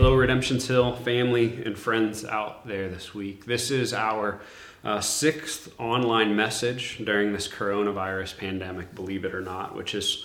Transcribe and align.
Hello, 0.00 0.14
Redemption 0.14 0.58
Hill 0.58 0.96
family 0.96 1.62
and 1.62 1.78
friends 1.78 2.24
out 2.24 2.66
there 2.66 2.88
this 2.88 3.12
week. 3.14 3.44
This 3.44 3.70
is 3.70 3.92
our 3.92 4.40
uh, 4.82 5.02
sixth 5.02 5.78
online 5.78 6.34
message 6.34 7.02
during 7.04 7.34
this 7.34 7.46
coronavirus 7.46 8.38
pandemic, 8.38 8.94
believe 8.94 9.26
it 9.26 9.34
or 9.34 9.42
not, 9.42 9.76
which 9.76 9.94
is 9.94 10.24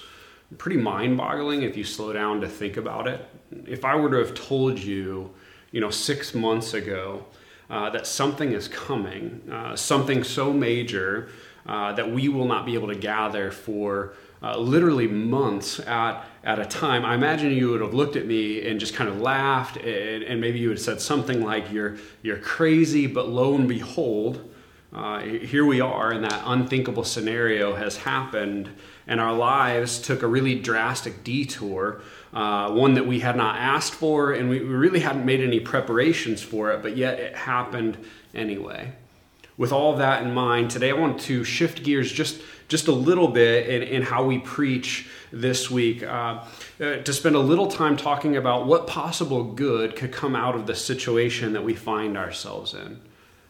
pretty 0.58 0.77
mind 0.77 1.18
boggling 1.18 1.64
if 1.64 1.76
you 1.76 1.84
slow 1.84 2.14
down 2.14 2.40
to 2.40 2.48
think 2.48 2.77
about 2.77 3.05
it. 3.05 3.27
If 3.68 3.84
I 3.84 3.98
were 3.98 4.09
to 4.12 4.16
have 4.20 4.34
told 4.34 4.80
you, 4.80 5.34
you 5.72 5.82
know, 5.82 5.89
six 5.89 6.34
months 6.34 6.73
ago 6.73 7.26
uh, 7.70 7.89
that 7.89 8.07
something 8.07 8.54
is 8.54 8.70
coming, 8.70 9.41
uh, 9.52 9.76
something 9.76 10.23
so 10.23 10.54
major 10.54 11.27
uh, 11.66 11.91
that 11.91 12.10
we 12.10 12.30
will 12.30 12.48
not 12.48 12.66
be 12.66 12.76
able 12.76 12.88
to 12.88 12.96
gather 12.96 13.52
for 13.52 14.13
uh, 14.45 14.58
literally 14.59 15.08
months 15.08 15.80
at, 15.80 16.23
at 16.44 16.59
a 16.59 16.66
time, 16.66 17.04
I 17.04 17.16
imagine 17.16 17.52
you 17.52 17.72
would 17.72 17.81
have 17.81 17.95
looked 17.95 18.16
at 18.16 18.27
me 18.27 18.68
and 18.68 18.80
just 18.80 18.94
kind 18.94 19.09
of 19.09 19.20
laughed, 19.20 19.77
and, 19.77 20.23
and 20.23 20.40
maybe 20.40 20.59
you 20.59 20.68
would 20.68 20.77
have 20.77 20.85
said 20.85 21.02
something 21.02 21.41
like, 21.41 21.71
You're, 21.71 21.98
you're 22.21 22.38
crazy, 22.38 23.08
but 23.08 23.27
lo 23.27 23.55
and 23.55 23.68
behold, 23.68 24.48
uh, 24.94 25.21
here 25.21 25.66
we 25.66 25.81
are, 25.81 26.12
and 26.12 26.23
that 26.23 26.44
unthinkable 26.45 27.04
scenario 27.04 27.76
has 27.76 27.98
happened, 27.98 28.70
and 29.08 29.20
our 29.20 29.34
lives 29.34 29.99
took 29.99 30.21
a 30.21 30.27
really 30.27 30.59
drastic 30.59 31.23
detour, 31.23 32.02
uh, 32.32 32.70
one 32.70 32.93
that 32.93 33.07
we 33.07 33.21
had 33.21 33.35
not 33.35 33.57
asked 33.57 33.96
for, 33.96 34.34
and 34.34 34.48
we, 34.48 34.59
we 34.59 34.66
really 34.66 34.99
hadn't 34.99 35.26
made 35.26 35.41
any 35.41 35.59
preparations 35.59 36.43
for 36.43 36.71
it, 36.71 36.84
but 36.84 36.96
yet 36.96 37.20
it 37.20 37.35
happened 37.35 37.98
anyway. 38.35 38.91
With 39.57 39.71
all 39.71 39.96
that 39.96 40.21
in 40.21 40.34
mind, 40.34 40.70
today 40.70 40.90
I 40.91 40.93
want 40.93 41.20
to 41.21 41.43
shift 41.43 41.84
gears 41.84 42.12
just 42.12 42.41
just 42.68 42.88
a 42.88 42.91
little 42.91 43.27
bit 43.27 43.68
in, 43.68 43.84
in 43.84 44.02
how 44.02 44.24
we 44.24 44.40
preach 44.40 45.08
this 45.32 45.70
week 45.70 46.04
uh, 46.04 46.44
uh, 46.80 46.98
to 46.98 47.13
spend 47.13 47.35
a 47.35 47.40
little 47.40 47.68
time 47.68 47.98
talking 47.98 48.38
about 48.38 48.66
what 48.66 48.88
possible 48.88 49.44
good 49.44 49.96
could 49.96 50.12
come 50.12 50.35
out 50.35 50.55
of 50.55 50.66
the 50.66 50.76
situation 50.76 51.54
that 51.54 51.63
we 51.63 51.74
find 51.74 52.18
ourselves 52.18 52.74
in. 52.74 52.99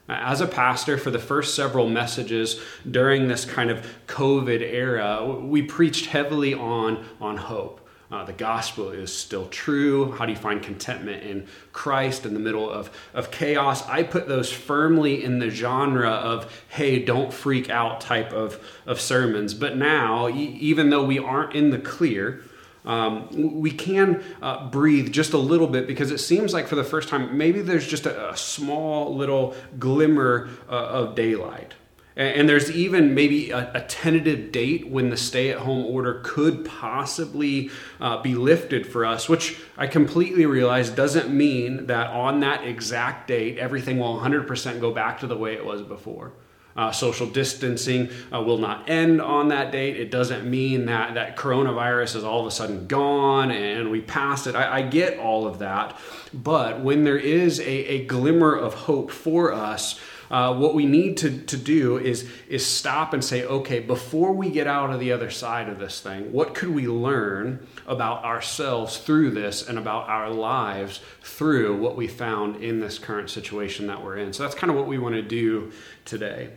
As 0.08 0.40
a 0.40 0.46
pastor, 0.46 0.98
for 0.98 1.10
the 1.10 1.18
first 1.18 1.54
several 1.54 1.88
messages 1.88 2.60
during 2.88 3.26
this 3.26 3.44
kind 3.44 3.70
of 3.70 3.84
COVID 4.06 4.60
era, 4.60 5.24
we 5.24 5.62
preached 5.62 6.06
heavily 6.06 6.54
on, 6.54 7.04
on 7.20 7.36
hope. 7.36 7.85
Uh, 8.10 8.24
the 8.24 8.32
gospel 8.32 8.90
is 8.90 9.12
still 9.12 9.46
true. 9.48 10.12
How 10.12 10.26
do 10.26 10.32
you 10.32 10.38
find 10.38 10.62
contentment 10.62 11.24
in 11.24 11.46
Christ 11.72 12.24
in 12.24 12.34
the 12.34 12.40
middle 12.40 12.70
of, 12.70 12.90
of 13.12 13.32
chaos? 13.32 13.86
I 13.88 14.04
put 14.04 14.28
those 14.28 14.52
firmly 14.52 15.24
in 15.24 15.40
the 15.40 15.50
genre 15.50 16.10
of, 16.10 16.62
hey, 16.68 17.04
don't 17.04 17.32
freak 17.32 17.68
out 17.68 18.00
type 18.00 18.32
of, 18.32 18.64
of 18.86 19.00
sermons. 19.00 19.54
But 19.54 19.76
now, 19.76 20.28
e- 20.28 20.56
even 20.60 20.90
though 20.90 21.04
we 21.04 21.18
aren't 21.18 21.54
in 21.54 21.70
the 21.70 21.78
clear, 21.78 22.44
um, 22.84 23.60
we 23.60 23.72
can 23.72 24.22
uh, 24.40 24.70
breathe 24.70 25.12
just 25.12 25.32
a 25.32 25.38
little 25.38 25.66
bit 25.66 25.88
because 25.88 26.12
it 26.12 26.18
seems 26.18 26.54
like 26.54 26.68
for 26.68 26.76
the 26.76 26.84
first 26.84 27.08
time, 27.08 27.36
maybe 27.36 27.60
there's 27.60 27.88
just 27.88 28.06
a, 28.06 28.30
a 28.30 28.36
small 28.36 29.16
little 29.16 29.56
glimmer 29.80 30.48
uh, 30.68 30.72
of 30.72 31.16
daylight. 31.16 31.74
And 32.16 32.48
there's 32.48 32.70
even 32.70 33.14
maybe 33.14 33.50
a, 33.50 33.70
a 33.74 33.80
tentative 33.82 34.50
date 34.50 34.88
when 34.88 35.10
the 35.10 35.18
stay 35.18 35.50
at 35.50 35.58
home 35.58 35.84
order 35.84 36.22
could 36.24 36.64
possibly 36.64 37.70
uh, 38.00 38.22
be 38.22 38.34
lifted 38.34 38.86
for 38.86 39.04
us, 39.04 39.28
which 39.28 39.58
I 39.76 39.86
completely 39.86 40.46
realize 40.46 40.88
doesn't 40.88 41.28
mean 41.28 41.86
that 41.88 42.08
on 42.08 42.40
that 42.40 42.66
exact 42.66 43.28
date, 43.28 43.58
everything 43.58 43.98
will 43.98 44.18
100% 44.18 44.80
go 44.80 44.92
back 44.92 45.20
to 45.20 45.26
the 45.26 45.36
way 45.36 45.54
it 45.54 45.64
was 45.64 45.82
before. 45.82 46.32
Uh, 46.74 46.90
social 46.90 47.26
distancing 47.26 48.10
uh, 48.32 48.40
will 48.40 48.58
not 48.58 48.88
end 48.88 49.20
on 49.20 49.48
that 49.48 49.72
date. 49.72 49.96
It 49.96 50.10
doesn't 50.10 50.48
mean 50.48 50.86
that 50.86 51.14
that 51.14 51.36
coronavirus 51.36 52.16
is 52.16 52.24
all 52.24 52.40
of 52.40 52.46
a 52.46 52.50
sudden 52.50 52.86
gone 52.86 53.50
and 53.50 53.90
we 53.90 54.02
passed 54.02 54.46
it. 54.46 54.54
I, 54.54 54.78
I 54.78 54.82
get 54.82 55.18
all 55.18 55.46
of 55.46 55.58
that. 55.60 55.98
But 56.34 56.80
when 56.80 57.04
there 57.04 57.18
is 57.18 57.60
a, 57.60 57.64
a 57.64 58.04
glimmer 58.04 58.54
of 58.54 58.74
hope 58.74 59.10
for 59.10 59.54
us, 59.54 59.98
uh, 60.30 60.54
what 60.54 60.74
we 60.74 60.86
need 60.86 61.16
to, 61.18 61.38
to 61.42 61.56
do 61.56 61.98
is, 61.98 62.28
is 62.48 62.66
stop 62.66 63.12
and 63.12 63.24
say, 63.24 63.44
okay, 63.44 63.80
before 63.80 64.32
we 64.32 64.50
get 64.50 64.66
out 64.66 64.90
of 64.90 65.00
the 65.00 65.12
other 65.12 65.30
side 65.30 65.68
of 65.68 65.78
this 65.78 66.00
thing, 66.00 66.32
what 66.32 66.54
could 66.54 66.70
we 66.70 66.88
learn 66.88 67.66
about 67.86 68.24
ourselves 68.24 68.98
through 68.98 69.30
this 69.30 69.66
and 69.68 69.78
about 69.78 70.08
our 70.08 70.30
lives 70.30 71.00
through 71.22 71.76
what 71.76 71.96
we 71.96 72.08
found 72.08 72.62
in 72.62 72.80
this 72.80 72.98
current 72.98 73.30
situation 73.30 73.86
that 73.86 74.02
we're 74.02 74.16
in? 74.16 74.32
So 74.32 74.42
that's 74.42 74.54
kind 74.54 74.70
of 74.70 74.76
what 74.76 74.86
we 74.86 74.98
want 74.98 75.14
to 75.14 75.22
do 75.22 75.72
today. 76.04 76.50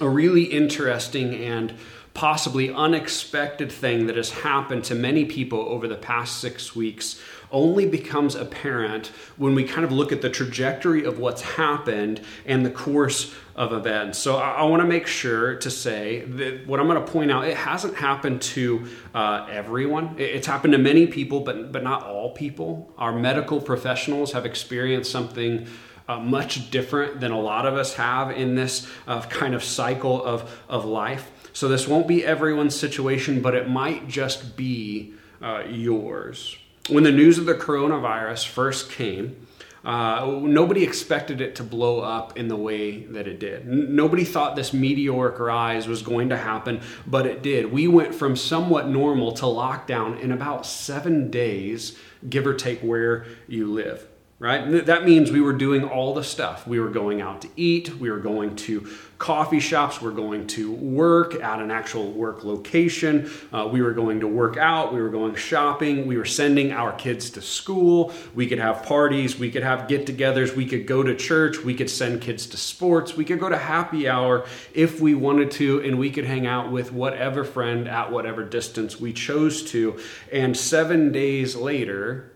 A 0.00 0.08
really 0.08 0.44
interesting 0.44 1.34
and 1.34 1.74
possibly 2.14 2.72
unexpected 2.72 3.70
thing 3.70 4.06
that 4.06 4.16
has 4.16 4.30
happened 4.30 4.84
to 4.84 4.94
many 4.94 5.24
people 5.24 5.60
over 5.60 5.86
the 5.86 5.96
past 5.96 6.40
six 6.40 6.74
weeks 6.74 7.20
only 7.52 7.86
becomes 7.86 8.34
apparent 8.34 9.08
when 9.36 9.54
we 9.54 9.64
kind 9.64 9.84
of 9.84 9.92
look 9.92 10.12
at 10.12 10.22
the 10.22 10.30
trajectory 10.30 11.04
of 11.04 11.18
what's 11.18 11.42
happened 11.42 12.20
and 12.46 12.64
the 12.64 12.70
course 12.70 13.34
of 13.56 13.72
events. 13.72 14.18
So 14.18 14.36
I, 14.36 14.52
I 14.52 14.62
want 14.64 14.82
to 14.82 14.88
make 14.88 15.06
sure 15.06 15.56
to 15.56 15.70
say 15.70 16.20
that 16.24 16.66
what 16.66 16.80
I'm 16.80 16.86
going 16.86 17.04
to 17.04 17.12
point 17.12 17.30
out, 17.30 17.46
it 17.46 17.56
hasn't 17.56 17.96
happened 17.96 18.42
to 18.42 18.86
uh, 19.14 19.46
everyone. 19.50 20.14
It's 20.18 20.46
happened 20.46 20.72
to 20.72 20.78
many 20.78 21.06
people, 21.06 21.40
but, 21.40 21.72
but 21.72 21.82
not 21.82 22.04
all 22.04 22.32
people. 22.32 22.92
Our 22.96 23.12
medical 23.12 23.60
professionals 23.60 24.32
have 24.32 24.46
experienced 24.46 25.10
something 25.10 25.66
uh, 26.08 26.18
much 26.18 26.70
different 26.70 27.20
than 27.20 27.30
a 27.30 27.40
lot 27.40 27.66
of 27.66 27.74
us 27.74 27.94
have 27.94 28.30
in 28.30 28.54
this 28.54 28.88
uh, 29.06 29.20
kind 29.22 29.54
of 29.54 29.62
cycle 29.62 30.24
of, 30.24 30.60
of 30.68 30.84
life. 30.84 31.30
So 31.52 31.68
this 31.68 31.86
won't 31.86 32.08
be 32.08 32.24
everyone's 32.24 32.74
situation, 32.74 33.40
but 33.40 33.54
it 33.54 33.68
might 33.68 34.08
just 34.08 34.56
be 34.56 35.14
uh, 35.42 35.64
yours. 35.68 36.56
When 36.90 37.04
the 37.04 37.12
news 37.12 37.38
of 37.38 37.46
the 37.46 37.54
coronavirus 37.54 38.48
first 38.48 38.90
came, 38.90 39.46
uh, 39.84 40.40
nobody 40.42 40.82
expected 40.82 41.40
it 41.40 41.54
to 41.54 41.62
blow 41.62 42.00
up 42.00 42.36
in 42.36 42.48
the 42.48 42.56
way 42.56 43.04
that 43.04 43.28
it 43.28 43.38
did. 43.38 43.62
N- 43.62 43.94
nobody 43.94 44.24
thought 44.24 44.56
this 44.56 44.72
meteoric 44.72 45.38
rise 45.38 45.86
was 45.86 46.02
going 46.02 46.30
to 46.30 46.36
happen, 46.36 46.80
but 47.06 47.26
it 47.26 47.42
did. 47.42 47.72
We 47.72 47.86
went 47.86 48.14
from 48.14 48.34
somewhat 48.34 48.88
normal 48.88 49.32
to 49.32 49.44
lockdown 49.44 50.20
in 50.20 50.32
about 50.32 50.66
seven 50.66 51.30
days, 51.30 51.96
give 52.28 52.44
or 52.44 52.54
take 52.54 52.80
where 52.80 53.24
you 53.46 53.72
live 53.72 54.09
right? 54.40 54.86
That 54.86 55.04
means 55.04 55.30
we 55.30 55.42
were 55.42 55.52
doing 55.52 55.84
all 55.84 56.14
the 56.14 56.24
stuff. 56.24 56.66
We 56.66 56.80
were 56.80 56.88
going 56.88 57.20
out 57.20 57.42
to 57.42 57.48
eat, 57.56 57.96
we 57.96 58.10
were 58.10 58.18
going 58.18 58.56
to 58.56 58.88
coffee 59.18 59.60
shops, 59.60 60.00
we 60.00 60.08
are 60.08 60.14
going 60.14 60.46
to 60.46 60.72
work 60.72 61.34
at 61.34 61.60
an 61.60 61.70
actual 61.70 62.10
work 62.10 62.42
location, 62.42 63.30
uh, 63.52 63.68
we 63.70 63.82
were 63.82 63.92
going 63.92 64.20
to 64.20 64.26
work 64.26 64.56
out, 64.56 64.94
we 64.94 65.02
were 65.02 65.10
going 65.10 65.34
shopping, 65.34 66.06
we 66.06 66.16
were 66.16 66.24
sending 66.24 66.72
our 66.72 66.90
kids 66.94 67.28
to 67.28 67.42
school, 67.42 68.14
we 68.34 68.46
could 68.46 68.58
have 68.58 68.82
parties, 68.82 69.38
we 69.38 69.50
could 69.50 69.62
have 69.62 69.86
get 69.88 70.06
togethers, 70.06 70.56
we 70.56 70.64
could 70.64 70.86
go 70.86 71.02
to 71.02 71.14
church, 71.14 71.58
we 71.58 71.74
could 71.74 71.90
send 71.90 72.22
kids 72.22 72.46
to 72.46 72.56
sports, 72.56 73.18
we 73.18 73.26
could 73.26 73.38
go 73.38 73.50
to 73.50 73.58
happy 73.58 74.08
hour 74.08 74.46
if 74.72 75.02
we 75.02 75.14
wanted 75.14 75.50
to, 75.50 75.82
and 75.82 75.98
we 75.98 76.10
could 76.10 76.24
hang 76.24 76.46
out 76.46 76.72
with 76.72 76.92
whatever 76.92 77.44
friend 77.44 77.86
at 77.86 78.10
whatever 78.10 78.42
distance 78.42 78.98
we 78.98 79.12
chose 79.12 79.70
to. 79.70 80.00
And 80.32 80.56
seven 80.56 81.12
days 81.12 81.54
later, 81.54 82.32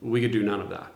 we 0.00 0.22
could 0.22 0.32
do 0.32 0.42
none 0.42 0.62
of 0.62 0.70
that 0.70 0.93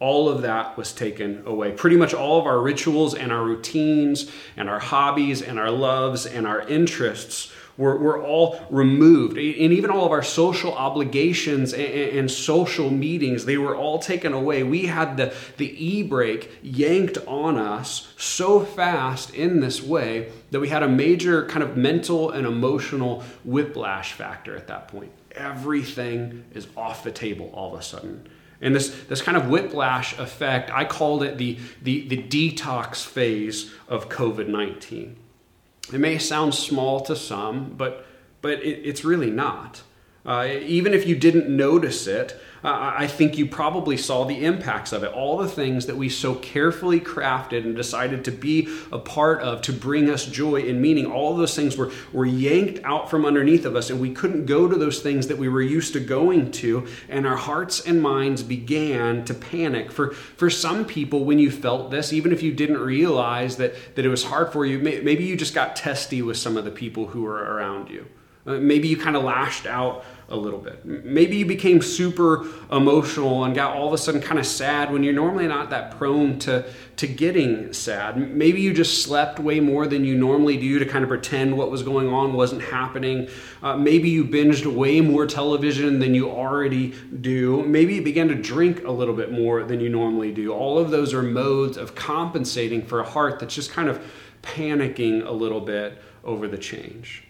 all 0.00 0.30
of 0.30 0.42
that 0.42 0.76
was 0.78 0.92
taken 0.92 1.42
away. 1.46 1.72
Pretty 1.72 1.96
much 1.96 2.14
all 2.14 2.40
of 2.40 2.46
our 2.46 2.58
rituals 2.60 3.14
and 3.14 3.30
our 3.30 3.44
routines 3.44 4.30
and 4.56 4.68
our 4.68 4.78
hobbies 4.78 5.42
and 5.42 5.58
our 5.58 5.70
loves 5.70 6.24
and 6.26 6.46
our 6.46 6.62
interests 6.62 7.52
were, 7.76 7.96
were 7.98 8.22
all 8.22 8.60
removed. 8.70 9.36
And 9.36 9.72
even 9.72 9.90
all 9.90 10.06
of 10.06 10.12
our 10.12 10.22
social 10.22 10.72
obligations 10.72 11.72
and, 11.72 11.82
and 11.82 12.30
social 12.30 12.90
meetings, 12.90 13.44
they 13.44 13.58
were 13.58 13.76
all 13.76 13.98
taken 13.98 14.32
away. 14.32 14.62
We 14.62 14.86
had 14.86 15.18
the, 15.18 15.34
the 15.58 15.84
e 15.84 16.02
brake 16.02 16.50
yanked 16.62 17.18
on 17.26 17.58
us 17.58 18.12
so 18.16 18.60
fast 18.60 19.34
in 19.34 19.60
this 19.60 19.82
way 19.82 20.30
that 20.50 20.60
we 20.60 20.68
had 20.68 20.82
a 20.82 20.88
major 20.88 21.46
kind 21.46 21.62
of 21.62 21.76
mental 21.76 22.30
and 22.30 22.46
emotional 22.46 23.22
whiplash 23.44 24.14
factor 24.14 24.56
at 24.56 24.66
that 24.68 24.88
point. 24.88 25.12
Everything 25.32 26.44
is 26.52 26.66
off 26.76 27.04
the 27.04 27.12
table 27.12 27.50
all 27.52 27.74
of 27.74 27.80
a 27.80 27.82
sudden. 27.82 28.28
And 28.60 28.74
this, 28.74 28.90
this 29.08 29.22
kind 29.22 29.36
of 29.36 29.48
whiplash 29.48 30.18
effect, 30.18 30.70
I 30.70 30.84
called 30.84 31.22
it 31.22 31.38
the, 31.38 31.58
the, 31.80 32.06
the 32.08 32.22
detox 32.22 33.04
phase 33.04 33.72
of 33.88 34.08
COVID 34.08 34.48
19. 34.48 35.16
It 35.92 35.98
may 35.98 36.18
sound 36.18 36.54
small 36.54 37.00
to 37.00 37.16
some, 37.16 37.74
but, 37.76 38.06
but 38.42 38.62
it, 38.62 38.82
it's 38.84 39.04
really 39.04 39.30
not. 39.30 39.82
Uh, 40.24 40.46
even 40.62 40.92
if 40.92 41.06
you 41.06 41.16
didn't 41.16 41.48
notice 41.48 42.06
it, 42.06 42.38
I 42.62 43.06
think 43.06 43.38
you 43.38 43.46
probably 43.46 43.96
saw 43.96 44.24
the 44.24 44.44
impacts 44.44 44.92
of 44.92 45.02
it. 45.02 45.12
All 45.12 45.38
the 45.38 45.48
things 45.48 45.86
that 45.86 45.96
we 45.96 46.10
so 46.10 46.34
carefully 46.34 47.00
crafted 47.00 47.64
and 47.64 47.74
decided 47.74 48.24
to 48.26 48.30
be 48.30 48.68
a 48.92 48.98
part 48.98 49.40
of 49.40 49.62
to 49.62 49.72
bring 49.72 50.10
us 50.10 50.26
joy 50.26 50.68
and 50.68 50.80
meaning, 50.82 51.06
all 51.06 51.34
those 51.34 51.56
things 51.56 51.78
were, 51.78 51.90
were 52.12 52.26
yanked 52.26 52.84
out 52.84 53.08
from 53.08 53.24
underneath 53.24 53.64
of 53.64 53.76
us, 53.76 53.88
and 53.88 53.98
we 53.98 54.12
couldn't 54.12 54.44
go 54.44 54.68
to 54.68 54.76
those 54.76 55.00
things 55.00 55.28
that 55.28 55.38
we 55.38 55.48
were 55.48 55.62
used 55.62 55.94
to 55.94 56.00
going 56.00 56.50
to, 56.52 56.86
and 57.08 57.26
our 57.26 57.36
hearts 57.36 57.80
and 57.80 58.02
minds 58.02 58.42
began 58.42 59.24
to 59.24 59.32
panic. 59.32 59.90
For, 59.90 60.12
for 60.12 60.50
some 60.50 60.84
people, 60.84 61.24
when 61.24 61.38
you 61.38 61.50
felt 61.50 61.90
this, 61.90 62.12
even 62.12 62.30
if 62.30 62.42
you 62.42 62.52
didn't 62.52 62.78
realize 62.78 63.56
that, 63.56 63.74
that 63.96 64.04
it 64.04 64.08
was 64.08 64.24
hard 64.24 64.52
for 64.52 64.66
you, 64.66 64.78
maybe 64.78 65.24
you 65.24 65.36
just 65.36 65.54
got 65.54 65.76
testy 65.76 66.20
with 66.20 66.36
some 66.36 66.58
of 66.58 66.66
the 66.66 66.70
people 66.70 67.06
who 67.06 67.22
were 67.22 67.42
around 67.54 67.88
you. 67.88 68.06
Uh, 68.46 68.54
maybe 68.54 68.88
you 68.88 68.96
kind 68.96 69.16
of 69.16 69.22
lashed 69.22 69.66
out 69.66 70.04
a 70.30 70.36
little 70.36 70.60
bit. 70.60 70.84
Maybe 70.84 71.36
you 71.36 71.44
became 71.44 71.82
super 71.82 72.46
emotional 72.70 73.44
and 73.44 73.54
got 73.54 73.76
all 73.76 73.88
of 73.88 73.92
a 73.92 73.98
sudden 73.98 74.20
kind 74.20 74.38
of 74.38 74.46
sad 74.46 74.92
when 74.92 75.02
you're 75.02 75.12
normally 75.12 75.48
not 75.48 75.70
that 75.70 75.98
prone 75.98 76.38
to, 76.40 76.64
to 76.96 77.06
getting 77.06 77.72
sad. 77.72 78.16
Maybe 78.16 78.60
you 78.60 78.72
just 78.72 79.02
slept 79.02 79.40
way 79.40 79.58
more 79.58 79.86
than 79.86 80.04
you 80.04 80.16
normally 80.16 80.56
do 80.56 80.78
to 80.78 80.86
kind 80.86 81.02
of 81.02 81.08
pretend 81.08 81.56
what 81.56 81.70
was 81.70 81.82
going 81.82 82.08
on 82.08 82.32
wasn't 82.32 82.62
happening. 82.62 83.28
Uh, 83.62 83.76
maybe 83.76 84.08
you 84.08 84.24
binged 84.24 84.66
way 84.72 85.00
more 85.00 85.26
television 85.26 85.98
than 85.98 86.14
you 86.14 86.30
already 86.30 86.94
do. 87.20 87.62
Maybe 87.66 87.96
you 87.96 88.02
began 88.02 88.28
to 88.28 88.36
drink 88.36 88.84
a 88.84 88.90
little 88.90 89.14
bit 89.14 89.32
more 89.32 89.64
than 89.64 89.80
you 89.80 89.88
normally 89.88 90.32
do. 90.32 90.52
All 90.52 90.78
of 90.78 90.90
those 90.90 91.12
are 91.12 91.22
modes 91.22 91.76
of 91.76 91.94
compensating 91.96 92.86
for 92.86 93.00
a 93.00 93.04
heart 93.04 93.40
that's 93.40 93.54
just 93.54 93.72
kind 93.72 93.88
of 93.88 94.00
panicking 94.42 95.26
a 95.26 95.30
little 95.30 95.60
bit 95.60 95.98
over 96.24 96.46
the 96.46 96.58
change. 96.58 97.24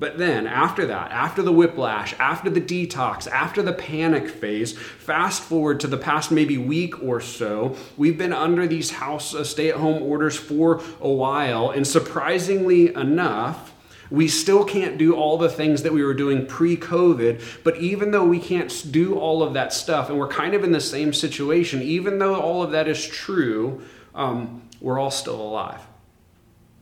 But 0.00 0.16
then, 0.16 0.46
after 0.46 0.86
that, 0.86 1.12
after 1.12 1.42
the 1.42 1.52
whiplash, 1.52 2.14
after 2.18 2.48
the 2.48 2.60
detox, 2.60 3.28
after 3.28 3.60
the 3.60 3.74
panic 3.74 4.30
phase, 4.30 4.76
fast 4.76 5.42
forward 5.42 5.78
to 5.80 5.86
the 5.86 5.98
past 5.98 6.32
maybe 6.32 6.56
week 6.56 7.02
or 7.02 7.20
so, 7.20 7.76
we've 7.98 8.16
been 8.16 8.32
under 8.32 8.66
these 8.66 8.92
house 8.92 9.34
uh, 9.34 9.44
stay 9.44 9.68
at 9.68 9.76
home 9.76 10.02
orders 10.02 10.38
for 10.38 10.80
a 11.02 11.08
while. 11.08 11.68
And 11.68 11.86
surprisingly 11.86 12.94
enough, 12.94 13.74
we 14.10 14.26
still 14.26 14.64
can't 14.64 14.96
do 14.96 15.14
all 15.14 15.36
the 15.36 15.50
things 15.50 15.82
that 15.82 15.92
we 15.92 16.02
were 16.02 16.14
doing 16.14 16.46
pre 16.46 16.78
COVID, 16.78 17.42
but 17.62 17.76
even 17.76 18.10
though 18.10 18.24
we 18.24 18.40
can't 18.40 18.90
do 18.90 19.18
all 19.18 19.42
of 19.42 19.52
that 19.52 19.70
stuff, 19.70 20.08
and 20.08 20.18
we're 20.18 20.28
kind 20.28 20.54
of 20.54 20.64
in 20.64 20.72
the 20.72 20.80
same 20.80 21.12
situation, 21.12 21.82
even 21.82 22.18
though 22.18 22.40
all 22.40 22.62
of 22.62 22.70
that 22.70 22.88
is 22.88 23.06
true, 23.06 23.82
um, 24.14 24.62
we're 24.80 24.98
all 24.98 25.10
still 25.10 25.42
alive. 25.42 25.82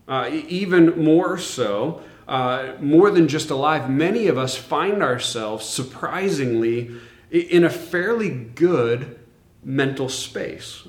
Uh, 0.06 0.31
even 0.31 1.03
more 1.03 1.37
so, 1.37 2.00
uh, 2.29 2.75
more 2.79 3.11
than 3.11 3.27
just 3.27 3.51
alive, 3.51 3.89
many 3.89 4.27
of 4.27 4.37
us 4.37 4.55
find 4.55 5.03
ourselves 5.03 5.65
surprisingly 5.65 6.95
in 7.31 7.65
a 7.65 7.71
fairly 7.71 8.29
good 8.29 9.19
mental 9.65 10.09
space. 10.09 10.87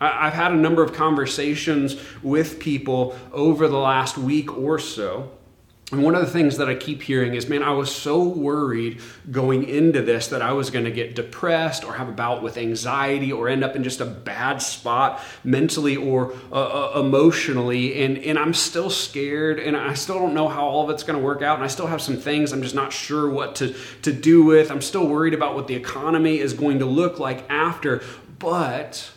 I've 0.00 0.34
had 0.34 0.52
a 0.52 0.56
number 0.56 0.82
of 0.82 0.92
conversations 0.92 1.96
with 2.22 2.58
people 2.58 3.16
over 3.32 3.68
the 3.68 3.78
last 3.78 4.18
week 4.18 4.56
or 4.58 4.78
so 4.78 5.30
and 5.92 6.02
one 6.02 6.14
of 6.14 6.22
the 6.22 6.30
things 6.30 6.56
that 6.56 6.68
I 6.68 6.74
keep 6.74 7.02
hearing 7.02 7.34
is, 7.34 7.46
man, 7.46 7.62
I 7.62 7.72
was 7.72 7.94
so 7.94 8.22
worried 8.22 9.02
going 9.30 9.68
into 9.68 10.00
this 10.00 10.28
that 10.28 10.40
I 10.40 10.52
was 10.52 10.70
going 10.70 10.86
to 10.86 10.90
get 10.90 11.14
depressed 11.14 11.84
or 11.84 11.94
have 11.94 12.08
a 12.08 12.12
bout 12.12 12.42
with 12.42 12.56
anxiety 12.56 13.30
or 13.30 13.48
end 13.48 13.62
up 13.62 13.76
in 13.76 13.84
just 13.84 14.00
a 14.00 14.06
bad 14.06 14.62
spot 14.62 15.20
mentally 15.44 15.94
or 15.94 16.32
uh, 16.50 16.94
uh, 16.96 17.00
emotionally. 17.00 18.02
And, 18.02 18.16
and 18.16 18.38
I'm 18.38 18.54
still 18.54 18.88
scared 18.88 19.60
and 19.60 19.76
I 19.76 19.92
still 19.92 20.18
don't 20.18 20.32
know 20.32 20.48
how 20.48 20.66
all 20.66 20.84
of 20.84 20.90
it's 20.90 21.02
going 21.02 21.18
to 21.18 21.24
work 21.24 21.42
out. 21.42 21.56
And 21.56 21.64
I 21.64 21.68
still 21.68 21.86
have 21.86 22.00
some 22.00 22.16
things 22.16 22.52
I'm 22.52 22.62
just 22.62 22.74
not 22.74 22.90
sure 22.90 23.28
what 23.28 23.54
to, 23.56 23.74
to 24.02 24.12
do 24.12 24.42
with. 24.42 24.70
I'm 24.70 24.82
still 24.82 25.06
worried 25.06 25.34
about 25.34 25.54
what 25.54 25.66
the 25.66 25.74
economy 25.74 26.38
is 26.38 26.54
going 26.54 26.78
to 26.78 26.86
look 26.86 27.18
like 27.18 27.44
after. 27.50 28.02
But 28.38 29.10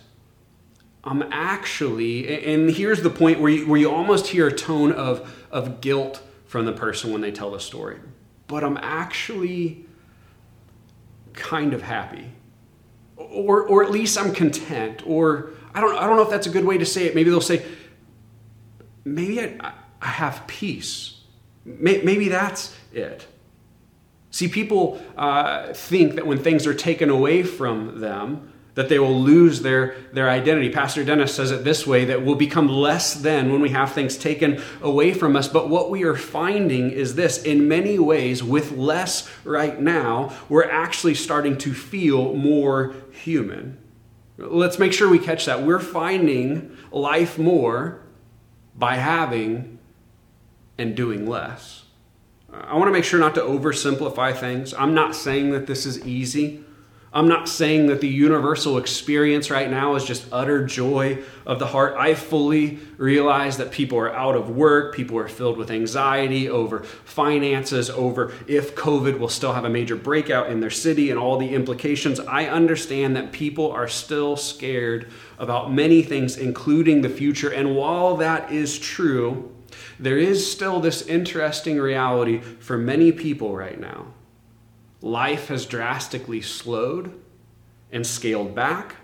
I'm 1.05 1.23
actually, 1.31 2.45
and 2.45 2.69
here's 2.69 3.03
the 3.03 3.09
point 3.09 3.39
where 3.39 3.51
you, 3.51 3.67
where 3.69 3.79
you 3.79 3.89
almost 3.89 4.27
hear 4.27 4.47
a 4.47 4.53
tone 4.53 4.91
of, 4.91 5.47
of 5.49 5.79
guilt 5.79 6.21
from 6.47 6.65
the 6.65 6.73
person 6.73 7.11
when 7.11 7.21
they 7.21 7.31
tell 7.31 7.51
the 7.51 7.59
story. 7.59 7.99
But 8.47 8.63
I'm 8.63 8.77
actually 8.77 9.85
kind 11.33 11.73
of 11.73 11.81
happy. 11.81 12.31
Or, 13.17 13.63
or 13.63 13.83
at 13.83 13.91
least 13.91 14.17
I'm 14.17 14.33
content. 14.33 15.03
Or 15.05 15.51
I 15.73 15.81
don't, 15.81 15.95
I 15.95 16.07
don't 16.07 16.15
know 16.15 16.23
if 16.23 16.29
that's 16.29 16.47
a 16.47 16.51
good 16.51 16.65
way 16.65 16.77
to 16.77 16.85
say 16.85 17.05
it. 17.05 17.15
Maybe 17.15 17.29
they'll 17.29 17.41
say, 17.41 17.65
maybe 19.03 19.41
I, 19.41 19.73
I 20.01 20.07
have 20.07 20.47
peace. 20.47 21.21
Maybe 21.65 22.29
that's 22.29 22.73
it. 22.93 23.27
See, 24.31 24.47
people 24.47 25.01
uh, 25.17 25.73
think 25.73 26.15
that 26.15 26.25
when 26.25 26.37
things 26.37 26.65
are 26.65 26.73
taken 26.73 27.09
away 27.09 27.43
from 27.43 27.99
them, 27.99 28.53
that 28.77 28.89
they 28.89 28.99
will 28.99 29.19
lose 29.19 29.63
their, 29.63 29.95
their 30.13 30.29
identity. 30.29 30.69
Pastor 30.69 31.03
Dennis 31.03 31.33
says 31.33 31.49
it 31.49 31.63
this 31.63 31.87
way 31.87 32.05
that 32.05 32.23
we'll 32.23 32.35
become 32.35 32.67
less 32.67 33.15
than 33.15 33.51
when 33.51 33.59
we 33.59 33.69
have 33.69 33.91
things 33.91 34.15
taken 34.15 34.61
away 34.83 35.15
from 35.15 35.35
us. 35.35 35.47
But 35.47 35.67
what 35.67 35.89
we 35.89 36.03
are 36.03 36.15
finding 36.15 36.91
is 36.91 37.15
this 37.15 37.41
in 37.41 37.67
many 37.67 37.97
ways, 37.97 38.43
with 38.43 38.73
less 38.73 39.27
right 39.43 39.81
now, 39.81 40.31
we're 40.47 40.69
actually 40.69 41.15
starting 41.15 41.57
to 41.57 41.73
feel 41.73 42.35
more 42.35 42.93
human. 43.11 43.79
Let's 44.37 44.77
make 44.77 44.93
sure 44.93 45.09
we 45.09 45.17
catch 45.17 45.45
that. 45.45 45.63
We're 45.63 45.79
finding 45.79 46.77
life 46.91 47.39
more 47.39 48.01
by 48.75 48.97
having 48.97 49.79
and 50.77 50.95
doing 50.95 51.25
less. 51.25 51.85
I 52.53 52.75
want 52.75 52.89
to 52.89 52.93
make 52.93 53.05
sure 53.05 53.19
not 53.19 53.33
to 53.33 53.41
oversimplify 53.41 54.37
things. 54.37 54.75
I'm 54.75 54.93
not 54.93 55.15
saying 55.15 55.49
that 55.49 55.65
this 55.65 55.87
is 55.87 56.05
easy. 56.05 56.63
I'm 57.13 57.29
not 57.29 57.47
saying 57.47 57.87
that 57.87 58.01
the 58.01 58.07
universal 58.07 58.77
experience 58.77 59.49
right 59.49 59.69
now 59.71 59.95
is 59.95 60.03
just 60.03 60.27
utter 60.29 60.65
joy 60.65 61.23
of 61.45 61.57
the 61.57 61.67
heart. 61.67 61.95
I 61.97 62.15
fully 62.15 62.79
realize 62.97 63.57
that 63.57 63.71
people 63.71 63.97
are 63.97 64.13
out 64.13 64.35
of 64.35 64.49
work, 64.49 64.93
people 64.93 65.17
are 65.17 65.29
filled 65.29 65.57
with 65.57 65.71
anxiety 65.71 66.49
over 66.49 66.83
finances, 66.83 67.89
over 67.89 68.33
if 68.45 68.75
COVID 68.75 69.19
will 69.19 69.29
still 69.29 69.53
have 69.53 69.63
a 69.63 69.69
major 69.69 69.95
breakout 69.95 70.49
in 70.49 70.59
their 70.59 70.69
city 70.69 71.09
and 71.09 71.17
all 71.17 71.37
the 71.37 71.55
implications. 71.55 72.19
I 72.19 72.45
understand 72.47 73.15
that 73.15 73.31
people 73.31 73.71
are 73.71 73.87
still 73.87 74.35
scared 74.35 75.09
about 75.39 75.71
many 75.71 76.01
things, 76.01 76.35
including 76.35 77.01
the 77.01 77.09
future. 77.09 77.49
And 77.49 77.73
while 77.73 78.17
that 78.17 78.51
is 78.51 78.77
true, 78.77 79.49
there 79.97 80.17
is 80.17 80.51
still 80.51 80.81
this 80.81 81.03
interesting 81.03 81.79
reality 81.79 82.41
for 82.41 82.77
many 82.77 83.13
people 83.13 83.55
right 83.55 83.79
now 83.79 84.07
life 85.01 85.47
has 85.47 85.65
drastically 85.65 86.41
slowed 86.41 87.19
and 87.91 88.05
scaled 88.05 88.55
back. 88.55 88.95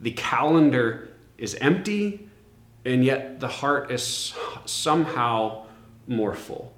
The 0.00 0.12
calendar 0.12 1.08
is 1.36 1.54
empty, 1.56 2.28
and 2.84 3.04
yet 3.04 3.40
the 3.40 3.48
heart 3.48 3.90
is 3.90 4.34
somehow 4.64 5.66
more 6.06 6.34
full. 6.34 6.72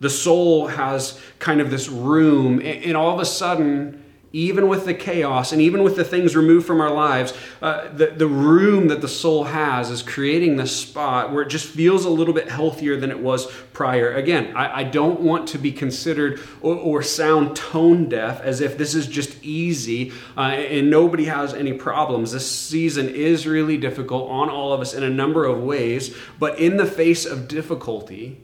The 0.00 0.10
soul 0.10 0.66
has 0.68 1.20
kind 1.38 1.60
of 1.60 1.70
this 1.70 1.88
room, 1.88 2.60
and 2.60 2.96
all 2.96 3.14
of 3.14 3.20
a 3.20 3.24
sudden, 3.24 4.04
even 4.32 4.68
with 4.68 4.84
the 4.84 4.94
chaos 4.94 5.50
and 5.50 5.60
even 5.60 5.82
with 5.82 5.96
the 5.96 6.04
things 6.04 6.36
removed 6.36 6.64
from 6.64 6.80
our 6.80 6.92
lives, 6.92 7.32
uh, 7.60 7.88
the, 7.92 8.06
the 8.06 8.28
room 8.28 8.86
that 8.86 9.00
the 9.00 9.08
soul 9.08 9.44
has 9.44 9.90
is 9.90 10.02
creating 10.02 10.56
this 10.56 10.74
spot 10.74 11.32
where 11.32 11.42
it 11.42 11.48
just 11.48 11.66
feels 11.66 12.04
a 12.04 12.10
little 12.10 12.32
bit 12.32 12.48
healthier 12.48 12.96
than 12.96 13.10
it 13.10 13.18
was 13.18 13.50
prior. 13.72 14.12
Again, 14.14 14.56
I, 14.56 14.80
I 14.80 14.84
don't 14.84 15.20
want 15.20 15.48
to 15.48 15.58
be 15.58 15.72
considered 15.72 16.40
or, 16.60 16.76
or, 16.76 17.02
sound 17.02 17.56
tone 17.56 18.08
deaf 18.08 18.40
as 18.42 18.60
if 18.60 18.78
this 18.78 18.94
is 18.94 19.08
just 19.08 19.42
easy 19.42 20.12
uh, 20.36 20.42
and 20.42 20.90
nobody 20.90 21.24
has 21.24 21.52
any 21.52 21.72
problems. 21.72 22.30
This 22.30 22.48
season 22.48 23.08
is 23.08 23.48
really 23.48 23.78
difficult 23.78 24.30
on 24.30 24.48
all 24.48 24.72
of 24.72 24.80
us 24.80 24.94
in 24.94 25.02
a 25.02 25.10
number 25.10 25.44
of 25.44 25.60
ways, 25.60 26.14
but 26.38 26.58
in 26.58 26.76
the 26.76 26.86
face 26.86 27.26
of 27.26 27.48
difficulty, 27.48 28.40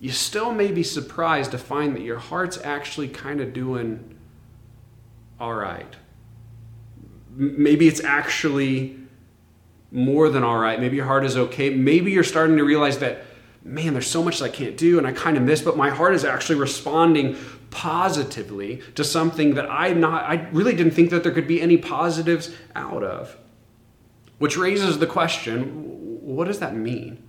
you 0.00 0.10
still 0.10 0.52
may 0.52 0.72
be 0.72 0.82
surprised 0.82 1.52
to 1.52 1.58
find 1.58 1.94
that 1.94 2.02
your 2.02 2.18
heart's 2.18 2.58
actually 2.64 3.08
kind 3.08 3.40
of 3.40 3.52
doing 3.52 4.16
all 5.40 5.54
right. 5.54 5.96
Maybe 7.34 7.88
it's 7.88 8.04
actually 8.04 8.98
more 9.90 10.28
than 10.28 10.44
all 10.44 10.58
right. 10.58 10.78
Maybe 10.78 10.96
your 10.96 11.06
heart 11.06 11.24
is 11.24 11.36
okay. 11.36 11.70
Maybe 11.70 12.12
you're 12.12 12.22
starting 12.22 12.56
to 12.58 12.64
realize 12.64 12.98
that, 12.98 13.24
man, 13.64 13.94
there's 13.94 14.06
so 14.06 14.22
much 14.22 14.42
I 14.42 14.48
can't 14.48 14.76
do 14.76 14.98
and 14.98 15.06
I 15.06 15.12
kind 15.12 15.36
of 15.36 15.42
miss, 15.42 15.62
but 15.62 15.76
my 15.76 15.90
heart 15.90 16.14
is 16.14 16.24
actually 16.24 16.58
responding 16.58 17.36
positively 17.70 18.82
to 18.96 19.04
something 19.04 19.54
that 19.54 19.70
I 19.70 19.92
not 19.92 20.24
I 20.24 20.48
really 20.52 20.74
didn't 20.74 20.92
think 20.92 21.10
that 21.10 21.22
there 21.22 21.32
could 21.32 21.46
be 21.48 21.60
any 21.60 21.76
positives 21.76 22.50
out 22.74 23.02
of. 23.02 23.36
Which 24.38 24.56
raises 24.56 24.98
the 24.98 25.06
question, 25.06 25.62
what 26.22 26.46
does 26.46 26.58
that 26.58 26.74
mean? 26.74 27.22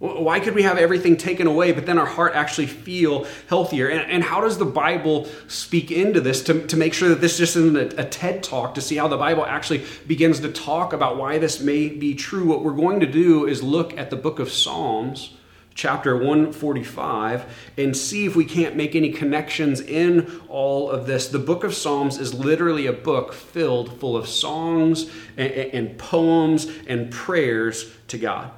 Why 0.00 0.40
could 0.40 0.54
we 0.54 0.64
have 0.64 0.76
everything 0.76 1.16
taken 1.16 1.46
away, 1.46 1.70
but 1.70 1.86
then 1.86 1.98
our 1.98 2.06
heart 2.06 2.34
actually 2.34 2.66
feel 2.66 3.26
healthier? 3.48 3.88
And, 3.88 4.10
and 4.10 4.24
how 4.24 4.40
does 4.40 4.58
the 4.58 4.64
Bible 4.64 5.28
speak 5.46 5.92
into 5.92 6.20
this 6.20 6.42
to, 6.44 6.66
to 6.66 6.76
make 6.76 6.92
sure 6.92 7.08
that 7.10 7.20
this 7.20 7.38
just 7.38 7.56
isn't 7.56 7.76
a, 7.76 8.02
a 8.02 8.04
TED 8.04 8.42
talk 8.42 8.74
to 8.74 8.80
see 8.80 8.96
how 8.96 9.06
the 9.06 9.16
Bible 9.16 9.46
actually 9.46 9.84
begins 10.06 10.40
to 10.40 10.50
talk 10.50 10.92
about 10.92 11.16
why 11.16 11.38
this 11.38 11.60
may 11.60 11.88
be 11.88 12.14
true? 12.14 12.44
What 12.44 12.64
we're 12.64 12.72
going 12.72 13.00
to 13.00 13.06
do 13.06 13.46
is 13.46 13.62
look 13.62 13.96
at 13.96 14.10
the 14.10 14.16
book 14.16 14.40
of 14.40 14.50
Psalms, 14.50 15.34
chapter 15.74 16.16
145, 16.16 17.44
and 17.78 17.96
see 17.96 18.26
if 18.26 18.34
we 18.34 18.44
can't 18.44 18.74
make 18.74 18.96
any 18.96 19.10
connections 19.10 19.80
in 19.80 20.40
all 20.48 20.90
of 20.90 21.06
this. 21.06 21.28
The 21.28 21.38
book 21.38 21.62
of 21.62 21.72
Psalms 21.72 22.18
is 22.18 22.34
literally 22.34 22.88
a 22.88 22.92
book 22.92 23.32
filled 23.32 24.00
full 24.00 24.16
of 24.16 24.28
songs 24.28 25.08
and, 25.36 25.52
and 25.52 25.98
poems 25.98 26.66
and 26.88 27.12
prayers 27.12 27.92
to 28.08 28.18
God. 28.18 28.50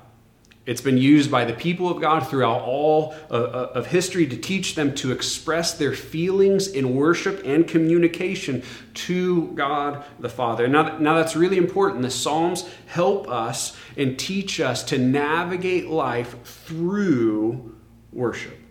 It's 0.67 0.81
been 0.81 0.99
used 0.99 1.31
by 1.31 1.45
the 1.45 1.53
people 1.53 1.89
of 1.89 2.01
God 2.01 2.27
throughout 2.27 2.63
all 2.63 3.15
uh, 3.31 3.35
uh, 3.35 3.73
of 3.75 3.87
history 3.87 4.27
to 4.27 4.37
teach 4.37 4.75
them 4.75 4.95
to 4.97 5.13
express 5.13 5.75
their 5.75 5.93
feelings 5.93 6.67
in 6.67 6.97
worship 6.97 7.43
and 7.45 7.69
communication 7.69 8.65
to 8.95 9.53
God 9.53 10.05
the 10.19 10.29
Father. 10.29 10.67
Now, 10.67 10.99
now 10.99 11.15
that's 11.15 11.37
really 11.37 11.57
important. 11.57 12.03
The 12.03 12.11
Psalms 12.11 12.69
help 12.87 13.29
us 13.29 13.77
and 13.97 14.19
teach 14.19 14.59
us 14.59 14.83
to 14.85 14.99
navigate 14.99 15.89
life 15.89 16.43
through 16.45 17.77
worship. 18.13 18.66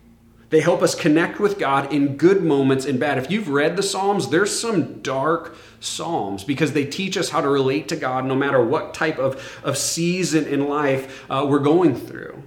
They 0.49 0.61
help 0.61 0.81
us 0.81 0.95
connect 0.95 1.39
with 1.39 1.57
God 1.57 1.91
in 1.91 2.17
good 2.17 2.43
moments 2.43 2.85
and 2.85 2.99
bad. 2.99 3.17
If 3.17 3.31
you've 3.31 3.49
read 3.49 3.75
the 3.75 3.83
Psalms, 3.83 4.29
there's 4.29 4.57
some 4.57 5.01
dark 5.01 5.55
Psalms 5.79 6.43
because 6.43 6.73
they 6.73 6.85
teach 6.85 7.17
us 7.17 7.29
how 7.29 7.41
to 7.41 7.49
relate 7.49 7.87
to 7.89 7.95
God 7.95 8.25
no 8.25 8.35
matter 8.35 8.63
what 8.63 8.93
type 8.93 9.17
of, 9.17 9.59
of 9.63 9.77
season 9.77 10.45
in 10.45 10.67
life 10.67 11.25
uh, 11.29 11.45
we're 11.47 11.59
going 11.59 11.95
through. 11.95 12.43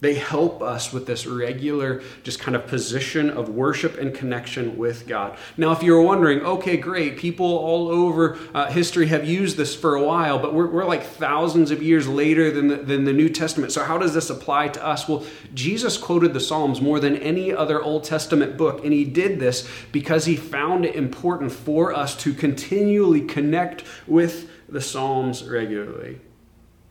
They 0.00 0.14
help 0.14 0.60
us 0.60 0.92
with 0.92 1.06
this 1.06 1.26
regular, 1.26 2.02
just 2.24 2.38
kind 2.38 2.54
of 2.54 2.66
position 2.66 3.30
of 3.30 3.48
worship 3.48 3.96
and 3.96 4.14
connection 4.14 4.76
with 4.76 5.06
God. 5.06 5.38
Now, 5.56 5.72
if 5.72 5.82
you're 5.82 6.02
wondering, 6.02 6.40
okay, 6.40 6.76
great, 6.76 7.16
people 7.16 7.46
all 7.46 7.88
over 7.88 8.38
uh, 8.52 8.70
history 8.70 9.06
have 9.06 9.26
used 9.26 9.56
this 9.56 9.74
for 9.74 9.94
a 9.94 10.02
while, 10.02 10.38
but 10.38 10.52
we're, 10.52 10.66
we're 10.66 10.84
like 10.84 11.04
thousands 11.04 11.70
of 11.70 11.82
years 11.82 12.06
later 12.06 12.50
than 12.50 12.68
the, 12.68 12.76
than 12.76 13.04
the 13.04 13.12
New 13.12 13.28
Testament. 13.28 13.72
So, 13.72 13.84
how 13.84 13.96
does 13.96 14.12
this 14.12 14.28
apply 14.28 14.68
to 14.68 14.84
us? 14.84 15.08
Well, 15.08 15.24
Jesus 15.54 15.96
quoted 15.96 16.34
the 16.34 16.40
Psalms 16.40 16.80
more 16.82 17.00
than 17.00 17.16
any 17.16 17.52
other 17.52 17.80
Old 17.80 18.04
Testament 18.04 18.58
book, 18.58 18.84
and 18.84 18.92
he 18.92 19.04
did 19.04 19.40
this 19.40 19.66
because 19.90 20.26
he 20.26 20.36
found 20.36 20.84
it 20.84 20.96
important 20.96 21.52
for 21.52 21.94
us 21.94 22.14
to 22.16 22.34
continually 22.34 23.22
connect 23.22 23.84
with 24.06 24.50
the 24.68 24.80
Psalms 24.80 25.44
regularly 25.44 26.20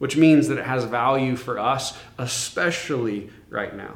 which 0.03 0.17
means 0.17 0.49
that 0.49 0.57
it 0.57 0.65
has 0.65 0.83
value 0.83 1.37
for 1.37 1.57
us, 1.57 1.97
especially 2.17 3.29
right 3.49 3.73
now. 3.73 3.95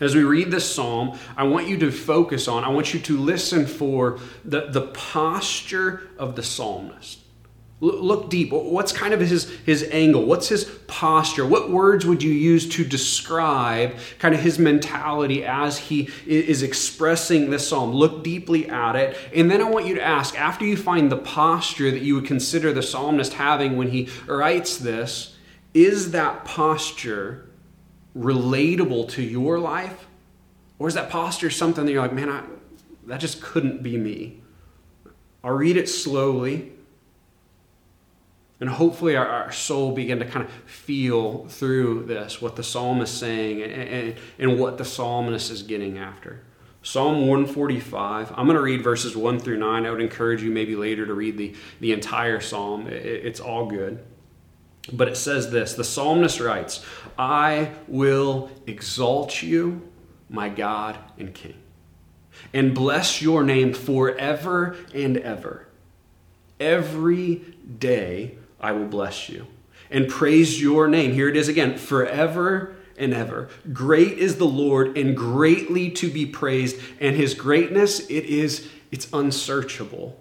As 0.00 0.16
we 0.16 0.24
read 0.24 0.50
this 0.50 0.68
psalm, 0.68 1.16
I 1.36 1.44
want 1.44 1.68
you 1.68 1.78
to 1.78 1.92
focus 1.92 2.48
on, 2.48 2.64
I 2.64 2.70
want 2.70 2.92
you 2.92 2.98
to 2.98 3.16
listen 3.16 3.66
for 3.66 4.18
the, 4.44 4.62
the 4.62 4.88
posture 4.88 6.10
of 6.18 6.34
the 6.34 6.42
psalmist. 6.42 7.20
Look 7.78 8.30
deep. 8.30 8.52
What's 8.52 8.90
kind 8.90 9.12
of 9.12 9.20
his, 9.20 9.50
his 9.66 9.86
angle? 9.92 10.24
What's 10.24 10.48
his 10.48 10.64
posture? 10.86 11.44
What 11.44 11.70
words 11.70 12.06
would 12.06 12.22
you 12.22 12.32
use 12.32 12.66
to 12.70 12.84
describe 12.86 13.96
kind 14.18 14.34
of 14.34 14.40
his 14.40 14.58
mentality 14.58 15.44
as 15.44 15.76
he 15.76 16.08
is 16.24 16.62
expressing 16.62 17.50
this 17.50 17.68
psalm? 17.68 17.92
Look 17.92 18.24
deeply 18.24 18.66
at 18.70 18.96
it. 18.96 19.18
And 19.34 19.50
then 19.50 19.60
I 19.60 19.68
want 19.68 19.84
you 19.84 19.94
to 19.96 20.02
ask 20.02 20.38
after 20.40 20.64
you 20.64 20.74
find 20.74 21.12
the 21.12 21.18
posture 21.18 21.90
that 21.90 22.00
you 22.00 22.14
would 22.14 22.24
consider 22.24 22.72
the 22.72 22.82
psalmist 22.82 23.34
having 23.34 23.76
when 23.76 23.90
he 23.90 24.08
writes 24.26 24.78
this, 24.78 25.36
is 25.74 26.12
that 26.12 26.46
posture 26.46 27.46
relatable 28.16 29.10
to 29.10 29.22
your 29.22 29.58
life? 29.58 30.06
Or 30.78 30.88
is 30.88 30.94
that 30.94 31.10
posture 31.10 31.50
something 31.50 31.84
that 31.84 31.92
you're 31.92 32.00
like, 32.00 32.14
man, 32.14 32.30
I, 32.30 32.42
that 33.04 33.20
just 33.20 33.42
couldn't 33.42 33.82
be 33.82 33.98
me? 33.98 34.40
I'll 35.44 35.52
read 35.52 35.76
it 35.76 35.90
slowly 35.90 36.72
and 38.58 38.70
hopefully, 38.70 39.16
our, 39.16 39.26
our, 39.26 39.52
soul 39.52 39.92
begin 39.92 40.18
to 40.18 40.24
kind 40.24 40.46
of 40.46 40.50
feel 40.64 41.46
through 41.46 42.04
this 42.04 42.40
what 42.40 42.56
the 42.56 42.62
psalmist 42.62 43.12
is 43.12 43.20
saying 43.20 43.62
and, 43.62 43.72
and, 43.72 44.14
and 44.38 44.58
what 44.58 44.78
the 44.78 44.84
psalmist 44.84 45.50
is 45.50 45.62
getting 45.62 45.98
after. 45.98 46.42
Psalm 46.82 47.26
145, 47.26 48.32
I'm 48.34 48.46
going 48.46 48.56
to 48.56 48.62
read 48.62 48.82
verses 48.82 49.14
1 49.14 49.40
through 49.40 49.58
9. 49.58 49.84
I 49.84 49.90
would 49.90 50.00
encourage 50.00 50.42
you 50.42 50.50
maybe 50.50 50.74
later 50.74 51.04
to 51.04 51.12
read 51.12 51.36
the, 51.36 51.54
the 51.80 51.92
entire 51.92 52.40
psalm, 52.40 52.86
it, 52.86 53.04
it's 53.04 53.40
all 53.40 53.66
good. 53.66 54.02
But 54.92 55.08
it 55.08 55.16
says 55.16 55.50
this 55.50 55.74
The 55.74 55.84
psalmist 55.84 56.40
writes, 56.40 56.82
I 57.18 57.72
will 57.88 58.50
exalt 58.66 59.42
you, 59.42 59.86
my 60.30 60.48
God 60.48 60.96
and 61.18 61.34
King, 61.34 61.56
and 62.54 62.74
bless 62.74 63.20
your 63.20 63.42
name 63.42 63.74
forever 63.74 64.76
and 64.94 65.18
ever. 65.18 65.66
Every 66.58 67.42
day 67.78 68.38
I 68.60 68.72
will 68.72 68.86
bless 68.86 69.28
you 69.28 69.46
and 69.90 70.08
praise 70.08 70.60
your 70.60 70.88
name. 70.88 71.12
Here 71.12 71.28
it 71.28 71.36
is 71.36 71.48
again 71.48 71.76
forever 71.78 72.76
and 72.98 73.12
ever. 73.12 73.48
Great 73.72 74.18
is 74.18 74.36
the 74.36 74.46
Lord 74.46 74.96
and 74.96 75.16
greatly 75.16 75.90
to 75.90 76.10
be 76.10 76.26
praised, 76.26 76.80
and 77.00 77.16
his 77.16 77.34
greatness 77.34 78.00
it 78.00 78.24
is 78.24 78.68
it's 78.90 79.08
unsearchable. 79.12 80.18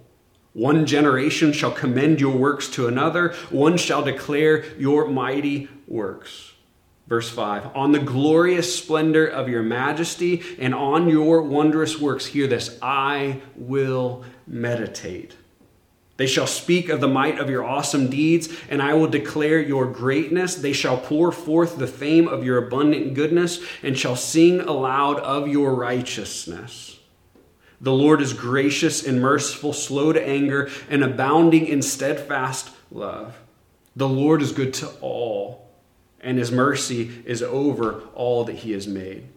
One 0.54 0.86
generation 0.86 1.52
shall 1.52 1.72
commend 1.72 2.22
your 2.22 2.36
works 2.36 2.70
to 2.72 2.88
another, 2.88 3.34
one 3.50 3.78
shall 3.78 4.04
declare 4.04 4.64
your 4.78 5.08
mighty 5.08 5.68
works. 5.88 6.54
Verse 7.08 7.30
5 7.30 7.76
On 7.76 7.92
the 7.92 8.00
glorious 8.00 8.76
splendor 8.76 9.28
of 9.28 9.50
your 9.50 9.64
majesty 9.64 10.42
and 10.60 10.74
on 10.74 11.10
your 11.10 11.42
wondrous 11.42 12.00
works, 12.00 12.26
hear 12.26 12.48
this 12.48 12.80
I 12.82 13.42
will 13.56 14.24
meditate. 14.48 15.36
They 16.18 16.28
shall 16.28 16.48
speak 16.48 16.88
of 16.88 17.02
the 17.02 17.10
might 17.10 17.40
of 17.40 17.50
your 17.50 17.66
awesome 17.66 18.10
deeds, 18.10 18.50
and 18.70 18.82
I 18.82 18.94
will 18.94 19.08
declare 19.08 19.60
your 19.60 19.86
greatness. 19.86 20.56
They 20.56 20.72
shall 20.72 20.98
pour 20.98 21.32
forth 21.32 21.78
the 21.78 21.88
fame 21.88 22.28
of 22.28 22.46
your 22.46 22.58
abundant 22.58 23.14
goodness, 23.16 23.62
and 23.84 23.98
shall 23.98 24.16
sing 24.16 24.62
aloud 24.62 25.20
of 25.20 25.48
your 25.48 25.76
righteousness. 25.76 27.00
The 27.82 27.92
Lord 27.92 28.22
is 28.22 28.32
gracious 28.32 29.06
and 29.06 29.22
merciful, 29.22 29.74
slow 29.74 30.14
to 30.14 30.26
anger, 30.26 30.70
and 30.90 31.04
abounding 31.04 31.68
in 31.68 31.82
steadfast 31.82 32.72
love. 32.90 33.38
The 33.98 34.08
Lord 34.08 34.42
is 34.42 34.54
good 34.54 34.74
to 34.76 34.90
all, 35.02 35.70
and 36.22 36.38
his 36.38 36.52
mercy 36.52 37.24
is 37.26 37.44
over 37.44 38.04
all 38.14 38.46
that 38.46 38.56
he 38.56 38.72
has 38.72 38.88
made. 38.88 39.28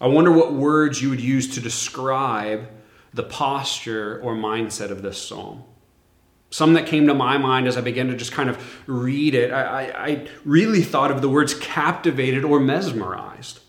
I 0.00 0.08
wonder 0.08 0.32
what 0.32 0.52
words 0.52 1.00
you 1.00 1.10
would 1.10 1.20
use 1.20 1.54
to 1.54 1.60
describe 1.60 2.68
the 3.14 3.22
posture 3.22 4.20
or 4.22 4.34
mindset 4.34 4.90
of 4.90 5.00
this 5.00 5.22
psalm. 5.22 5.62
Some 6.50 6.74
that 6.74 6.86
came 6.86 7.06
to 7.06 7.14
my 7.14 7.38
mind 7.38 7.66
as 7.66 7.76
I 7.76 7.80
began 7.80 8.08
to 8.08 8.16
just 8.16 8.32
kind 8.32 8.50
of 8.50 8.82
read 8.86 9.34
it, 9.34 9.52
I, 9.52 9.62
I, 9.62 10.06
I 10.06 10.28
really 10.44 10.82
thought 10.82 11.10
of 11.10 11.22
the 11.22 11.28
words 11.28 11.54
captivated 11.54 12.44
or 12.44 12.60
mesmerized. 12.60 13.60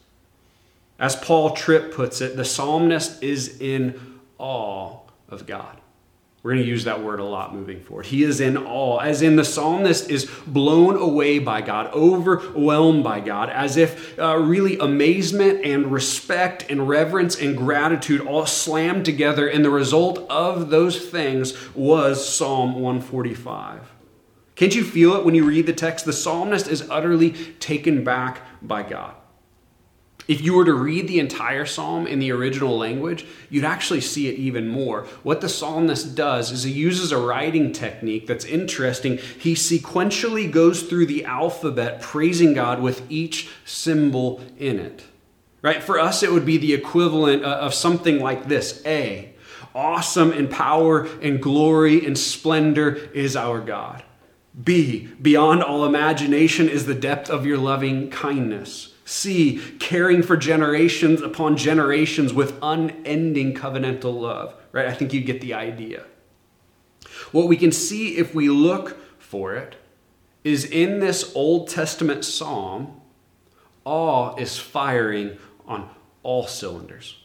As 1.00 1.16
Paul 1.16 1.52
Tripp 1.52 1.94
puts 1.94 2.22
it, 2.22 2.36
the 2.36 2.46
psalmist 2.46 3.22
is 3.22 3.60
in 3.60 4.20
awe 4.38 5.00
of 5.30 5.46
God. 5.46 5.80
We're 6.46 6.54
going 6.54 6.64
to 6.64 6.70
use 6.70 6.84
that 6.84 7.02
word 7.02 7.20
a 7.20 7.24
lot 7.24 7.56
moving 7.56 7.82
forward. 7.82 8.06
He 8.06 8.22
is 8.22 8.40
in 8.40 8.56
awe, 8.56 9.00
as 9.00 9.24
in 9.24 9.36
the 9.36 9.44
psalmist 9.44 10.12
is 10.12 10.30
blown 10.46 10.96
away 10.96 11.40
by 11.40 11.62
God, 11.62 11.92
overwhelmed 11.92 13.04
by 13.04 13.20
God, 13.20 13.50
as 13.50 13.78
if 13.78 14.20
uh, 14.20 14.38
really 14.38 14.78
amazement 14.78 15.66
and 15.66 15.92
respect 15.92 16.70
and 16.70 16.88
reverence 16.88 17.36
and 17.36 17.58
gratitude 17.58 18.22
all 18.22 18.46
slammed 18.46 19.06
together. 19.06 19.48
And 19.48 19.66
the 19.66 19.72
result 19.72 20.20
of 20.30 20.70
those 20.70 21.04
things 21.10 21.56
was 21.74 22.24
Psalm 22.24 22.76
145. 22.76 23.92
Can't 24.54 24.76
you 24.76 24.84
feel 24.84 25.16
it 25.16 25.26
when 25.26 25.34
you 25.34 25.46
read 25.46 25.66
the 25.66 25.74
text? 25.74 26.06
The 26.06 26.14
psalmist 26.14 26.68
is 26.68 26.88
utterly 26.92 27.32
taken 27.60 28.04
back 28.04 28.42
by 28.62 28.84
God. 28.84 29.16
If 30.28 30.42
you 30.42 30.56
were 30.56 30.66
to 30.66 30.74
read 30.74 31.08
the 31.08 31.20
entire 31.20 31.66
psalm 31.66 32.08
in 32.08 32.20
the 32.20 32.32
original 32.32 32.78
language, 32.78 33.26
you'd 33.50 33.64
actually 33.64 34.02
see 34.02 34.28
it 34.28 34.36
even 34.36 34.68
more. 34.68 35.06
What 35.22 35.42
the 35.42 35.50
psalmist 35.50 36.16
does 36.16 36.52
is 36.52 36.64
he 36.64 36.72
uses 36.72 37.12
a 37.12 37.18
writing 37.18 37.72
technique 37.72 38.26
that's 38.26 38.46
interesting. 38.46 39.18
He 39.40 39.54
sequentially 39.54 40.52
goes 40.52 40.84
through 40.84 41.06
the 41.06 41.26
alphabet, 41.26 42.02
praising 42.02 42.54
God 42.56 42.82
with 42.82 43.04
each 43.10 43.50
symbol 43.66 44.42
in 44.58 44.80
it. 44.80 45.04
Right? 45.62 45.84
For 45.84 46.00
us, 46.00 46.24
it 46.24 46.32
would 46.32 46.46
be 46.46 46.58
the 46.58 46.74
equivalent 46.74 47.44
uh, 47.44 47.48
of 47.48 47.74
something 47.74 48.20
like 48.20 48.48
this 48.48 48.82
A. 48.86 49.34
Awesome 49.74 50.32
in 50.32 50.48
power 50.48 51.06
and 51.22 51.42
glory 51.42 52.06
and 52.06 52.18
splendor 52.18 52.96
is 53.14 53.36
our 53.36 53.60
God. 53.60 54.04
B. 54.64 55.10
Beyond 55.22 55.62
all 55.64 55.86
imagination 55.86 56.70
is 56.70 56.86
the 56.86 56.96
depth 56.96 57.30
of 57.30 57.46
your 57.46 57.58
loving 57.58 58.10
kindness. 58.10 58.94
C, 59.06 59.62
caring 59.80 60.24
for 60.24 60.36
generations 60.36 61.22
upon 61.22 61.58
generations 61.58 62.34
with 62.34 62.58
unending 62.62 63.54
covenantal 63.54 64.20
love. 64.20 64.56
Right? 64.72 64.88
I 64.88 64.94
think 64.94 65.14
you 65.14 65.22
get 65.22 65.42
the 65.42 65.54
idea. 65.54 66.04
What 67.32 67.48
we 67.48 67.56
can 67.56 67.72
see 67.72 68.18
if 68.18 68.34
we 68.36 68.50
look 68.50 68.98
for 69.20 69.56
it 69.56 69.76
is 70.44 70.66
in 70.66 71.00
this 71.00 71.34
Old 71.36 71.70
Testament 71.70 72.26
psalm, 72.26 73.00
awe 73.84 74.36
is 74.36 74.58
firing 74.58 75.38
on 75.68 75.90
all 76.24 76.48
cylinders. 76.48 77.18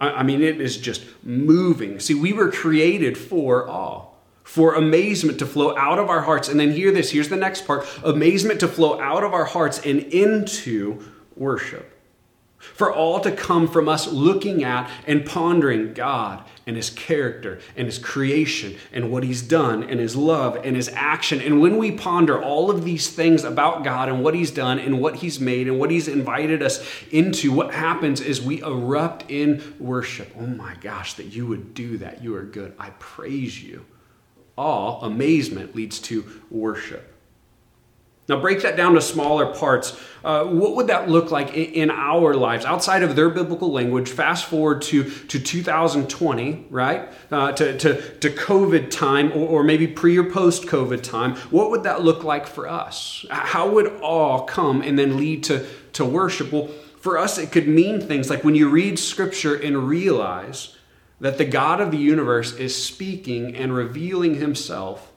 I 0.00 0.24
mean, 0.24 0.42
it 0.42 0.60
is 0.60 0.76
just 0.76 1.04
moving. 1.22 2.00
See, 2.00 2.14
we 2.14 2.32
were 2.32 2.50
created 2.50 3.16
for 3.16 3.70
awe 3.70 4.06
for 4.42 4.74
amazement 4.74 5.38
to 5.38 5.46
flow 5.46 5.76
out 5.76 5.98
of 5.98 6.08
our 6.08 6.22
hearts. 6.22 6.48
And 6.48 6.58
then 6.58 6.72
hear 6.72 6.90
this 6.90 7.10
here's 7.10 7.28
the 7.28 7.36
next 7.36 7.66
part 7.66 7.86
amazement 8.04 8.60
to 8.60 8.68
flow 8.68 9.00
out 9.00 9.24
of 9.24 9.32
our 9.32 9.44
hearts 9.44 9.78
and 9.84 10.00
into 10.00 11.04
worship. 11.36 11.88
For 12.62 12.92
all 12.92 13.18
to 13.20 13.32
come 13.32 13.66
from 13.66 13.88
us 13.88 14.06
looking 14.06 14.62
at 14.62 14.88
and 15.04 15.26
pondering 15.26 15.94
God 15.94 16.44
and 16.64 16.76
His 16.76 16.90
character 16.90 17.58
and 17.76 17.86
His 17.86 17.98
creation 17.98 18.76
and 18.92 19.10
what 19.10 19.24
He's 19.24 19.42
done 19.42 19.82
and 19.82 19.98
His 19.98 20.14
love 20.14 20.54
and 20.62 20.76
His 20.76 20.88
action. 20.90 21.40
And 21.40 21.60
when 21.60 21.76
we 21.76 21.90
ponder 21.90 22.40
all 22.40 22.70
of 22.70 22.84
these 22.84 23.10
things 23.10 23.42
about 23.42 23.82
God 23.82 24.08
and 24.08 24.22
what 24.22 24.34
He's 24.34 24.52
done 24.52 24.78
and 24.78 25.00
what 25.00 25.16
He's 25.16 25.40
made 25.40 25.66
and 25.66 25.80
what 25.80 25.90
He's 25.90 26.06
invited 26.06 26.62
us 26.62 26.86
into, 27.10 27.50
what 27.50 27.74
happens 27.74 28.20
is 28.20 28.40
we 28.40 28.62
erupt 28.62 29.28
in 29.28 29.74
worship. 29.80 30.32
Oh 30.38 30.46
my 30.46 30.76
gosh, 30.76 31.14
that 31.14 31.26
you 31.26 31.48
would 31.48 31.74
do 31.74 31.98
that. 31.98 32.22
You 32.22 32.36
are 32.36 32.44
good. 32.44 32.74
I 32.78 32.90
praise 33.00 33.60
you. 33.60 33.84
All 34.56 35.02
amazement 35.02 35.74
leads 35.74 35.98
to 36.00 36.24
worship. 36.48 37.11
Now, 38.28 38.40
break 38.40 38.62
that 38.62 38.76
down 38.76 38.94
to 38.94 39.00
smaller 39.00 39.46
parts. 39.46 40.00
Uh, 40.24 40.44
what 40.44 40.76
would 40.76 40.86
that 40.86 41.08
look 41.08 41.32
like 41.32 41.54
in, 41.54 41.72
in, 41.72 41.90
our 41.90 42.34
lives 42.34 42.64
outside 42.64 43.02
of 43.02 43.16
their 43.16 43.28
biblical 43.28 43.72
language? 43.72 44.08
Fast 44.08 44.44
forward 44.44 44.82
to, 44.82 45.10
to 45.10 45.40
2020, 45.40 46.66
right? 46.70 47.08
Uh, 47.32 47.50
to, 47.52 47.76
to, 47.78 48.18
to 48.20 48.30
COVID 48.30 48.90
time, 48.90 49.32
or, 49.32 49.48
or 49.48 49.64
maybe 49.64 49.88
pre 49.88 50.16
or 50.16 50.30
post 50.30 50.66
COVID 50.66 51.02
time. 51.02 51.34
What 51.50 51.70
would 51.70 51.82
that 51.82 52.02
look 52.02 52.22
like 52.22 52.46
for 52.46 52.68
us? 52.68 53.26
How 53.28 53.68
would 53.68 53.88
awe 54.00 54.44
come 54.44 54.82
and 54.82 54.96
then 54.96 55.16
lead 55.16 55.42
to, 55.44 55.66
to 55.94 56.04
worship? 56.04 56.52
Well, 56.52 56.68
for 57.00 57.18
us, 57.18 57.36
it 57.38 57.50
could 57.50 57.66
mean 57.66 58.00
things 58.00 58.30
like 58.30 58.44
when 58.44 58.54
you 58.54 58.68
read 58.68 59.00
scripture 59.00 59.56
and 59.56 59.88
realize 59.88 60.76
that 61.20 61.38
the 61.38 61.44
God 61.44 61.80
of 61.80 61.90
the 61.90 61.98
universe 61.98 62.52
is 62.52 62.80
speaking 62.80 63.56
and 63.56 63.74
revealing 63.74 64.36
himself 64.36 65.11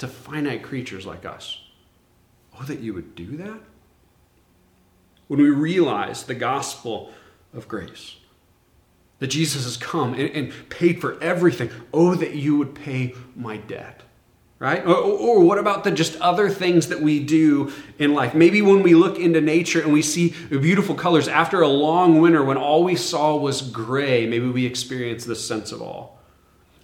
to 0.00 0.08
finite 0.08 0.62
creatures 0.62 1.06
like 1.06 1.24
us. 1.24 1.60
Oh, 2.58 2.64
that 2.64 2.80
you 2.80 2.92
would 2.94 3.14
do 3.14 3.36
that? 3.36 3.60
When 5.28 5.40
we 5.40 5.50
realize 5.50 6.24
the 6.24 6.34
gospel 6.34 7.12
of 7.54 7.68
grace, 7.68 8.16
that 9.20 9.28
Jesus 9.28 9.64
has 9.64 9.76
come 9.76 10.14
and, 10.14 10.30
and 10.30 10.52
paid 10.68 11.00
for 11.00 11.22
everything, 11.22 11.70
oh, 11.94 12.14
that 12.14 12.34
you 12.34 12.56
would 12.56 12.74
pay 12.74 13.14
my 13.36 13.56
debt 13.56 14.02
right? 14.60 14.86
Or, 14.86 14.94
or, 14.94 15.40
what 15.40 15.56
about 15.56 15.84
the 15.84 15.90
just 15.90 16.20
other 16.20 16.50
things 16.50 16.88
that 16.88 17.00
we 17.00 17.18
do 17.18 17.72
in 17.98 18.12
life? 18.12 18.34
Maybe 18.34 18.60
when 18.60 18.82
we 18.82 18.94
look 18.94 19.18
into 19.18 19.40
nature 19.40 19.80
and 19.80 19.90
we 19.90 20.02
see 20.02 20.34
beautiful 20.50 20.94
colors 20.94 21.28
after 21.28 21.62
a 21.62 21.68
long 21.68 22.20
winter 22.20 22.44
when 22.44 22.58
all 22.58 22.84
we 22.84 22.94
saw 22.94 23.34
was 23.36 23.62
gray, 23.62 24.26
maybe 24.26 24.46
we 24.46 24.66
experience 24.66 25.24
this 25.24 25.44
sense 25.44 25.72
of 25.72 25.80
awe. 25.80 26.08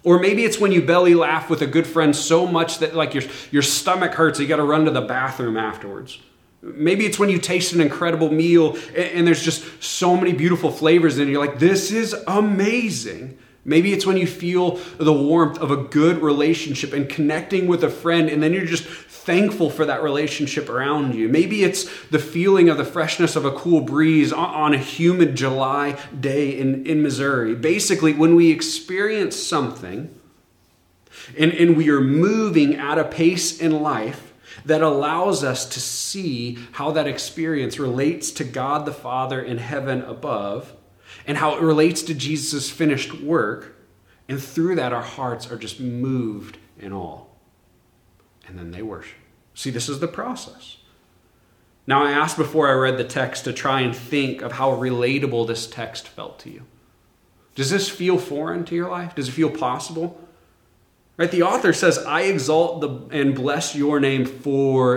Or 0.03 0.19
maybe 0.19 0.43
it's 0.45 0.59
when 0.59 0.71
you 0.71 0.81
belly 0.81 1.15
laugh 1.15 1.49
with 1.49 1.61
a 1.61 1.67
good 1.67 1.85
friend 1.85 2.15
so 2.15 2.47
much 2.47 2.79
that 2.79 2.95
like 2.95 3.13
your, 3.13 3.23
your 3.51 3.61
stomach 3.61 4.13
hurts, 4.13 4.39
you 4.39 4.47
got 4.47 4.57
to 4.57 4.63
run 4.63 4.85
to 4.85 4.91
the 4.91 5.01
bathroom 5.01 5.57
afterwards. 5.57 6.19
Maybe 6.61 7.05
it's 7.05 7.19
when 7.19 7.29
you 7.29 7.39
taste 7.39 7.73
an 7.73 7.81
incredible 7.81 8.31
meal 8.31 8.75
and, 8.89 8.97
and 8.97 9.27
there's 9.27 9.43
just 9.43 9.83
so 9.83 10.15
many 10.15 10.33
beautiful 10.33 10.71
flavors 10.71 11.17
and 11.17 11.29
you're 11.29 11.45
like, 11.45 11.59
this 11.59 11.91
is 11.91 12.13
amazing. 12.27 13.37
Maybe 13.67 13.91
it's 13.91 14.05
when 14.05 14.15
you 14.15 14.27
feel 14.27 14.79
the 14.97 15.11
warmth 15.11 15.59
of 15.59 15.71
a 15.71 15.75
good 15.75 16.21
relationship 16.21 16.93
and 16.93 17.09
connecting 17.09 17.67
with 17.67 17.83
a 17.83 17.89
friend, 17.89 18.29
and 18.29 18.41
then 18.41 18.53
you're 18.53 18.65
just 18.65 18.87
thankful 19.27 19.69
for 19.69 19.83
that 19.85 20.01
relationship 20.01 20.69
around 20.69 21.13
you. 21.13 21.27
Maybe 21.27 21.65
it's 21.65 21.83
the 22.05 22.17
feeling 22.17 22.69
of 22.69 22.77
the 22.77 22.85
freshness 22.85 23.35
of 23.35 23.43
a 23.43 23.51
cool 23.51 23.81
breeze 23.81 24.31
on 24.31 24.73
a 24.73 24.77
humid 24.77 25.35
July 25.35 25.99
day 26.17 26.57
in, 26.57 26.87
in 26.87 27.03
Missouri. 27.03 27.53
Basically, 27.53 28.13
when 28.13 28.35
we 28.35 28.51
experience 28.51 29.35
something 29.35 30.17
and, 31.37 31.51
and 31.51 31.75
we 31.75 31.89
are 31.89 31.99
moving 31.99 32.75
at 32.75 32.97
a 32.97 33.03
pace 33.03 33.59
in 33.59 33.83
life 33.83 34.33
that 34.63 34.81
allows 34.81 35.43
us 35.43 35.65
to 35.65 35.81
see 35.81 36.57
how 36.71 36.91
that 36.91 37.05
experience 37.05 37.77
relates 37.77 38.31
to 38.31 38.45
God 38.45 38.85
the 38.85 38.93
Father 38.93 39.41
in 39.41 39.57
heaven 39.57 40.03
above 40.03 40.73
and 41.25 41.37
how 41.37 41.57
it 41.57 41.61
relates 41.61 42.01
to 42.03 42.13
Jesus' 42.13 42.69
finished 42.69 43.13
work. 43.21 43.75
And 44.29 44.41
through 44.41 44.75
that, 44.75 44.93
our 44.93 45.03
hearts 45.03 45.51
are 45.51 45.57
just 45.57 45.81
moved 45.81 46.57
in 46.79 46.93
awe. 46.93 47.26
And 48.47 48.57
then 48.57 48.71
they 48.71 48.81
worship. 48.81 49.17
See, 49.53 49.69
this 49.69 49.89
is 49.89 49.99
the 49.99 50.07
process. 50.07 50.77
Now, 51.85 52.03
I 52.03 52.11
asked 52.11 52.37
before 52.37 52.67
I 52.67 52.73
read 52.73 52.97
the 52.97 53.03
text 53.03 53.45
to 53.45 53.53
try 53.53 53.81
and 53.81 53.95
think 53.95 54.41
of 54.41 54.53
how 54.53 54.71
relatable 54.71 55.47
this 55.47 55.67
text 55.67 56.07
felt 56.07 56.39
to 56.39 56.49
you. 56.49 56.63
Does 57.55 57.69
this 57.69 57.89
feel 57.89 58.17
foreign 58.17 58.65
to 58.65 58.75
your 58.75 58.89
life? 58.89 59.15
Does 59.15 59.29
it 59.29 59.31
feel 59.31 59.49
possible? 59.49 60.21
Right? 61.15 61.31
The 61.31 61.43
author 61.43 61.73
says, 61.73 61.97
I 61.97 62.21
exalt 62.23 62.81
the, 62.81 62.89
and 63.17 63.33
bless 63.33 63.75
your 63.75 63.99
name 63.99 64.25
forever. 64.25 64.89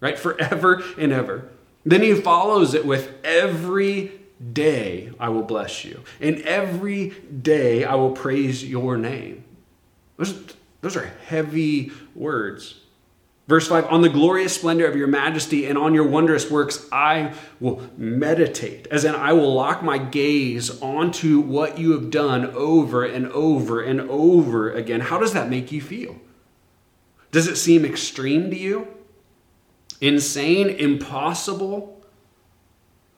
Right? 0.00 0.18
Forever 0.18 0.82
and 0.98 1.12
ever. 1.12 1.48
Then 1.84 2.02
he 2.02 2.14
follows 2.14 2.74
it 2.74 2.84
with 2.84 3.10
every 3.24 4.12
day 4.52 5.12
I 5.18 5.28
will 5.28 5.42
bless 5.42 5.84
you, 5.84 6.02
and 6.20 6.40
every 6.42 7.10
day 7.10 7.84
I 7.84 7.94
will 7.94 8.12
praise 8.12 8.64
your 8.64 8.96
name. 8.96 9.44
Those 10.80 10.96
are 10.96 11.12
heavy 11.26 11.92
words. 12.14 12.76
Verse 13.50 13.66
5 13.66 13.86
On 13.86 14.00
the 14.00 14.08
glorious 14.08 14.54
splendor 14.54 14.86
of 14.86 14.94
your 14.94 15.08
majesty 15.08 15.66
and 15.66 15.76
on 15.76 15.92
your 15.92 16.06
wondrous 16.06 16.48
works, 16.48 16.86
I 16.92 17.34
will 17.58 17.82
meditate, 17.96 18.86
as 18.92 19.04
in 19.04 19.14
I 19.14 19.32
will 19.32 19.52
lock 19.52 19.82
my 19.82 19.98
gaze 19.98 20.80
onto 20.80 21.40
what 21.40 21.76
you 21.76 21.90
have 21.92 22.10
done 22.10 22.46
over 22.46 23.04
and 23.04 23.26
over 23.32 23.82
and 23.82 24.02
over 24.02 24.70
again. 24.72 25.00
How 25.00 25.18
does 25.18 25.32
that 25.32 25.50
make 25.50 25.72
you 25.72 25.82
feel? 25.82 26.16
Does 27.32 27.48
it 27.48 27.56
seem 27.56 27.84
extreme 27.84 28.50
to 28.50 28.56
you? 28.56 28.86
Insane? 30.00 30.68
Impossible? 30.68 32.00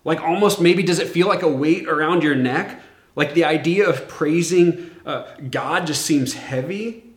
Like 0.02 0.20
almost 0.20 0.62
maybe 0.62 0.82
does 0.82 0.98
it 0.98 1.08
feel 1.08 1.28
like 1.28 1.42
a 1.42 1.48
weight 1.48 1.86
around 1.86 2.22
your 2.22 2.34
neck? 2.34 2.80
Like 3.14 3.34
the 3.34 3.44
idea 3.44 3.86
of 3.86 4.08
praising 4.08 4.90
uh, 5.04 5.30
God 5.50 5.86
just 5.86 6.06
seems 6.06 6.32
heavy? 6.32 7.11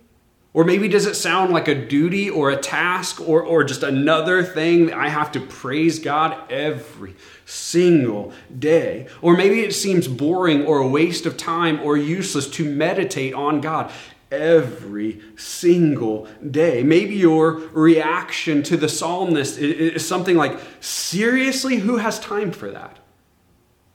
Or 0.56 0.64
maybe 0.64 0.88
does 0.88 1.06
it 1.06 1.16
sound 1.16 1.52
like 1.52 1.68
a 1.68 1.76
duty 1.76 2.30
or 2.30 2.50
a 2.50 2.56
task 2.56 3.20
or, 3.20 3.44
or 3.44 3.66
just 3.66 3.84
another 3.84 4.42
thing 4.42 4.86
that 4.86 4.98
I 4.98 5.10
have 5.10 5.30
to 5.34 5.42
praise 5.42 6.00
God 6.00 6.50
every 6.50 7.14
single 7.46 8.32
day? 8.58 9.10
Or 9.22 9.36
maybe 9.36 9.60
it 9.60 9.76
seems 9.76 10.08
boring 10.08 10.66
or 10.66 10.78
a 10.78 10.88
waste 10.88 11.26
of 11.26 11.36
time 11.36 11.82
or 11.82 11.98
useless 11.98 12.48
to 12.52 12.64
meditate 12.64 13.34
on 13.34 13.60
God 13.60 13.92
every 14.32 15.20
single 15.36 16.30
day. 16.50 16.84
Maybe 16.84 17.16
your 17.16 17.56
reaction 17.74 18.64
to 18.64 18.78
the 18.78 18.88
psalmist 18.88 19.58
is 19.58 20.08
something 20.08 20.38
like, 20.38 20.58
seriously, 20.80 21.76
who 21.76 21.98
has 21.98 22.18
time 22.18 22.54
for 22.54 22.72
that? 22.72 23.00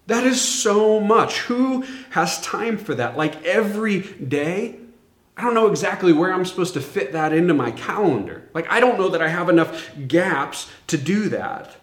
That 0.09 0.25
is 0.25 0.43
so 0.43 1.01
much. 1.01 1.39
Who 1.39 1.87
has 2.11 2.39
time 2.43 2.77
for 2.77 2.95
that? 2.97 3.17
Like 3.17 3.43
every 3.47 4.01
day? 4.03 4.80
I 5.41 5.43
don't 5.43 5.55
know 5.55 5.69
exactly 5.69 6.13
where 6.13 6.35
I'm 6.35 6.45
supposed 6.45 6.75
to 6.75 6.83
fit 6.83 7.13
that 7.13 7.33
into 7.33 7.55
my 7.55 7.71
calendar. 7.71 8.47
Like, 8.53 8.71
I 8.71 8.79
don't 8.79 8.99
know 8.99 9.09
that 9.09 9.23
I 9.23 9.29
have 9.29 9.49
enough 9.49 9.91
gaps 10.07 10.71
to 10.89 10.99
do 10.99 11.31
that. 11.31 11.75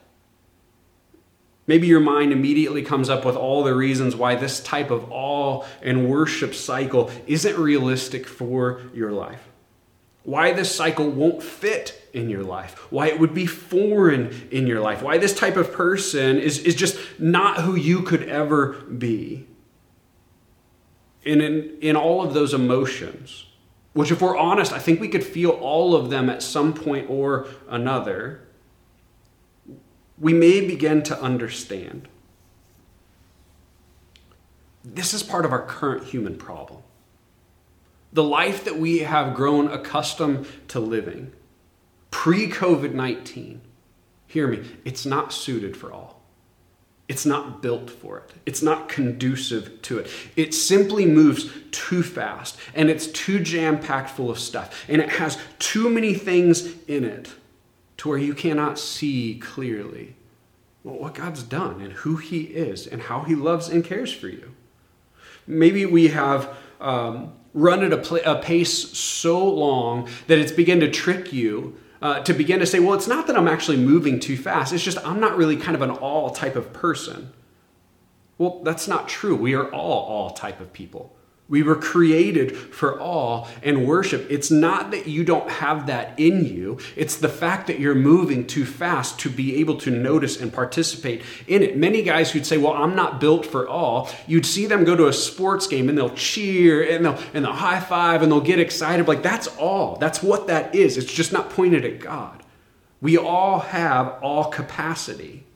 Maybe 1.66 1.88
your 1.88 2.00
mind 2.00 2.32
immediately 2.32 2.84
comes 2.84 3.10
up 3.10 3.26
with 3.26 3.36
all 3.36 3.64
the 3.64 3.74
reasons 3.74 4.16
why 4.16 4.36
this 4.36 4.60
type 4.60 4.92
of 4.92 5.12
awe 5.12 5.66
and 5.82 6.08
worship 6.08 6.54
cycle 6.54 7.10
isn't 7.26 7.58
realistic 7.58 8.28
for 8.28 8.84
your 8.94 9.12
life. 9.12 9.42
Why 10.22 10.54
this 10.54 10.74
cycle 10.74 11.10
won't 11.10 11.42
fit 11.42 12.00
in 12.14 12.30
your 12.30 12.44
life. 12.44 12.78
Why 12.92 13.08
it 13.08 13.20
would 13.20 13.34
be 13.34 13.48
foreign 13.48 14.50
in 14.52 14.68
your 14.68 14.82
life. 14.82 15.02
Why 15.02 15.18
this 15.18 15.34
type 15.34 15.58
of 15.58 15.74
person 15.74 16.38
is, 16.38 16.60
is 16.60 16.76
just 16.76 17.00
not 17.18 17.62
who 17.62 17.74
you 17.76 18.04
could 18.04 18.30
ever 18.30 18.74
be. 18.84 19.48
And 21.26 21.42
in, 21.42 21.78
in 21.82 21.96
all 21.96 22.24
of 22.24 22.36
those 22.36 22.54
emotions, 22.54 23.47
which, 23.98 24.12
if 24.12 24.22
we're 24.22 24.38
honest, 24.38 24.72
I 24.72 24.80
think 24.80 25.02
we 25.02 25.10
could 25.10 25.24
feel 25.24 25.50
all 25.50 25.96
of 25.96 26.10
them 26.10 26.30
at 26.30 26.44
some 26.44 26.74
point 26.74 27.10
or 27.10 27.48
another 27.68 28.48
we 30.20 30.34
may 30.34 30.66
begin 30.66 31.04
to 31.04 31.22
understand. 31.22 32.08
This 34.84 35.14
is 35.14 35.22
part 35.22 35.46
of 35.46 35.52
our 35.52 35.66
current 35.66 36.06
human 36.06 36.38
problem. 36.38 36.82
The 38.14 38.24
life 38.24 38.64
that 38.66 38.80
we 38.80 39.00
have 39.00 39.36
grown 39.36 39.68
accustomed 39.68 40.48
to 40.70 40.80
living 40.80 41.34
pre 42.10 42.50
COVID 42.50 42.94
19, 42.94 43.62
hear 44.26 44.48
me, 44.48 44.64
it's 44.86 45.06
not 45.06 45.34
suited 45.34 45.76
for 45.78 45.92
all. 45.92 46.17
It's 47.08 47.26
not 47.26 47.62
built 47.62 47.90
for 47.90 48.18
it. 48.20 48.34
It's 48.46 48.62
not 48.62 48.90
conducive 48.90 49.82
to 49.84 50.00
it. 50.00 50.10
It 50.36 50.54
simply 50.54 51.06
moves 51.06 51.50
too 51.72 52.04
fast 52.04 52.58
and 52.76 52.90
it's 52.90 53.08
too 53.08 53.40
jam 53.40 53.80
packed 53.80 54.10
full 54.10 54.30
of 54.30 54.40
stuff 54.40 54.86
and 54.90 55.02
it 55.02 55.10
has 55.12 55.38
too 55.58 55.90
many 55.90 56.14
things 56.14 56.74
in 56.86 57.06
it 57.06 57.34
to 57.98 58.10
where 58.10 58.18
you 58.18 58.34
cannot 58.34 58.78
see 58.78 59.40
clearly 59.40 60.16
what 60.84 61.16
God's 61.16 61.44
done 61.44 61.82
and 61.82 61.94
who 61.94 62.18
He 62.18 62.42
is 62.42 62.88
and 62.88 63.02
how 63.02 63.22
He 63.22 63.36
loves 63.36 63.70
and 63.70 63.84
cares 63.84 64.14
for 64.14 64.28
you. 64.28 64.54
Maybe 65.46 65.86
we 65.86 66.10
have 66.10 66.56
um, 66.82 67.34
run 67.54 67.84
at 67.84 67.94
a, 67.94 67.98
pl- 67.98 68.20
a, 68.26 68.42
pace 68.42 68.98
so 68.98 69.48
long 69.48 70.08
that 70.28 70.38
it's 70.38 70.52
begun 70.52 70.80
to 70.82 70.92
trick 70.92 71.34
you 71.34 71.78
uh, 72.02 72.22
to 72.22 72.34
begin 72.34 72.60
to 72.60 72.66
say, 72.66 72.80
well, 72.80 72.94
it's 72.94 73.08
not 73.08 73.28
that 73.28 73.38
I'm 73.38 73.48
actually 73.48 73.78
moving 73.78 74.20
too 74.20 74.38
fast, 74.38 74.74
it's 74.74 74.84
just 74.84 74.98
I'm 75.06 75.20
not 75.20 75.38
really 75.38 75.58
kind 75.58 75.76
of 75.76 75.82
an 75.82 75.92
all 75.92 76.30
type 76.30 76.56
of 76.56 76.74
person. 76.74 77.34
Well, 78.38 78.62
that's 78.64 78.88
not 78.88 79.08
true. 79.08 79.36
We 79.36 79.56
are 79.56 79.72
all 79.74 80.04
all 80.04 80.30
type 80.32 80.60
of 80.60 80.72
people. 80.72 81.17
We 81.50 81.64
were 81.64 81.76
created 81.76 82.58
for 82.58 83.02
awe 83.02 83.48
and 83.64 83.88
worship. 83.88 84.28
It's 84.30 84.52
not 84.52 84.92
that 84.92 85.08
you 85.08 85.24
don't 85.24 85.50
have 85.50 85.88
that 85.88 86.20
in 86.20 86.44
you, 86.44 86.78
it's 86.96 87.16
the 87.16 87.30
fact 87.30 87.68
that 87.68 87.80
you're 87.80 87.96
moving 87.96 88.46
too 88.46 88.66
fast 88.66 89.20
to 89.22 89.30
be 89.30 89.56
able 89.58 89.78
to 89.78 89.92
notice 89.92 90.42
and 90.42 90.52
participate 90.52 91.22
in 91.48 91.64
it. 91.64 91.78
Many 91.78 92.02
guys 92.04 92.32
who'd 92.32 92.46
say, 92.46 92.58
Well, 92.58 92.74
I'm 92.74 92.96
not 92.96 93.22
built 93.22 93.46
for 93.46 93.70
awe, 93.70 94.10
you'd 94.28 94.46
see 94.46 94.66
them 94.66 94.84
go 94.84 94.96
to 94.96 95.08
a 95.08 95.14
sports 95.14 95.68
game 95.68 95.88
and 95.88 95.98
they'll 95.98 96.10
cheer 96.16 96.84
and 96.84 97.06
they'll, 97.06 97.20
and 97.34 97.46
they'll 97.46 97.54
high 97.54 97.80
five 97.80 98.22
and 98.22 98.32
they'll 98.32 98.42
get 98.42 98.60
excited. 98.60 99.08
Like, 99.08 99.24
that's 99.24 99.48
all. 99.58 99.96
That's 99.96 100.22
what 100.22 100.48
that 100.48 100.76
is. 100.76 100.98
It's 100.98 101.12
just 101.12 101.32
not 101.32 101.50
pointed 101.52 101.86
at 101.86 102.00
God. 102.00 102.44
We 103.00 103.18
all 103.18 103.60
have 103.60 104.22
all 104.22 104.46
capacity. 104.46 105.47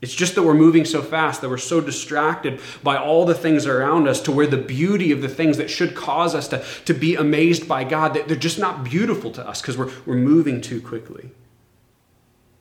It's 0.00 0.14
just 0.14 0.36
that 0.36 0.44
we're 0.44 0.54
moving 0.54 0.84
so 0.84 1.02
fast, 1.02 1.40
that 1.40 1.48
we're 1.48 1.58
so 1.58 1.80
distracted 1.80 2.60
by 2.84 2.96
all 2.96 3.24
the 3.24 3.34
things 3.34 3.66
around 3.66 4.06
us 4.06 4.20
to 4.22 4.32
where 4.32 4.46
the 4.46 4.56
beauty 4.56 5.10
of 5.10 5.22
the 5.22 5.28
things 5.28 5.56
that 5.56 5.70
should 5.70 5.96
cause 5.96 6.36
us 6.36 6.46
to, 6.48 6.64
to 6.84 6.94
be 6.94 7.16
amazed 7.16 7.66
by 7.66 7.82
God, 7.82 8.14
that 8.14 8.28
they're 8.28 8.36
just 8.36 8.60
not 8.60 8.84
beautiful 8.84 9.32
to 9.32 9.46
us 9.46 9.60
because 9.60 9.76
we're, 9.76 9.90
we're 10.06 10.14
moving 10.14 10.60
too 10.60 10.80
quickly. 10.80 11.30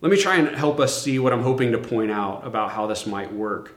Let 0.02 0.12
me 0.12 0.18
try 0.18 0.38
and 0.38 0.48
help 0.56 0.80
us 0.80 1.00
see 1.00 1.20
what 1.20 1.32
I'm 1.32 1.44
hoping 1.44 1.72
to 1.74 1.78
point 1.78 2.10
out 2.10 2.46
about 2.46 2.72
how 2.72 2.88
this 2.88 3.06
might 3.06 3.32
work. 3.32 3.76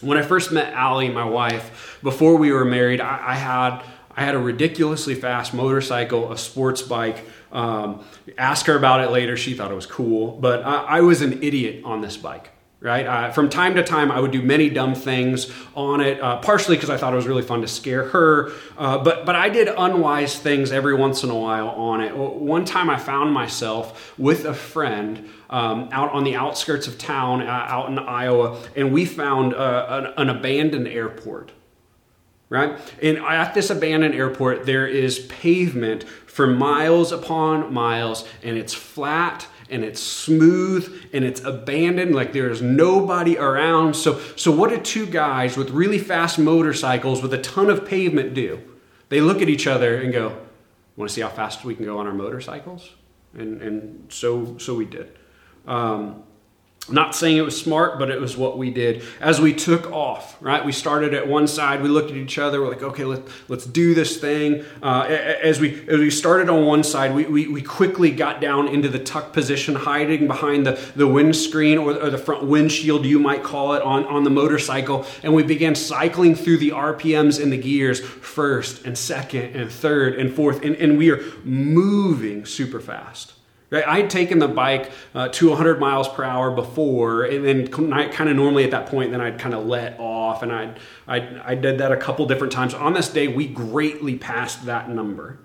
When 0.00 0.18
I 0.18 0.22
first 0.22 0.50
met 0.50 0.72
Allie, 0.72 1.08
my 1.08 1.24
wife, 1.24 1.98
before 2.02 2.36
we 2.36 2.50
were 2.50 2.64
married, 2.64 3.00
I, 3.00 3.20
I 3.28 3.34
had 3.34 3.82
I 4.16 4.22
had 4.22 4.36
a 4.36 4.38
ridiculously 4.38 5.16
fast 5.16 5.52
motorcycle, 5.52 6.30
a 6.30 6.38
sports 6.38 6.82
bike. 6.82 7.24
Um, 7.50 8.04
ask 8.38 8.66
her 8.66 8.76
about 8.76 9.00
it 9.00 9.10
later. 9.10 9.36
She 9.36 9.54
thought 9.54 9.72
it 9.72 9.74
was 9.74 9.86
cool, 9.86 10.36
but 10.36 10.62
I, 10.62 10.82
I 10.82 11.00
was 11.00 11.20
an 11.20 11.42
idiot 11.42 11.82
on 11.84 12.00
this 12.00 12.16
bike 12.16 12.53
right? 12.84 13.06
Uh, 13.06 13.32
from 13.32 13.48
time 13.48 13.74
to 13.74 13.82
time, 13.82 14.12
I 14.12 14.20
would 14.20 14.30
do 14.30 14.42
many 14.42 14.68
dumb 14.68 14.94
things 14.94 15.50
on 15.74 16.02
it, 16.02 16.20
uh, 16.20 16.36
partially 16.40 16.76
because 16.76 16.90
I 16.90 16.98
thought 16.98 17.14
it 17.14 17.16
was 17.16 17.26
really 17.26 17.42
fun 17.42 17.62
to 17.62 17.66
scare 17.66 18.10
her, 18.10 18.52
uh, 18.76 18.98
but, 18.98 19.24
but 19.24 19.34
I 19.34 19.48
did 19.48 19.68
unwise 19.68 20.38
things 20.38 20.70
every 20.70 20.94
once 20.94 21.24
in 21.24 21.30
a 21.30 21.34
while 21.34 21.70
on 21.70 22.02
it. 22.02 22.14
One 22.14 22.66
time 22.66 22.90
I 22.90 22.98
found 22.98 23.32
myself 23.32 24.12
with 24.18 24.44
a 24.44 24.52
friend 24.52 25.30
um, 25.48 25.88
out 25.92 26.12
on 26.12 26.24
the 26.24 26.34
outskirts 26.34 26.86
of 26.86 26.98
town, 26.98 27.40
uh, 27.40 27.46
out 27.46 27.88
in 27.88 27.98
Iowa, 27.98 28.62
and 28.76 28.92
we 28.92 29.06
found 29.06 29.54
uh, 29.54 30.12
an, 30.16 30.28
an 30.28 30.36
abandoned 30.36 30.86
airport. 30.86 31.52
Right? 32.50 32.78
And 33.02 33.16
at 33.16 33.54
this 33.54 33.70
abandoned 33.70 34.14
airport, 34.14 34.66
there 34.66 34.86
is 34.86 35.20
pavement 35.20 36.04
for 36.26 36.46
miles 36.46 37.12
upon 37.12 37.72
miles, 37.72 38.28
and 38.42 38.58
it's 38.58 38.74
flat 38.74 39.48
and 39.70 39.84
it's 39.84 40.00
smooth 40.00 41.08
and 41.12 41.24
it's 41.24 41.42
abandoned 41.42 42.14
like 42.14 42.32
there's 42.32 42.60
nobody 42.60 43.38
around. 43.38 43.94
So 43.94 44.18
so 44.36 44.50
what 44.50 44.70
do 44.70 44.78
two 44.78 45.06
guys 45.06 45.56
with 45.56 45.70
really 45.70 45.98
fast 45.98 46.38
motorcycles 46.38 47.22
with 47.22 47.32
a 47.32 47.38
ton 47.38 47.70
of 47.70 47.86
pavement 47.86 48.34
do? 48.34 48.60
They 49.08 49.20
look 49.20 49.40
at 49.40 49.48
each 49.48 49.66
other 49.66 49.96
and 49.96 50.12
go 50.12 50.36
want 50.96 51.08
to 51.08 51.14
see 51.14 51.20
how 51.20 51.28
fast 51.28 51.64
we 51.64 51.74
can 51.74 51.84
go 51.84 51.98
on 51.98 52.06
our 52.06 52.12
motorcycles? 52.12 52.90
And 53.32 53.62
and 53.62 54.12
so 54.12 54.58
so 54.58 54.74
we 54.74 54.84
did. 54.84 55.16
Um, 55.66 56.23
not 56.90 57.14
saying 57.14 57.38
it 57.38 57.44
was 57.44 57.58
smart, 57.58 57.98
but 57.98 58.10
it 58.10 58.20
was 58.20 58.36
what 58.36 58.58
we 58.58 58.70
did. 58.70 59.02
As 59.20 59.40
we 59.40 59.54
took 59.54 59.90
off, 59.90 60.36
right? 60.40 60.64
We 60.64 60.72
started 60.72 61.14
at 61.14 61.26
one 61.26 61.46
side. 61.46 61.82
We 61.82 61.88
looked 61.88 62.10
at 62.10 62.16
each 62.16 62.38
other. 62.38 62.60
We're 62.60 62.68
like, 62.68 62.82
okay, 62.82 63.04
let, 63.04 63.22
let's 63.48 63.64
do 63.64 63.94
this 63.94 64.18
thing. 64.18 64.64
Uh, 64.82 65.04
as 65.04 65.60
we 65.60 65.86
as 65.88 65.98
we 65.98 66.10
started 66.10 66.50
on 66.50 66.66
one 66.66 66.82
side, 66.84 67.14
we, 67.14 67.24
we, 67.24 67.46
we 67.48 67.62
quickly 67.62 68.10
got 68.10 68.40
down 68.40 68.68
into 68.68 68.88
the 68.88 68.98
tuck 68.98 69.32
position, 69.32 69.74
hiding 69.74 70.26
behind 70.26 70.66
the, 70.66 70.72
the 70.94 71.08
windscreen 71.08 71.78
or, 71.78 71.92
or 71.92 72.10
the 72.10 72.18
front 72.18 72.44
windshield, 72.44 73.06
you 73.06 73.18
might 73.18 73.42
call 73.42 73.74
it, 73.74 73.82
on, 73.82 74.04
on 74.06 74.24
the 74.24 74.30
motorcycle. 74.30 75.06
And 75.22 75.34
we 75.34 75.42
began 75.42 75.74
cycling 75.74 76.34
through 76.34 76.58
the 76.58 76.70
RPMs 76.70 77.42
and 77.42 77.52
the 77.52 77.58
gears 77.58 78.00
first 78.00 78.84
and 78.84 78.96
second 78.96 79.56
and 79.56 79.70
third 79.70 80.16
and 80.16 80.34
fourth. 80.34 80.62
And, 80.62 80.76
and 80.76 80.98
we 80.98 81.10
are 81.10 81.22
moving 81.44 82.44
super 82.44 82.80
fast. 82.80 83.32
I 83.72 84.00
had 84.00 84.10
taken 84.10 84.38
the 84.38 84.48
bike 84.48 84.92
uh, 85.14 85.28
to 85.28 85.48
100 85.48 85.80
miles 85.80 86.08
per 86.08 86.22
hour 86.22 86.50
before, 86.50 87.24
and 87.24 87.44
then 87.44 87.66
kind 87.68 88.28
of 88.28 88.36
normally 88.36 88.64
at 88.64 88.70
that 88.70 88.86
point, 88.86 89.10
then 89.10 89.20
I'd 89.20 89.38
kind 89.38 89.54
of 89.54 89.66
let 89.66 89.98
off, 89.98 90.42
and 90.42 90.52
I 90.52 90.74
I 91.08 91.52
I 91.52 91.54
did 91.54 91.78
that 91.78 91.90
a 91.90 91.96
couple 91.96 92.26
different 92.26 92.52
times. 92.52 92.74
On 92.74 92.92
this 92.92 93.08
day, 93.08 93.26
we 93.28 93.46
greatly 93.46 94.16
passed 94.16 94.66
that 94.66 94.90
number. 94.90 95.38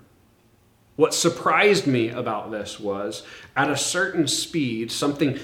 What 0.96 1.14
surprised 1.14 1.86
me 1.86 2.10
about 2.10 2.50
this 2.50 2.78
was 2.78 3.22
at 3.56 3.70
a 3.70 3.76
certain 3.76 4.28
speed, 4.28 4.92
something 4.92 5.38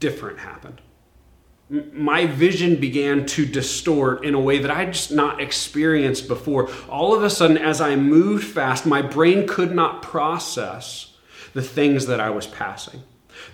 different 0.00 0.38
happened. 0.38 0.80
My 1.68 2.26
vision 2.26 2.76
began 2.76 3.26
to 3.26 3.46
distort 3.46 4.24
in 4.24 4.34
a 4.34 4.40
way 4.40 4.58
that 4.58 4.70
I'd 4.70 4.92
just 4.92 5.12
not 5.12 5.40
experienced 5.40 6.28
before. 6.28 6.70
All 6.88 7.14
of 7.14 7.22
a 7.22 7.30
sudden, 7.30 7.56
as 7.58 7.80
I 7.80 7.94
moved 7.96 8.44
fast, 8.44 8.84
my 8.84 9.00
brain 9.00 9.46
could 9.46 9.74
not 9.74 10.02
process 10.02 11.11
the 11.54 11.62
things 11.62 12.06
that 12.06 12.20
I 12.20 12.30
was 12.30 12.46
passing. 12.46 13.02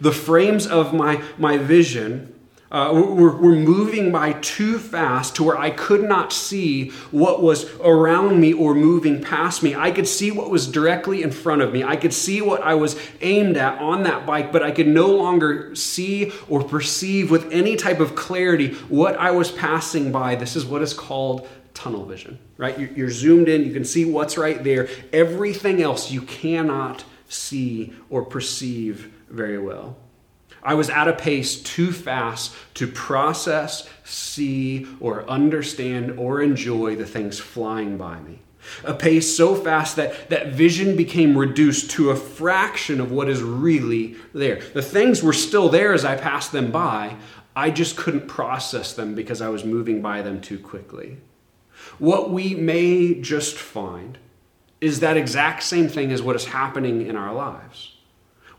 The 0.01 0.13
frames 0.13 0.67
of 0.67 0.93
my, 0.93 1.23
my 1.39 1.57
vision 1.57 2.35
uh, 2.71 2.91
were, 2.93 3.35
were 3.35 3.57
moving 3.57 4.13
by 4.13 4.35
too 4.35 4.79
fast 4.79 5.37
to 5.37 5.43
where 5.43 5.57
I 5.57 5.71
could 5.71 6.05
not 6.05 6.33
see 6.33 6.91
what 7.11 7.43
was 7.43 7.71
around 7.81 8.41
me 8.41 8.53
or 8.53 8.75
moving 8.75 9.23
past 9.23 9.63
me. 9.63 9.75
I 9.75 9.91
could 9.91 10.07
see 10.07 10.31
what 10.31 10.51
was 10.51 10.67
directly 10.71 11.23
in 11.23 11.31
front 11.31 11.63
of 11.63 11.73
me. 11.73 11.83
I 11.83 11.97
could 11.97 12.13
see 12.13 12.43
what 12.43 12.63
I 12.63 12.75
was 12.75 13.01
aimed 13.23 13.57
at 13.57 13.79
on 13.81 14.03
that 14.03 14.27
bike, 14.27 14.53
but 14.53 14.63
I 14.63 14.71
could 14.71 14.87
no 14.87 15.09
longer 15.09 15.75
see 15.75 16.31
or 16.49 16.63
perceive 16.63 17.31
with 17.31 17.51
any 17.51 17.75
type 17.77 18.01
of 18.01 18.15
clarity 18.15 18.75
what 18.89 19.17
I 19.17 19.31
was 19.31 19.51
passing 19.51 20.13
by. 20.13 20.35
This 20.35 20.55
is 20.55 20.67
what 20.67 20.83
is 20.83 20.93
called 20.93 21.49
tunnel 21.73 22.05
vision, 22.05 22.39
right? 22.59 22.79
You're 22.79 23.11
zoomed 23.11 23.49
in, 23.49 23.65
you 23.65 23.73
can 23.73 23.85
see 23.85 24.05
what's 24.05 24.37
right 24.37 24.63
there. 24.63 24.89
Everything 25.13 25.81
else 25.81 26.11
you 26.11 26.21
cannot 26.23 27.05
see, 27.29 27.93
or 28.11 28.25
perceive 28.25 29.13
very 29.29 29.59
well. 29.59 29.97
I 30.63 30.75
was 30.75 30.91
at 30.91 31.09
a 31.09 31.13
pace 31.13 31.61
too 31.63 31.93
fast 31.93 32.55
to 32.75 32.87
process, 32.87 33.89
see, 34.05 34.87
or 35.01 35.29
understand 35.29 36.19
or 36.19 36.43
enjoy 36.43 36.97
the 36.97 37.07
things 37.07 37.39
flying 37.39 37.97
by 37.97 38.21
me. 38.21 38.41
A 38.85 38.93
pace 38.93 39.35
so 39.35 39.55
fast 39.55 39.97
that, 39.97 40.29
that 40.31 40.53
vision 40.53 40.97
became 40.97 41.39
reduced 41.39 41.91
to 41.93 42.11
a 42.11 42.17
fraction 42.17 43.01
of 43.01 43.13
what 43.13 43.29
is 43.29 43.43
really 43.43 44.17
there. 44.35 44.61
The 44.75 44.83
things 44.83 45.23
were 45.23 45.33
still 45.33 45.69
there 45.69 45.95
as 45.95 46.05
I 46.05 46.17
passed 46.17 46.53
them 46.53 46.71
by, 46.71 47.17
I 47.57 47.71
just 47.71 47.97
couldn't 47.97 48.29
process 48.29 48.93
them 48.93 49.15
because 49.15 49.41
I 49.41 49.49
was 49.49 49.65
moving 49.65 50.03
by 50.03 50.23
them 50.23 50.41
too 50.41 50.59
quickly. 50.59 51.19
What 51.99 52.31
we 52.31 52.55
may 52.55 53.15
just 53.15 53.57
find 53.57 54.19
is 54.81 55.01
that 55.01 55.17
exact 55.17 55.63
same 55.63 55.89
thing 55.89 56.13
as 56.13 56.23
what 56.23 56.37
is 56.37 56.47
happening 56.47 57.07
in 57.07 57.17
our 57.17 57.35
lives. 57.35 57.95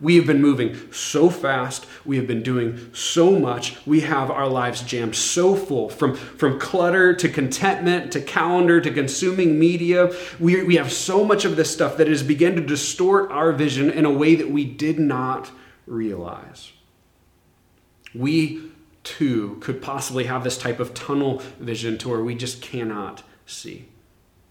We 0.02 0.16
have 0.16 0.26
been 0.26 0.42
moving 0.42 0.92
so 0.94 1.30
fast. 1.30 1.86
We 2.06 2.16
have 2.18 2.26
been 2.26 2.42
doing 2.42 2.94
so 2.94 3.38
much. 3.38 3.86
We 3.86 4.02
have 4.02 4.32
our 4.32 4.48
lives 4.48 4.82
jammed 4.82 5.16
so 5.16 5.56
full 5.56 5.90
from, 5.90 6.16
from 6.16 6.58
clutter 6.58 7.14
to 7.16 7.28
contentment 7.28 8.14
to 8.14 8.22
calendar 8.22 8.80
to 8.80 8.92
consuming 8.92 9.60
media. 9.60 10.14
We, 10.40 10.64
we 10.64 10.78
have 10.78 10.92
so 10.94 11.26
much 11.26 11.44
of 11.44 11.58
this 11.58 11.72
stuff 11.72 11.98
that 11.98 12.08
has 12.08 12.24
begun 12.24 12.56
to 12.56 12.62
distort 12.62 13.30
our 13.32 13.52
vision 13.52 13.90
in 13.90 14.06
a 14.06 14.12
way 14.12 14.36
that 14.36 14.50
we 14.50 14.64
did 14.64 15.00
not 15.00 15.52
realize. 15.86 16.72
We 18.16 18.72
too 19.04 19.58
could 19.60 19.82
possibly 19.82 20.26
have 20.26 20.46
this 20.46 20.58
type 20.58 20.80
of 20.80 20.94
tunnel 20.94 21.42
vision 21.60 21.98
to 22.00 22.10
where 22.10 22.24
we 22.24 22.36
just 22.36 22.62
cannot 22.62 23.24
see. 23.46 23.90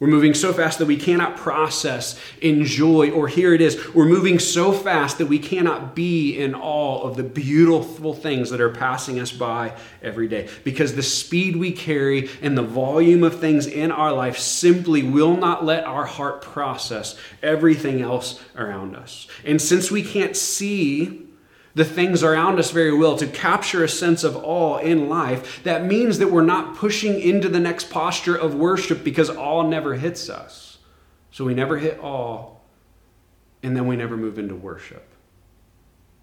We're 0.00 0.06
moving 0.06 0.34
so 0.34 0.52
fast 0.52 0.78
that 0.78 0.87
we 0.87 0.96
cannot 0.96 1.37
process, 1.37 2.20
enjoy, 2.40 3.11
or 3.11 3.26
here 3.26 3.52
it 3.52 3.61
is. 3.61 3.92
We're 3.94 4.06
moving 4.06 4.38
so 4.38 4.70
fast 4.70 5.18
that 5.18 5.26
we 5.26 5.40
cannot 5.40 5.96
be 5.96 6.38
in 6.38 6.54
awe 6.54 7.02
of 7.02 7.16
the 7.16 7.24
beautiful 7.24 8.14
things 8.14 8.50
that 8.50 8.61
are 8.61 8.70
passing 8.70 9.18
us 9.18 9.32
by 9.32 9.76
every 10.00 10.28
day. 10.28 10.48
Because 10.62 10.94
the 10.94 11.02
speed 11.02 11.56
we 11.56 11.72
carry 11.72 12.30
and 12.42 12.56
the 12.56 12.62
volume 12.62 13.24
of 13.24 13.40
things 13.40 13.66
in 13.66 13.90
our 13.90 14.12
life 14.12 14.38
simply 14.38 15.02
will 15.02 15.37
not 15.37 15.64
let 15.64 15.82
our 15.82 16.06
heart 16.06 16.42
process 16.42 17.18
everything 17.42 18.00
else 18.00 18.40
around 18.54 18.94
us. 18.94 19.26
And 19.44 19.61
since 19.61 19.90
we 19.90 20.04
can't 20.04 20.37
see 20.37 21.27
the 21.74 21.85
things 21.85 22.22
around 22.22 22.59
us 22.59 22.70
very 22.70 22.92
well 22.92 23.16
to 23.16 23.26
capture 23.26 23.85
a 23.85 23.88
sense 23.88 24.24
of 24.24 24.37
awe 24.37 24.78
in 24.78 25.09
life, 25.09 25.62
that 25.64 25.85
means 25.85 26.18
that 26.18 26.31
we're 26.31 26.42
not 26.42 26.76
pushing 26.76 27.20
into 27.20 27.48
the 27.48 27.61
next 27.61 27.90
posture 27.90 28.37
of 28.37 28.54
worship 28.54 29.04
because 29.04 29.31
awe 29.31 29.62
never 29.62 29.94
hits 29.94 30.28
us. 30.28 30.78
So 31.31 31.44
we 31.44 31.54
never 31.54 31.78
hit 31.78 32.02
awe, 32.02 32.54
and 33.62 33.76
then 33.76 33.87
we 33.87 33.96
never 33.96 34.16
move 34.16 34.38
into 34.38 34.54
worship. 34.54 35.09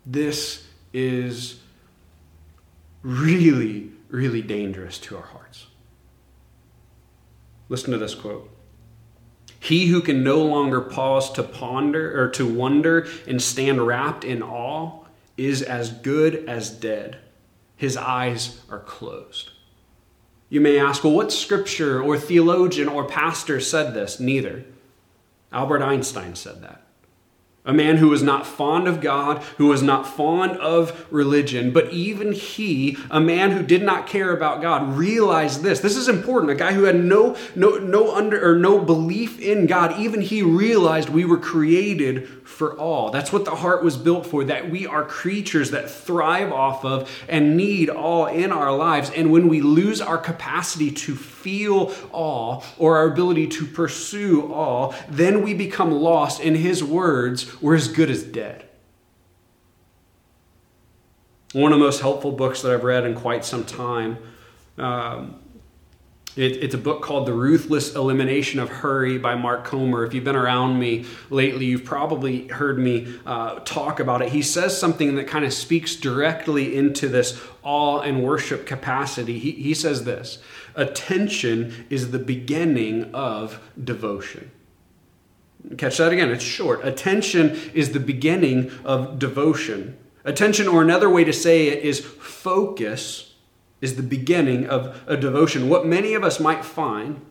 This 0.05 0.65
is 0.93 1.59
really, 3.01 3.91
really 4.09 4.41
dangerous 4.41 4.97
to 4.99 5.15
our 5.17 5.23
hearts. 5.23 5.67
Listen 7.69 7.91
to 7.91 7.97
this 7.97 8.15
quote. 8.15 8.51
He 9.59 9.87
who 9.87 10.01
can 10.01 10.23
no 10.23 10.43
longer 10.43 10.81
pause 10.81 11.31
to 11.33 11.43
ponder 11.43 12.21
or 12.21 12.29
to 12.31 12.45
wonder 12.45 13.07
and 13.27 13.41
stand 13.41 13.85
wrapped 13.85 14.23
in 14.23 14.43
awe 14.43 15.04
is 15.37 15.61
as 15.61 15.91
good 15.91 16.47
as 16.47 16.69
dead. 16.69 17.17
His 17.75 17.97
eyes 17.97 18.61
are 18.69 18.79
closed. 18.79 19.51
You 20.49 20.61
may 20.61 20.79
ask, 20.79 21.03
well, 21.03 21.13
what 21.13 21.31
scripture 21.31 22.01
or 22.01 22.17
theologian 22.17 22.87
or 22.87 23.05
pastor 23.05 23.59
said 23.59 23.93
this? 23.93 24.19
Neither. 24.19 24.63
Albert 25.51 25.81
Einstein 25.81 26.35
said 26.35 26.61
that. 26.61 26.84
A 27.65 27.73
man 27.73 27.97
who 27.97 28.09
was 28.09 28.21
not 28.21 28.45
fond 28.45 28.87
of 28.87 29.01
God, 29.01 29.41
who 29.57 29.67
was 29.67 29.81
not 29.81 30.07
fond 30.07 30.57
of 30.57 31.07
religion, 31.11 31.71
but 31.71 31.91
even 31.91 32.31
he, 32.31 32.97
a 33.09 33.19
man 33.19 33.51
who 33.51 33.63
did 33.63 33.81
not 33.81 34.05
care 34.05 34.31
about 34.31 34.61
God, 34.61 34.95
realized 34.95 35.63
this. 35.63 35.79
This 35.79 35.97
is 35.97 36.07
important. 36.07 36.51
A 36.51 36.55
guy 36.55 36.73
who 36.73 36.83
had 36.83 36.95
no, 36.95 37.35
no, 37.55 37.77
no 37.77 38.15
under 38.15 38.51
or 38.51 38.55
no 38.55 38.79
belief 38.79 39.39
in 39.39 39.65
God, 39.65 39.99
even 39.99 40.21
he 40.21 40.43
realized 40.43 41.09
we 41.09 41.25
were 41.25 41.39
created 41.39 42.29
for 42.43 42.77
all. 42.77 43.09
That's 43.09 43.33
what 43.33 43.45
the 43.45 43.55
heart 43.55 43.83
was 43.83 43.97
built 43.97 44.27
for, 44.27 44.43
that 44.43 44.69
we 44.69 44.85
are 44.85 45.03
creatures 45.03 45.71
that 45.71 45.89
thrive 45.89 46.51
off 46.51 46.85
of 46.85 47.09
and 47.27 47.57
need 47.57 47.89
all 47.89 48.27
in 48.27 48.51
our 48.51 48.75
lives. 48.75 49.09
And 49.09 49.31
when 49.31 49.47
we 49.47 49.61
lose 49.61 50.01
our 50.01 50.19
capacity 50.19 50.91
to 50.91 51.15
feel 51.15 51.93
all 52.11 52.63
or 52.77 52.97
our 52.97 53.07
ability 53.07 53.47
to 53.47 53.65
pursue 53.65 54.51
all, 54.53 54.93
then 55.09 55.41
we 55.41 55.53
become 55.53 55.91
lost. 55.91 56.39
In 56.39 56.55
his 56.55 56.83
words, 56.83 57.54
we're 57.61 57.75
as 57.75 57.87
good 57.87 58.09
as 58.09 58.23
dead. 58.23 58.65
One 61.53 61.71
of 61.71 61.79
the 61.79 61.85
most 61.85 62.01
helpful 62.01 62.31
books 62.31 62.61
that 62.61 62.71
I've 62.73 62.83
read 62.83 63.05
in 63.05 63.15
quite 63.15 63.45
some 63.45 63.63
time. 63.63 64.17
Um, 64.77 65.39
it, 66.35 66.63
it's 66.63 66.75
a 66.75 66.77
book 66.77 67.01
called 67.01 67.27
The 67.27 67.33
Ruthless 67.33 67.95
Elimination 67.95 68.59
of 68.59 68.67
Hurry 68.67 69.17
by 69.17 69.35
Mark 69.35 69.63
Comer. 69.63 70.05
If 70.05 70.13
you've 70.13 70.25
been 70.25 70.35
around 70.35 70.77
me 70.79 71.05
lately, 71.29 71.65
you've 71.65 71.85
probably 71.85 72.49
heard 72.49 72.77
me 72.77 73.15
uh, 73.25 73.59
talk 73.59 74.01
about 74.01 74.21
it. 74.21 74.29
He 74.29 74.41
says 74.41 74.77
something 74.77 75.15
that 75.15 75.27
kind 75.27 75.45
of 75.45 75.53
speaks 75.53 75.95
directly 75.95 76.75
into 76.75 77.07
this 77.07 77.41
awe 77.63 78.01
and 78.01 78.21
worship 78.21 78.65
capacity. 78.65 79.39
He, 79.39 79.51
he 79.51 79.73
says 79.73 80.03
this 80.03 80.39
Attention 80.75 81.85
is 81.89 82.11
the 82.11 82.19
beginning 82.19 83.15
of 83.15 83.61
devotion. 83.81 84.51
Catch 85.77 85.97
that 85.97 86.11
again, 86.11 86.29
it's 86.29 86.43
short. 86.43 86.85
Attention 86.85 87.59
is 87.73 87.91
the 87.91 87.99
beginning 87.99 88.71
of 88.83 89.19
devotion. 89.19 89.97
Attention, 90.23 90.67
or 90.67 90.81
another 90.81 91.09
way 91.09 91.23
to 91.23 91.33
say 91.33 91.67
it, 91.67 91.83
is 91.83 91.99
focus 91.99 93.33
is 93.81 93.95
the 93.95 94.03
beginning 94.03 94.67
of 94.67 95.01
a 95.07 95.17
devotion. 95.17 95.69
What 95.69 95.85
many 95.85 96.13
of 96.13 96.23
us 96.23 96.39
might 96.39 96.65
find 96.65 97.21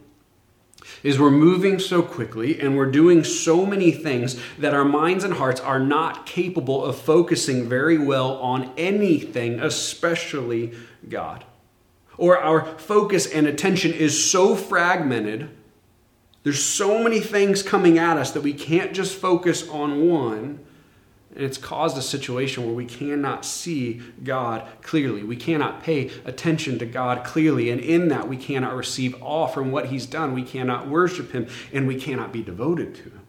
is 1.03 1.19
we're 1.19 1.31
moving 1.31 1.79
so 1.79 2.03
quickly 2.03 2.61
and 2.61 2.77
we're 2.77 2.91
doing 2.91 3.25
so 3.25 3.65
many 3.67 3.91
things 3.91 4.41
that 4.59 4.75
our 4.75 4.85
minds 4.85 5.25
and 5.25 5.35
hearts 5.35 5.61
are 5.61 5.81
not 5.81 6.27
capable 6.27 6.85
of 6.85 6.97
focusing 6.97 7.69
very 7.69 7.99
well 7.99 8.39
on 8.39 8.73
anything, 8.77 9.61
especially 9.61 10.73
God. 11.09 11.45
Or 12.17 12.39
our 12.39 12.79
focus 12.79 13.27
and 13.27 13.47
attention 13.47 13.93
is 13.93 14.31
so 14.31 14.55
fragmented, 14.55 15.51
there's 16.45 16.63
so 16.63 17.03
many 17.03 17.21
things 17.21 17.63
coming 17.63 17.99
at 17.99 18.17
us 18.17 18.31
that 18.33 18.43
we 18.43 18.53
can't 18.53 18.93
just 18.93 19.17
focus 19.17 19.69
on 19.69 20.09
one 20.09 20.61
and 21.35 21.43
it's 21.43 21.59
caused 21.59 21.99
a 21.99 22.03
situation 22.03 22.65
where 22.65 22.75
we 22.75 22.85
cannot 22.85 23.45
see 23.45 24.01
God 24.23 24.69
clearly. 24.83 25.25
We 25.25 25.37
cannot 25.37 25.83
pay 25.83 26.13
attention 26.25 26.79
to 26.79 26.87
God 26.87 27.25
clearly. 27.25 27.71
And 27.71 27.81
in 27.81 28.09
that, 28.09 28.29
we 28.29 28.37
cannot 28.37 28.77
receive 28.77 29.21
awe 29.21 29.49
from 29.49 29.73
what 29.73 29.87
He's 29.87 30.07
done. 30.07 30.33
We 30.33 30.45
cannot 30.45 30.89
worship 30.89 31.33
Him, 31.33 31.49
and 31.73 31.89
we 31.89 32.01
cannot 32.01 32.33
be 32.33 32.43
devoted 32.43 32.95
to 32.97 33.03
Him. 33.03 33.21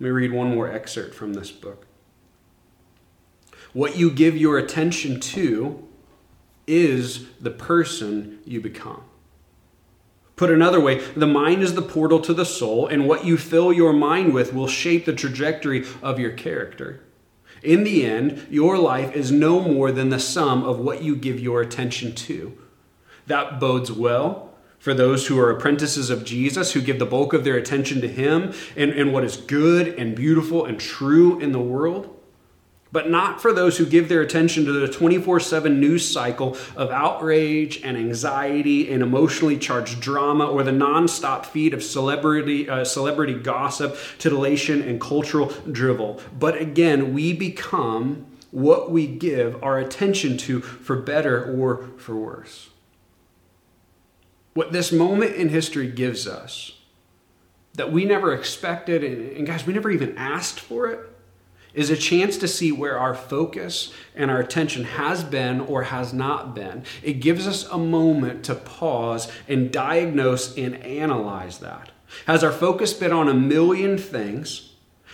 Let 0.00 0.06
me 0.06 0.10
read 0.10 0.32
one 0.32 0.54
more 0.54 0.72
excerpt 0.72 1.14
from 1.14 1.34
this 1.34 1.50
book. 1.50 1.86
What 3.74 3.96
you 3.96 4.10
give 4.10 4.36
your 4.36 4.56
attention 4.56 5.20
to 5.20 5.86
is 6.66 7.26
the 7.40 7.50
person 7.50 8.38
you 8.46 8.60
become. 8.62 9.02
Put 10.42 10.50
another 10.50 10.80
way, 10.80 10.98
the 11.14 11.28
mind 11.28 11.62
is 11.62 11.76
the 11.76 11.82
portal 11.82 12.18
to 12.18 12.34
the 12.34 12.44
soul, 12.44 12.88
and 12.88 13.06
what 13.06 13.24
you 13.24 13.36
fill 13.36 13.72
your 13.72 13.92
mind 13.92 14.34
with 14.34 14.52
will 14.52 14.66
shape 14.66 15.04
the 15.04 15.12
trajectory 15.12 15.84
of 16.02 16.18
your 16.18 16.32
character. 16.32 17.00
In 17.62 17.84
the 17.84 18.04
end, 18.04 18.48
your 18.50 18.76
life 18.76 19.14
is 19.14 19.30
no 19.30 19.60
more 19.60 19.92
than 19.92 20.08
the 20.08 20.18
sum 20.18 20.64
of 20.64 20.80
what 20.80 21.00
you 21.00 21.14
give 21.14 21.38
your 21.38 21.60
attention 21.60 22.12
to. 22.16 22.58
That 23.28 23.60
bodes 23.60 23.92
well 23.92 24.52
for 24.80 24.94
those 24.94 25.28
who 25.28 25.38
are 25.38 25.48
apprentices 25.48 26.10
of 26.10 26.24
Jesus, 26.24 26.72
who 26.72 26.80
give 26.80 26.98
the 26.98 27.06
bulk 27.06 27.32
of 27.32 27.44
their 27.44 27.56
attention 27.56 28.00
to 28.00 28.08
Him 28.08 28.52
and, 28.76 28.90
and 28.90 29.12
what 29.12 29.22
is 29.22 29.36
good 29.36 29.94
and 29.96 30.16
beautiful 30.16 30.64
and 30.64 30.80
true 30.80 31.38
in 31.38 31.52
the 31.52 31.60
world 31.60 32.18
but 32.92 33.08
not 33.08 33.40
for 33.40 33.52
those 33.52 33.78
who 33.78 33.86
give 33.86 34.08
their 34.08 34.20
attention 34.20 34.66
to 34.66 34.72
the 34.72 34.86
24 34.86 35.40
7 35.40 35.80
news 35.80 36.08
cycle 36.08 36.56
of 36.76 36.90
outrage 36.90 37.82
and 37.82 37.96
anxiety 37.96 38.92
and 38.92 39.02
emotionally 39.02 39.56
charged 39.56 40.00
drama 40.00 40.46
or 40.46 40.62
the 40.62 40.70
nonstop 40.70 41.46
feed 41.46 41.72
of 41.72 41.82
celebrity, 41.82 42.68
uh, 42.68 42.84
celebrity 42.84 43.34
gossip, 43.34 43.96
titillation, 44.18 44.82
and 44.82 45.00
cultural 45.00 45.46
drivel. 45.70 46.20
But 46.38 46.60
again, 46.60 47.14
we 47.14 47.32
become 47.32 48.26
what 48.50 48.90
we 48.90 49.06
give 49.06 49.62
our 49.64 49.78
attention 49.78 50.36
to 50.36 50.60
for 50.60 50.96
better 50.96 51.42
or 51.58 51.88
for 51.96 52.14
worse. 52.14 52.68
What 54.52 54.72
this 54.72 54.92
moment 54.92 55.34
in 55.36 55.48
history 55.48 55.90
gives 55.90 56.26
us 56.26 56.72
that 57.74 57.90
we 57.90 58.04
never 58.04 58.34
expected, 58.34 59.02
and, 59.02 59.34
and 59.34 59.46
guys, 59.46 59.66
we 59.66 59.72
never 59.72 59.90
even 59.90 60.18
asked 60.18 60.60
for 60.60 60.88
it 60.88 61.11
is 61.74 61.90
a 61.90 61.96
chance 61.96 62.36
to 62.38 62.48
see 62.48 62.72
where 62.72 62.98
our 62.98 63.14
focus 63.14 63.92
and 64.14 64.30
our 64.30 64.40
attention 64.40 64.84
has 64.84 65.24
been 65.24 65.60
or 65.60 65.84
has 65.84 66.12
not 66.12 66.54
been. 66.54 66.84
It 67.02 67.14
gives 67.14 67.46
us 67.46 67.64
a 67.66 67.78
moment 67.78 68.44
to 68.44 68.54
pause 68.54 69.30
and 69.48 69.72
diagnose 69.72 70.56
and 70.56 70.76
analyze 70.82 71.58
that. 71.58 71.90
Has 72.26 72.44
our 72.44 72.52
focus 72.52 72.92
been 72.92 73.12
on 73.12 73.28
a 73.28 73.34
million 73.34 73.96
things? 73.96 74.71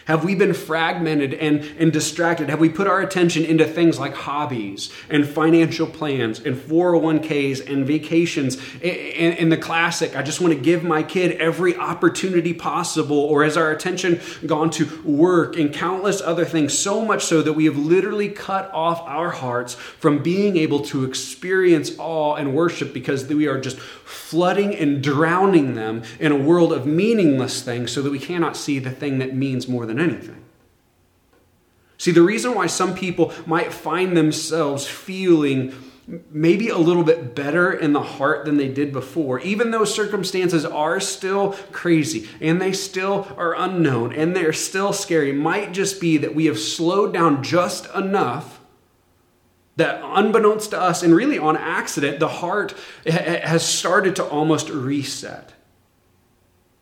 Have 0.09 0.25
we 0.25 0.35
been 0.35 0.55
fragmented 0.55 1.35
and, 1.35 1.62
and 1.79 1.92
distracted? 1.92 2.49
Have 2.49 2.61
we 2.61 2.71
put 2.71 2.87
our 2.87 3.03
attention 3.03 3.44
into 3.44 3.66
things 3.66 3.99
like 3.99 4.14
hobbies 4.14 4.90
and 5.11 5.29
financial 5.29 5.87
plans 5.87 6.40
and 6.40 6.57
401ks 6.57 7.71
and 7.71 7.87
vacations 7.87 8.57
and, 8.83 9.38
and 9.38 9.53
the 9.53 9.59
classic, 9.59 10.16
I 10.16 10.23
just 10.23 10.40
want 10.40 10.55
to 10.55 10.59
give 10.59 10.83
my 10.83 11.03
kid 11.03 11.33
every 11.33 11.77
opportunity 11.77 12.55
possible? 12.55 13.18
Or 13.18 13.44
has 13.44 13.59
our 13.59 13.71
attention 13.71 14.18
gone 14.47 14.71
to 14.71 14.87
work 15.05 15.59
and 15.59 15.75
countless 15.75 16.23
other 16.23 16.47
things, 16.47 16.73
so 16.73 17.05
much 17.05 17.27
so 17.27 17.42
that 17.42 17.53
we 17.53 17.66
have 17.66 17.77
literally 17.77 18.31
cut 18.31 18.71
off 18.73 19.03
our 19.03 19.29
hearts 19.29 19.75
from 19.75 20.23
being 20.23 20.57
able 20.57 20.81
to 20.87 21.05
experience 21.05 21.92
awe 21.99 22.37
and 22.37 22.55
worship 22.55 22.94
because 22.94 23.29
we 23.29 23.47
are 23.47 23.61
just 23.61 23.79
flooding 23.79 24.75
and 24.75 25.03
drowning 25.03 25.75
them 25.75 26.03
in 26.18 26.33
a 26.33 26.37
world 26.37 26.73
of 26.73 26.87
meaningless 26.87 27.61
things 27.62 27.92
so 27.92 28.01
that 28.01 28.11
we 28.11 28.18
cannot 28.18 28.57
see 28.57 28.79
the 28.79 28.90
thing 28.90 29.18
that 29.18 29.35
means 29.35 29.68
more 29.68 29.85
than 29.85 29.98
than 29.99 30.11
anything. 30.11 30.45
See, 31.99 32.13
the 32.13 32.23
reason 32.23 32.55
why 32.55 32.67
some 32.67 32.95
people 32.95 33.33
might 33.45 33.73
find 33.73 34.17
themselves 34.17 34.87
feeling 34.87 35.75
maybe 36.31 36.71
a 36.71 36.79
little 36.79 37.03
bit 37.03 37.35
better 37.35 37.73
in 37.73 37.93
the 37.93 38.03
heart 38.03 38.47
than 38.47 38.57
they 38.57 38.69
did 38.69 38.93
before, 38.93 39.41
even 39.41 39.73
though 39.73 39.85
circumstances 39.85 40.65
are 40.65 41.01
still 41.01 41.53
crazy 41.71 42.29
and 42.41 42.63
they 42.63 42.73
still 42.73 43.29
are 43.37 43.55
unknown 43.55 44.15
and 44.15 44.35
they're 44.35 44.53
still 44.53 44.93
scary, 44.93 45.33
might 45.33 45.73
just 45.73 46.01
be 46.01 46.17
that 46.17 46.35
we 46.35 46.47
have 46.47 46.59
slowed 46.59 47.13
down 47.13 47.43
just 47.43 47.93
enough 47.95 48.61
that 49.77 50.01
unbeknownst 50.03 50.71
to 50.71 50.81
us 50.81 51.03
and 51.03 51.15
really 51.15 51.39
on 51.39 51.57
accident, 51.57 52.19
the 52.19 52.29
heart 52.29 52.75
has 53.07 53.67
started 53.67 54.17
to 54.17 54.25
almost 54.25 54.71
reset. 54.71 55.53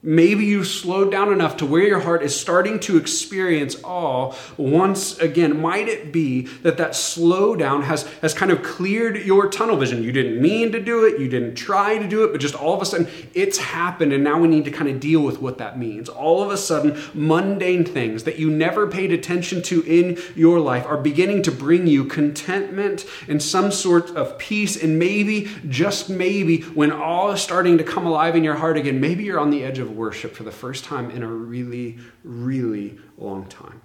Maybe 0.08 0.44
you've 0.44 0.68
slowed 0.68 1.10
down 1.10 1.32
enough 1.32 1.56
to 1.56 1.66
where 1.66 1.82
your 1.82 1.98
heart 1.98 2.22
is 2.22 2.38
starting 2.38 2.78
to 2.80 2.96
experience 2.96 3.74
awe 3.82 4.36
once 4.56 5.18
again. 5.18 5.60
Might 5.60 5.88
it 5.88 6.12
be 6.12 6.42
that 6.62 6.76
that 6.76 6.92
slowdown 6.92 7.82
has, 7.82 8.04
has 8.22 8.32
kind 8.32 8.52
of 8.52 8.62
cleared 8.62 9.16
your 9.16 9.50
tunnel 9.50 9.76
vision? 9.76 10.04
You 10.04 10.12
didn't 10.12 10.40
mean 10.40 10.70
to 10.70 10.80
do 10.80 11.04
it, 11.06 11.18
you 11.18 11.28
didn't 11.28 11.56
try 11.56 11.98
to 11.98 12.06
do 12.06 12.22
it, 12.22 12.30
but 12.30 12.40
just 12.40 12.54
all 12.54 12.72
of 12.72 12.80
a 12.80 12.86
sudden 12.86 13.08
it's 13.34 13.58
happened, 13.58 14.12
and 14.12 14.22
now 14.22 14.38
we 14.38 14.46
need 14.46 14.64
to 14.66 14.70
kind 14.70 14.88
of 14.88 15.00
deal 15.00 15.22
with 15.22 15.42
what 15.42 15.58
that 15.58 15.76
means. 15.76 16.08
All 16.08 16.40
of 16.40 16.52
a 16.52 16.56
sudden, 16.56 16.96
mundane 17.12 17.84
things 17.84 18.22
that 18.22 18.38
you 18.38 18.48
never 18.48 18.86
paid 18.86 19.10
attention 19.10 19.60
to 19.62 19.82
in 19.82 20.18
your 20.36 20.60
life 20.60 20.86
are 20.86 20.98
beginning 20.98 21.42
to 21.42 21.50
bring 21.50 21.88
you 21.88 22.04
contentment 22.04 23.06
and 23.26 23.42
some 23.42 23.72
sort 23.72 24.10
of 24.10 24.38
peace, 24.38 24.80
and 24.80 25.00
maybe, 25.00 25.50
just 25.68 26.08
maybe, 26.08 26.60
when 26.60 26.92
all 26.92 27.32
is 27.32 27.42
starting 27.42 27.76
to 27.78 27.82
come 27.82 28.06
alive 28.06 28.36
in 28.36 28.44
your 28.44 28.54
heart 28.54 28.76
again, 28.76 29.00
maybe 29.00 29.24
you're 29.24 29.40
on 29.40 29.50
the 29.50 29.64
edge 29.64 29.80
of 29.80 29.95
worship 29.96 30.34
for 30.34 30.42
the 30.42 30.52
first 30.52 30.84
time 30.84 31.10
in 31.10 31.22
a 31.22 31.28
really, 31.28 31.98
really 32.22 32.98
long 33.18 33.46
time. 33.46 33.80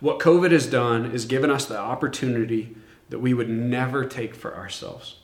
What 0.00 0.18
COVID 0.18 0.52
has 0.52 0.66
done 0.66 1.10
is 1.10 1.24
given 1.24 1.50
us 1.50 1.66
the 1.66 1.78
opportunity 1.78 2.76
that 3.08 3.18
we 3.18 3.34
would 3.34 3.48
never 3.48 4.04
take 4.04 4.34
for 4.34 4.54
ourselves. 4.54 5.16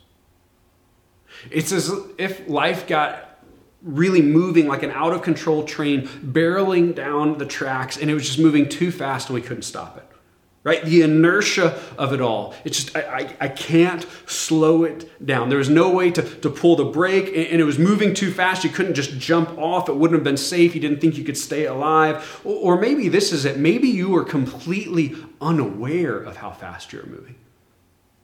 It's 1.50 1.72
as 1.72 1.92
if 2.18 2.48
life 2.48 2.86
got 2.86 3.38
really 3.82 4.22
moving 4.22 4.66
like 4.66 4.82
an 4.82 4.90
out 4.90 5.12
of 5.12 5.22
control 5.22 5.64
train 5.64 6.08
barreling 6.08 6.94
down 6.94 7.36
the 7.38 7.46
tracks 7.46 7.98
and 7.98 8.10
it 8.10 8.14
was 8.14 8.24
just 8.24 8.38
moving 8.38 8.68
too 8.68 8.90
fast 8.90 9.28
and 9.28 9.34
we 9.34 9.42
couldn't 9.42 9.62
stop 9.62 9.98
it. 9.98 10.03
Right? 10.64 10.82
The 10.82 11.02
inertia 11.02 11.78
of 11.98 12.12
it 12.14 12.20
all. 12.22 12.54
It's 12.64 12.82
just, 12.82 12.96
I, 12.96 13.00
I, 13.00 13.36
I, 13.42 13.48
can't 13.48 14.04
slow 14.26 14.84
it 14.84 15.24
down. 15.24 15.50
There 15.50 15.58
was 15.58 15.68
no 15.68 15.90
way 15.90 16.10
to, 16.10 16.22
to 16.22 16.50
pull 16.50 16.74
the 16.74 16.86
brake, 16.86 17.28
and, 17.28 17.46
and, 17.46 17.60
it 17.60 17.64
was 17.64 17.78
moving 17.78 18.14
too 18.14 18.32
fast. 18.32 18.64
You 18.64 18.70
couldn't 18.70 18.94
just 18.94 19.18
jump 19.18 19.56
off. 19.58 19.90
It 19.90 19.96
wouldn't 19.96 20.18
have 20.18 20.24
been 20.24 20.38
safe. 20.38 20.74
You 20.74 20.80
didn't 20.80 21.00
think 21.00 21.18
you 21.18 21.24
could 21.24 21.36
stay 21.36 21.66
alive. 21.66 22.40
Or, 22.44 22.76
or 22.76 22.80
maybe 22.80 23.08
this 23.08 23.30
is 23.30 23.44
it. 23.44 23.58
Maybe 23.58 23.88
you 23.88 24.08
were 24.08 24.24
completely 24.24 25.14
unaware 25.40 26.16
of 26.16 26.38
how 26.38 26.50
fast 26.50 26.92
you 26.92 27.00
were 27.00 27.06
moving. 27.06 27.36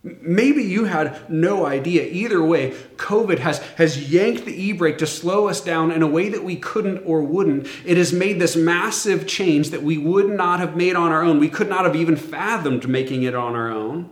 Maybe 0.03 0.63
you 0.63 0.85
had 0.85 1.31
no 1.31 1.67
idea. 1.67 2.05
Either 2.05 2.43
way, 2.43 2.71
COVID 2.97 3.39
has, 3.41 3.59
has 3.77 4.11
yanked 4.11 4.47
the 4.47 4.63
e 4.63 4.73
brake 4.73 4.97
to 4.99 5.07
slow 5.07 5.49
us 5.49 5.61
down 5.61 5.91
in 5.91 6.03
a 6.03 6.07
way 6.07 6.31
that 6.31 6.43
we 6.43 6.57
couldn't 6.57 7.05
or 7.05 7.23
wouldn't. 7.23 7.67
It 7.85 7.99
has 7.99 8.11
made 8.11 8.41
this 8.41 8.57
massive 8.57 9.27
change 9.27 9.71
that 9.71 9.83
we 9.83 9.99
would 9.99 10.31
not 10.31 10.59
have 10.61 10.75
made 10.75 10.97
on 10.97 11.13
our 11.13 11.23
own. 11.23 11.39
We 11.39 11.51
could 11.51 11.69
not 11.69 11.85
have 11.85 11.97
even 11.97 12.17
fathomed 12.17 12.89
making 12.89 13.25
it 13.25 13.35
on 13.35 13.55
our 13.55 13.71
own. 13.71 14.11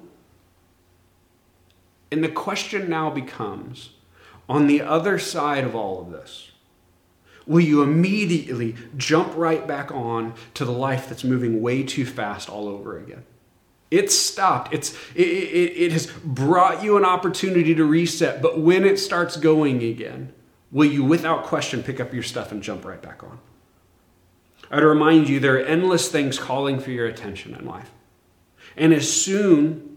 And 2.10 2.22
the 2.22 2.28
question 2.28 2.90
now 2.90 3.08
becomes 3.08 3.90
on 4.46 4.66
the 4.66 4.82
other 4.82 5.18
side 5.18 5.64
of 5.64 5.74
all 5.74 6.02
of 6.02 6.10
this, 6.10 6.50
will 7.46 7.60
you 7.60 7.82
immediately 7.82 8.76
jump 8.96 9.34
right 9.36 9.66
back 9.66 9.90
on 9.90 10.34
to 10.52 10.66
the 10.66 10.72
life 10.72 11.08
that's 11.08 11.24
moving 11.24 11.62
way 11.62 11.82
too 11.82 12.04
fast 12.04 12.50
all 12.50 12.68
over 12.68 12.98
again? 12.98 13.24
It's 13.90 14.14
stopped. 14.14 14.74
It's, 14.74 14.92
it, 15.14 15.26
it, 15.26 15.76
it 15.76 15.92
has 15.92 16.06
brought 16.06 16.82
you 16.82 16.96
an 16.96 17.04
opportunity 17.04 17.74
to 17.74 17.84
reset, 17.84 18.42
but 18.42 18.58
when 18.58 18.84
it 18.84 18.98
starts 18.98 19.36
going 19.36 19.82
again, 19.82 20.32
will 20.70 20.90
you, 20.90 21.04
without 21.04 21.44
question, 21.44 21.82
pick 21.82 21.98
up 21.98 22.12
your 22.12 22.22
stuff 22.22 22.52
and 22.52 22.62
jump 22.62 22.84
right 22.84 23.00
back 23.00 23.22
on? 23.22 23.38
I'd 24.70 24.82
remind 24.82 25.28
you 25.28 25.40
there 25.40 25.56
are 25.56 25.64
endless 25.64 26.10
things 26.10 26.38
calling 26.38 26.78
for 26.78 26.90
your 26.90 27.06
attention 27.06 27.54
in 27.54 27.64
life. 27.64 27.90
And 28.76 28.92
as 28.92 29.10
soon 29.10 29.87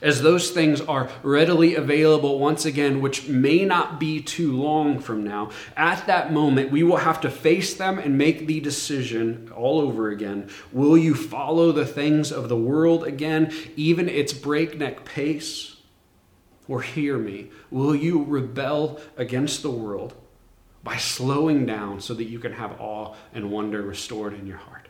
as 0.00 0.22
those 0.22 0.50
things 0.50 0.80
are 0.80 1.08
readily 1.22 1.74
available 1.74 2.38
once 2.38 2.64
again, 2.64 3.00
which 3.00 3.28
may 3.28 3.64
not 3.64 3.98
be 3.98 4.20
too 4.20 4.52
long 4.52 4.98
from 4.98 5.24
now, 5.24 5.50
at 5.76 6.06
that 6.06 6.32
moment, 6.32 6.70
we 6.70 6.82
will 6.82 6.98
have 6.98 7.20
to 7.20 7.30
face 7.30 7.74
them 7.74 7.98
and 7.98 8.16
make 8.16 8.46
the 8.46 8.60
decision 8.60 9.50
all 9.54 9.80
over 9.80 10.10
again. 10.10 10.48
Will 10.72 10.96
you 10.96 11.14
follow 11.14 11.72
the 11.72 11.86
things 11.86 12.30
of 12.30 12.48
the 12.48 12.56
world 12.56 13.04
again, 13.04 13.52
even 13.76 14.08
its 14.08 14.32
breakneck 14.32 15.04
pace? 15.04 15.76
Or 16.68 16.82
hear 16.82 17.16
me, 17.16 17.50
will 17.70 17.94
you 17.94 18.24
rebel 18.24 19.00
against 19.16 19.62
the 19.62 19.70
world 19.70 20.14
by 20.84 20.96
slowing 20.96 21.64
down 21.64 22.00
so 22.00 22.14
that 22.14 22.24
you 22.24 22.38
can 22.38 22.52
have 22.52 22.80
awe 22.80 23.14
and 23.32 23.50
wonder 23.50 23.80
restored 23.82 24.34
in 24.34 24.46
your 24.46 24.58
heart? 24.58 24.87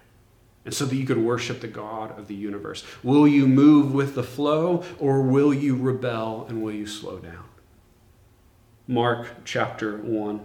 And 0.64 0.74
so 0.74 0.84
that 0.84 0.96
you 0.96 1.06
could 1.06 1.18
worship 1.18 1.60
the 1.60 1.68
God 1.68 2.18
of 2.18 2.28
the 2.28 2.34
universe? 2.34 2.84
Will 3.02 3.26
you 3.26 3.46
move 3.46 3.94
with 3.94 4.14
the 4.14 4.22
flow 4.22 4.84
or 4.98 5.22
will 5.22 5.54
you 5.54 5.74
rebel 5.76 6.46
and 6.48 6.62
will 6.62 6.72
you 6.72 6.86
slow 6.86 7.18
down? 7.18 7.44
Mark 8.86 9.28
chapter 9.44 9.98
1, 9.98 10.40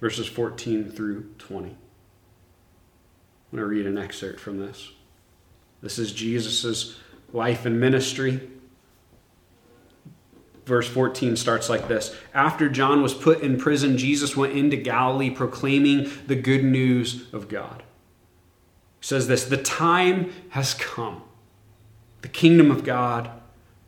verses 0.00 0.26
14 0.26 0.90
through 0.90 1.32
20. 1.38 1.68
I'm 1.68 1.76
going 3.50 3.62
to 3.62 3.66
read 3.66 3.86
an 3.86 3.98
excerpt 3.98 4.40
from 4.40 4.58
this. 4.58 4.92
This 5.80 5.98
is 5.98 6.12
Jesus' 6.12 6.98
life 7.32 7.66
and 7.66 7.80
ministry. 7.80 8.50
Verse 10.64 10.86
14 10.86 11.36
starts 11.36 11.68
like 11.70 11.88
this 11.88 12.14
After 12.34 12.68
John 12.68 13.02
was 13.02 13.14
put 13.14 13.40
in 13.40 13.58
prison, 13.58 13.96
Jesus 13.96 14.36
went 14.36 14.52
into 14.52 14.76
Galilee 14.76 15.30
proclaiming 15.30 16.10
the 16.26 16.36
good 16.36 16.62
news 16.62 17.32
of 17.32 17.48
God 17.48 17.82
says 19.08 19.26
this 19.26 19.44
The 19.44 19.56
time 19.56 20.32
has 20.50 20.74
come. 20.74 21.22
The 22.20 22.28
kingdom 22.28 22.70
of 22.70 22.84
God 22.84 23.30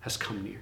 has 0.00 0.16
come 0.16 0.42
near. 0.42 0.60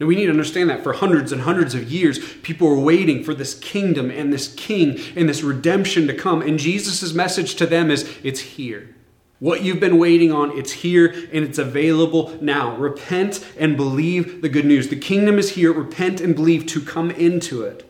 Now, 0.00 0.06
we 0.06 0.16
need 0.16 0.26
to 0.26 0.30
understand 0.30 0.70
that 0.70 0.82
for 0.82 0.94
hundreds 0.94 1.30
and 1.30 1.42
hundreds 1.42 1.74
of 1.74 1.90
years, 1.90 2.18
people 2.42 2.68
were 2.68 2.80
waiting 2.80 3.22
for 3.22 3.32
this 3.32 3.54
kingdom 3.54 4.10
and 4.10 4.32
this 4.32 4.52
king 4.54 4.98
and 5.14 5.28
this 5.28 5.42
redemption 5.42 6.08
to 6.08 6.14
come. 6.14 6.42
And 6.42 6.58
Jesus' 6.58 7.12
message 7.12 7.54
to 7.56 7.66
them 7.66 7.90
is 7.90 8.18
it's 8.24 8.40
here. 8.40 8.94
What 9.38 9.62
you've 9.62 9.78
been 9.78 9.98
waiting 9.98 10.32
on, 10.32 10.56
it's 10.56 10.72
here 10.72 11.08
and 11.32 11.44
it's 11.44 11.58
available 11.58 12.36
now. 12.40 12.76
Repent 12.76 13.46
and 13.58 13.76
believe 13.76 14.42
the 14.42 14.48
good 14.48 14.64
news. 14.64 14.88
The 14.88 14.96
kingdom 14.96 15.38
is 15.38 15.50
here. 15.50 15.72
Repent 15.72 16.20
and 16.20 16.34
believe 16.34 16.66
to 16.66 16.80
come 16.80 17.10
into 17.10 17.62
it. 17.62 17.88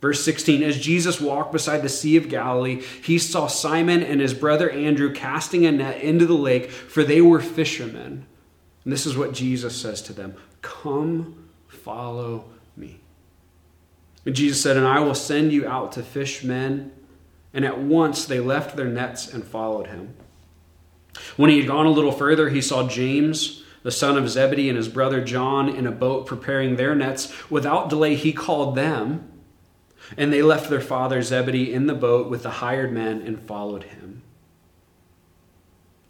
Verse 0.00 0.24
16 0.24 0.62
As 0.62 0.78
Jesus 0.78 1.20
walked 1.20 1.52
beside 1.52 1.82
the 1.82 1.88
Sea 1.88 2.16
of 2.16 2.28
Galilee, 2.28 2.82
he 3.02 3.18
saw 3.18 3.46
Simon 3.46 4.02
and 4.02 4.20
his 4.20 4.34
brother 4.34 4.70
Andrew 4.70 5.12
casting 5.12 5.66
a 5.66 5.72
net 5.72 6.00
into 6.00 6.26
the 6.26 6.34
lake, 6.34 6.70
for 6.70 7.02
they 7.02 7.20
were 7.20 7.40
fishermen. 7.40 8.26
And 8.84 8.92
this 8.92 9.06
is 9.06 9.16
what 9.16 9.32
Jesus 9.32 9.76
says 9.76 10.02
to 10.02 10.12
them 10.12 10.36
Come, 10.62 11.48
follow 11.66 12.44
me. 12.76 13.00
And 14.24 14.34
Jesus 14.34 14.62
said, 14.62 14.76
And 14.76 14.86
I 14.86 15.00
will 15.00 15.14
send 15.14 15.52
you 15.52 15.66
out 15.66 15.92
to 15.92 16.02
fish 16.02 16.44
men. 16.44 16.92
And 17.52 17.64
at 17.64 17.80
once 17.80 18.26
they 18.26 18.40
left 18.40 18.76
their 18.76 18.86
nets 18.86 19.32
and 19.32 19.42
followed 19.42 19.86
him. 19.86 20.14
When 21.36 21.50
he 21.50 21.58
had 21.58 21.66
gone 21.66 21.86
a 21.86 21.90
little 21.90 22.12
further, 22.12 22.50
he 22.50 22.60
saw 22.60 22.86
James, 22.86 23.64
the 23.82 23.90
son 23.90 24.16
of 24.16 24.28
Zebedee, 24.28 24.68
and 24.68 24.76
his 24.76 24.88
brother 24.88 25.24
John 25.24 25.68
in 25.68 25.86
a 25.86 25.90
boat 25.90 26.26
preparing 26.26 26.76
their 26.76 26.94
nets. 26.94 27.32
Without 27.50 27.88
delay, 27.88 28.14
he 28.14 28.32
called 28.32 28.76
them 28.76 29.27
and 30.16 30.32
they 30.32 30.42
left 30.42 30.70
their 30.70 30.80
father 30.80 31.22
Zebedee 31.22 31.72
in 31.72 31.86
the 31.86 31.94
boat 31.94 32.28
with 32.28 32.42
the 32.42 32.50
hired 32.50 32.92
men 32.92 33.22
and 33.22 33.40
followed 33.40 33.84
him. 33.84 34.22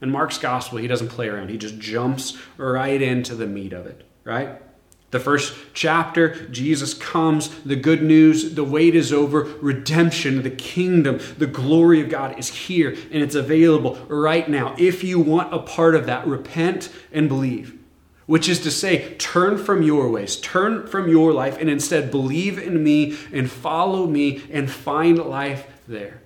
In 0.01 0.11
Mark's 0.11 0.39
gospel, 0.39 0.79
he 0.79 0.87
doesn't 0.87 1.09
play 1.09 1.29
around. 1.29 1.51
He 1.51 1.59
just 1.59 1.79
jumps 1.79 2.39
right 2.57 3.01
into 3.01 3.35
the 3.35 3.47
meat 3.47 3.73
of 3.73 3.87
it, 3.87 4.05
right? 4.25 4.61
The 5.11 5.19
first 5.19 5.55
chapter, 5.73 6.47
Jesus 6.49 6.93
comes, 6.93 7.49
the 7.63 7.77
good 7.77 8.03
news, 8.03 8.55
the 8.55 8.65
wait 8.65 8.95
is 8.95 9.11
over, 9.11 9.45
redemption, 9.61 10.43
the 10.43 10.51
kingdom, 10.51 11.19
the 11.39 11.47
glory 11.47 12.03
of 12.03 12.11
God 12.11 12.39
is 12.39 12.49
here 12.49 12.91
and 12.91 13.23
it's 13.23 13.35
available 13.35 13.99
right 14.09 14.47
now. 14.49 14.75
If 14.79 15.03
you 15.03 15.19
want 15.19 15.55
a 15.55 15.61
part 15.61 15.95
of 15.95 16.07
that, 16.07 16.27
repent 16.27 16.93
and 17.11 17.27
believe 17.27 17.78
which 18.29 18.47
is 18.47 18.61
to 18.61 18.71
say, 18.71 19.15
turn 19.15 19.57
from 19.57 19.83
your 19.83 20.11
ways, 20.11 20.37
turn 20.37 20.87
from 20.87 21.09
your 21.09 21.33
life, 21.33 21.57
and 21.59 21.71
instead 21.71 22.11
believe 22.11 22.59
in 22.59 22.85
me 22.85 23.17
and 23.33 23.51
follow 23.51 24.07
me 24.07 24.43
and 24.53 24.71
find 24.71 25.19
life 25.19 25.67
there. 25.89 26.21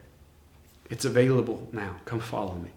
It's 0.91 1.05
available 1.05 1.69
now. 1.71 1.95
Come 2.05 2.19
follow 2.19 2.57
me. 2.57 2.71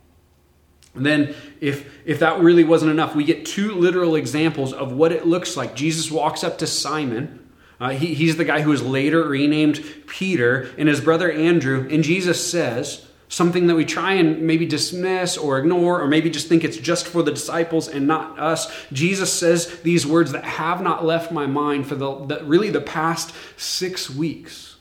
And 0.94 1.04
then, 1.04 1.34
if, 1.60 1.92
if 2.06 2.20
that 2.20 2.40
really 2.40 2.64
wasn't 2.64 2.92
enough, 2.92 3.16
we 3.16 3.24
get 3.24 3.48
two 3.48 3.74
literal 3.74 4.16
examples 4.16 4.74
of 4.74 4.92
what 4.92 5.12
it 5.12 5.26
looks 5.26 5.58
like. 5.58 5.76
Jesus 5.76 6.12
walks 6.12 6.44
up 6.44 6.60
to 6.60 6.68
Simon. 6.68 7.50
Uh, 7.80 7.90
he, 7.90 8.14
he's 8.14 8.38
the 8.38 8.46
guy 8.46 8.62
who 8.62 8.70
was 8.70 8.84
later 8.84 9.28
renamed 9.28 9.84
Peter, 10.06 10.70
and 10.78 10.88
his 10.88 11.02
brother 11.02 11.32
Andrew. 11.32 11.88
And 11.90 12.04
Jesus 12.04 12.48
says, 12.48 13.08
something 13.28 13.68
that 13.68 13.76
we 13.76 13.86
try 13.86 14.14
and 14.14 14.42
maybe 14.42 14.66
dismiss 14.66 15.38
or 15.38 15.58
ignore, 15.58 16.02
or 16.02 16.08
maybe 16.08 16.30
just 16.30 16.48
think 16.48 16.64
it's 16.64 16.78
just 16.78 17.08
for 17.08 17.24
the 17.24 17.32
disciples 17.32 17.88
and 17.88 18.08
not 18.08 18.38
us. 18.40 18.72
Jesus 18.92 19.34
says 19.34 19.80
these 19.82 20.06
words 20.06 20.32
that 20.32 20.44
have 20.44 20.82
not 20.82 21.04
left 21.04 21.32
my 21.32 21.46
mind 21.46 21.88
for 21.88 21.96
the, 21.96 22.26
the 22.26 22.44
really 22.44 22.70
the 22.70 22.82
past 22.82 23.34
six 23.58 24.10
weeks. 24.10 24.78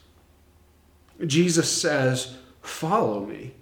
Jesus 1.26 1.70
says, 1.70 2.36
Follow 2.60 3.24
me. 3.24 3.54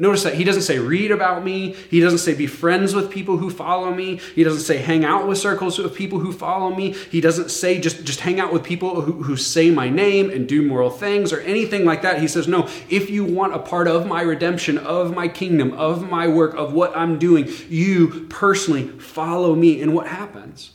Notice 0.00 0.22
that 0.22 0.34
he 0.34 0.44
doesn't 0.44 0.62
say 0.62 0.78
read 0.78 1.10
about 1.10 1.44
me. 1.44 1.72
He 1.90 1.98
doesn't 1.98 2.20
say 2.20 2.32
be 2.32 2.46
friends 2.46 2.94
with 2.94 3.10
people 3.10 3.36
who 3.36 3.50
follow 3.50 3.92
me. 3.92 4.20
He 4.36 4.44
doesn't 4.44 4.62
say 4.62 4.76
hang 4.78 5.04
out 5.04 5.26
with 5.26 5.38
circles 5.38 5.80
of 5.80 5.92
people 5.92 6.20
who 6.20 6.32
follow 6.32 6.72
me. 6.72 6.92
He 6.92 7.20
doesn't 7.20 7.50
say 7.50 7.80
just, 7.80 8.04
just 8.04 8.20
hang 8.20 8.38
out 8.38 8.52
with 8.52 8.62
people 8.62 9.00
who, 9.00 9.24
who 9.24 9.36
say 9.36 9.72
my 9.72 9.90
name 9.90 10.30
and 10.30 10.48
do 10.48 10.62
moral 10.62 10.90
things 10.90 11.32
or 11.32 11.40
anything 11.40 11.84
like 11.84 12.02
that. 12.02 12.20
He 12.20 12.28
says, 12.28 12.46
no, 12.46 12.68
if 12.88 13.10
you 13.10 13.24
want 13.24 13.54
a 13.54 13.58
part 13.58 13.88
of 13.88 14.06
my 14.06 14.22
redemption, 14.22 14.78
of 14.78 15.12
my 15.12 15.26
kingdom, 15.26 15.72
of 15.72 16.08
my 16.08 16.28
work, 16.28 16.54
of 16.54 16.72
what 16.72 16.96
I'm 16.96 17.18
doing, 17.18 17.48
you 17.68 18.28
personally 18.30 18.86
follow 19.00 19.56
me. 19.56 19.82
And 19.82 19.94
what 19.94 20.06
happens? 20.06 20.74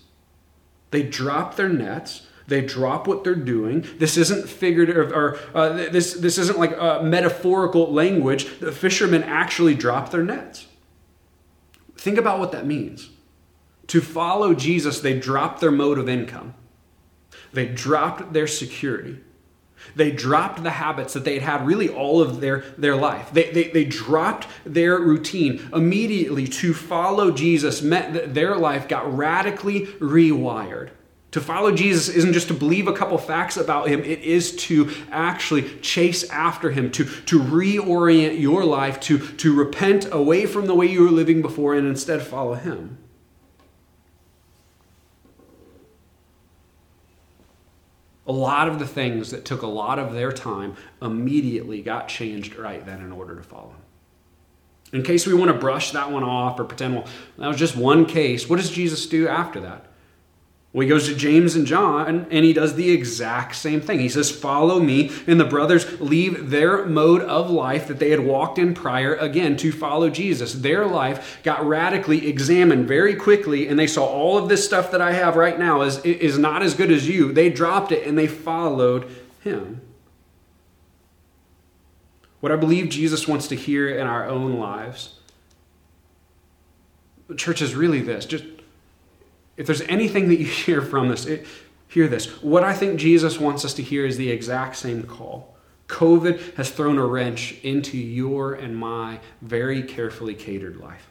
They 0.92 1.02
drop 1.02 1.56
their 1.56 1.70
nets 1.70 2.28
they 2.48 2.62
drop 2.62 3.08
what 3.08 3.24
they're 3.24 3.36
doing. 3.36 3.86
This 3.98 4.18
isn't 4.18 4.50
figurative 4.50 5.12
or 5.12 5.40
uh, 5.54 5.70
this, 5.70 6.14
this 6.14 6.38
isn't 6.38 6.60
like 6.60 6.76
a 6.78 7.02
metaphorical 7.04 7.92
language. 7.92 8.60
The 8.60 8.72
fishermen 8.72 9.24
actually 9.24 9.76
drop 9.76 10.12
their 10.12 10.24
nets. 10.24 10.68
Think 11.96 12.18
about 12.18 12.40
what 12.40 12.52
that 12.52 12.66
means. 12.66 13.10
To 13.88 14.02
follow 14.02 14.54
Jesus, 14.54 15.00
they 15.00 15.20
dropped 15.20 15.62
their 15.62 15.72
mode 15.72 15.98
of 15.98 16.10
income, 16.10 16.56
they 17.52 17.68
dropped 17.68 18.34
their 18.34 18.48
security. 18.48 19.20
They 19.96 20.12
dropped 20.12 20.64
the 20.64 20.72
habits 20.72 21.14
that 21.14 21.26
they 21.26 21.34
had 21.34 21.44
had 21.44 21.68
really 21.68 21.90
all 21.90 22.22
of 22.22 22.40
their, 22.40 22.64
their 22.78 22.96
life. 22.96 23.32
They, 23.34 23.52
they, 23.52 23.68
they 23.70 23.84
dropped 23.84 24.48
their 24.66 24.98
routine. 24.98 25.70
Immediately 25.74 26.48
to 26.48 26.74
follow 26.74 27.32
Jesus 27.32 27.82
meant 27.82 28.14
that 28.14 28.34
their 28.34 28.56
life 28.56 28.88
got 28.88 29.14
radically 29.14 29.88
rewired. 30.00 30.92
To 31.34 31.42
follow 31.42 31.72
Jesus 31.72 32.10
isn't 32.10 32.34
just 32.34 32.50
to 32.50 32.54
believe 32.54 32.88
a 32.88 32.94
couple 32.94 33.18
facts 33.18 33.58
about 33.58 33.90
him, 33.90 34.04
it 34.04 34.20
is 34.20 34.56
to 34.68 34.92
actually 35.10 35.68
chase 35.80 36.30
after 36.30 36.70
him, 36.70 36.92
to, 36.92 37.06
to 37.06 37.40
reorient 37.40 38.40
your 38.40 38.64
life, 38.64 39.00
to, 39.02 39.18
to 39.18 39.52
repent 39.52 40.08
away 40.14 40.46
from 40.46 40.68
the 40.68 40.76
way 40.76 40.86
you 40.86 41.02
were 41.02 41.10
living 41.10 41.42
before 41.42 41.74
and 41.74 41.88
instead 41.88 42.22
follow 42.22 42.54
him. 42.54 43.00
A 48.28 48.32
lot 48.32 48.68
of 48.68 48.78
the 48.78 48.88
things 48.88 49.32
that 49.32 49.44
took 49.44 49.64
a 49.64 49.68
lot 49.68 49.98
of 49.98 50.14
their 50.14 50.32
time 50.32 50.76
immediately 51.02 51.82
got 51.82 52.08
changed 52.08 52.58
right 52.58 52.86
then 52.86 53.02
in 53.02 53.12
order 53.12 53.36
to 53.36 53.42
follow 53.42 53.72
him. 53.72 55.00
In 55.00 55.02
case 55.02 55.26
we 55.26 55.34
want 55.34 55.52
to 55.52 55.58
brush 55.58 55.90
that 55.94 56.12
one 56.12 56.24
off 56.24 56.60
or 56.60 56.64
pretend, 56.64 56.94
well, 56.94 57.08
that 57.40 57.48
was 57.48 57.58
just 57.58 57.76
one 57.76 58.06
case, 58.06 58.48
what 58.48 58.58
does 58.58 58.70
Jesus 58.70 59.08
do 59.08 59.28
after 59.28 59.60
that? 59.62 59.88
Well, 60.74 60.82
he 60.82 60.90
goes 60.90 61.08
to 61.08 61.16
James 61.16 61.56
and 61.56 61.68
John 61.68 62.26
and 62.32 62.44
he 62.44 62.52
does 62.52 62.74
the 62.74 62.90
exact 62.90 63.56
same 63.56 63.80
thing. 63.80 64.00
He 64.00 64.10
says, 64.10 64.32
Follow 64.32 64.80
me. 64.80 65.12
And 65.28 65.40
the 65.40 65.46
brothers 65.46 66.02
leave 66.02 66.50
their 66.50 66.84
mode 66.88 67.22
of 67.22 67.52
life 67.52 67.88
that 67.88 68.00
they 68.00 68.10
had 68.10 68.22
walked 68.22 68.58
in 68.58 68.74
prior 68.74 69.14
again 69.14 69.56
to 69.58 69.72
follow 69.72 70.10
Jesus. 70.10 70.54
Their 70.54 70.88
life 70.88 71.40
got 71.44 71.64
radically 71.64 72.28
examined 72.28 72.88
very 72.88 73.16
quickly, 73.16 73.68
and 73.68 73.78
they 73.78 73.86
saw 73.86 74.04
all 74.04 74.40
of 74.40 74.50
this 74.50 74.66
stuff 74.66 74.90
that 74.92 75.02
I 75.02 75.14
have 75.14 75.36
right 75.36 75.60
now 75.60 75.84
is, 75.84 76.00
is 76.00 76.40
not 76.40 76.64
as 76.64 76.74
good 76.74 76.92
as 76.92 77.08
you. 77.08 77.32
They 77.32 77.52
dropped 77.52 77.92
it 77.92 78.08
and 78.08 78.18
they 78.18 78.28
followed 78.28 79.08
him. 79.44 79.80
What 82.40 82.52
I 82.52 82.56
believe 82.56 82.90
Jesus 82.90 83.28
wants 83.28 83.48
to 83.50 83.56
hear 83.56 83.88
in 83.88 84.08
our 84.08 84.28
own 84.28 84.58
lives, 84.58 85.20
the 87.28 87.36
church 87.36 87.62
is 87.62 87.76
really 87.76 88.02
this 88.02 88.26
just 88.26 88.44
if 89.58 89.68
there's 89.68 89.82
anything 89.82 90.30
that 90.30 90.40
you 90.40 90.46
hear 90.66 90.82
from 90.82 91.10
this, 91.10 91.26
it, 91.26 91.46
hear 91.88 92.08
this. 92.08 92.42
What 92.42 92.64
I 92.64 92.74
think 92.74 93.00
Jesus 93.00 93.40
wants 93.40 93.66
us 93.66 93.74
to 93.76 93.84
hear 93.84 94.06
is 94.06 94.18
the 94.18 94.30
exact 94.30 94.76
same 94.76 95.04
call. 95.04 95.56
COVID 95.88 96.56
has 96.56 96.72
thrown 96.72 96.98
a 96.98 97.06
wrench 97.06 97.60
into 97.62 97.98
your 97.98 98.54
and 98.54 98.76
my 98.76 99.20
very 99.42 99.84
carefully 99.84 100.34
catered 100.34 100.78
life. 100.78 101.10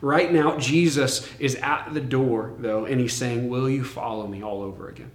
Right 0.00 0.30
now, 0.30 0.58
Jesus 0.58 1.30
is 1.38 1.54
at 1.56 1.94
the 1.94 2.00
door, 2.00 2.52
though, 2.58 2.84
and 2.84 3.00
he's 3.00 3.14
saying, 3.14 3.48
Will 3.48 3.70
you 3.70 3.84
follow 3.84 4.26
me 4.26 4.42
all 4.42 4.60
over 4.60 4.88
again? 4.88 5.10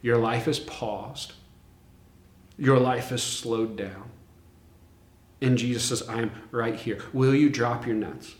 Your 0.00 0.16
life 0.16 0.48
is 0.48 0.58
paused, 0.58 1.34
your 2.58 2.80
life 2.80 3.12
is 3.12 3.22
slowed 3.22 3.76
down. 3.76 4.10
And 5.40 5.58
Jesus 5.58 5.84
says, 5.84 6.08
I 6.08 6.22
am 6.22 6.32
right 6.50 6.74
here. 6.74 7.00
Will 7.12 7.34
you 7.34 7.50
drop 7.50 7.86
your 7.86 7.96
nets? 7.96 8.34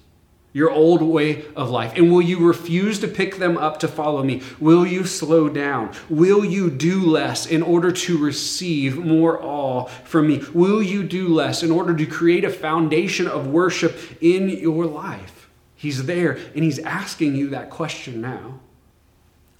Your 0.52 0.70
old 0.70 1.02
way 1.02 1.44
of 1.56 1.70
life? 1.70 1.94
And 1.96 2.12
will 2.12 2.22
you 2.22 2.38
refuse 2.46 2.98
to 3.00 3.08
pick 3.08 3.36
them 3.36 3.56
up 3.56 3.78
to 3.80 3.88
follow 3.88 4.22
me? 4.22 4.42
Will 4.60 4.86
you 4.86 5.04
slow 5.04 5.48
down? 5.48 5.94
Will 6.08 6.44
you 6.44 6.70
do 6.70 7.04
less 7.04 7.46
in 7.46 7.62
order 7.62 7.90
to 7.92 8.18
receive 8.18 8.96
more 8.96 9.42
awe 9.42 9.86
from 10.04 10.28
me? 10.28 10.42
Will 10.52 10.82
you 10.82 11.02
do 11.02 11.28
less 11.28 11.62
in 11.62 11.70
order 11.70 11.96
to 11.96 12.06
create 12.06 12.44
a 12.44 12.50
foundation 12.50 13.26
of 13.26 13.46
worship 13.46 13.98
in 14.20 14.48
your 14.48 14.86
life? 14.86 15.48
He's 15.74 16.06
there 16.06 16.38
and 16.54 16.62
he's 16.62 16.78
asking 16.78 17.34
you 17.34 17.50
that 17.50 17.70
question 17.70 18.20
now. 18.20 18.60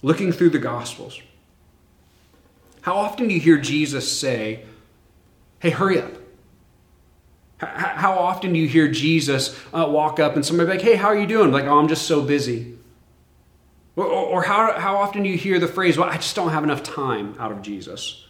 Looking 0.01 0.31
through 0.31 0.51
the 0.51 0.59
Gospels. 0.59 1.19
How 2.81 2.95
often 2.95 3.29
do 3.29 3.33
you 3.33 3.39
hear 3.39 3.57
Jesus 3.57 4.19
say, 4.19 4.65
Hey, 5.59 5.69
hurry 5.69 6.01
up? 6.01 6.11
How 7.65 8.13
often 8.17 8.53
do 8.53 8.59
you 8.59 8.67
hear 8.67 8.87
Jesus 8.87 9.59
uh, 9.73 9.85
walk 9.89 10.19
up 10.19 10.35
and 10.35 10.45
somebody 10.45 10.69
like, 10.69 10.81
hey, 10.81 10.95
how 10.95 11.07
are 11.07 11.17
you 11.17 11.27
doing? 11.27 11.51
Like, 11.51 11.65
oh, 11.65 11.77
I'm 11.77 11.87
just 11.87 12.07
so 12.07 12.21
busy. 12.21 12.77
Or, 13.95 14.05
or, 14.05 14.25
or, 14.25 14.41
how, 14.41 14.79
how 14.79 14.97
often 14.97 15.23
do 15.23 15.29
you 15.29 15.37
hear 15.37 15.59
the 15.59 15.67
phrase, 15.67 15.97
well, 15.97 16.09
I 16.09 16.15
just 16.15 16.35
don't 16.35 16.49
have 16.49 16.63
enough 16.63 16.81
time 16.81 17.35
out 17.39 17.51
of 17.51 17.61
Jesus? 17.61 18.25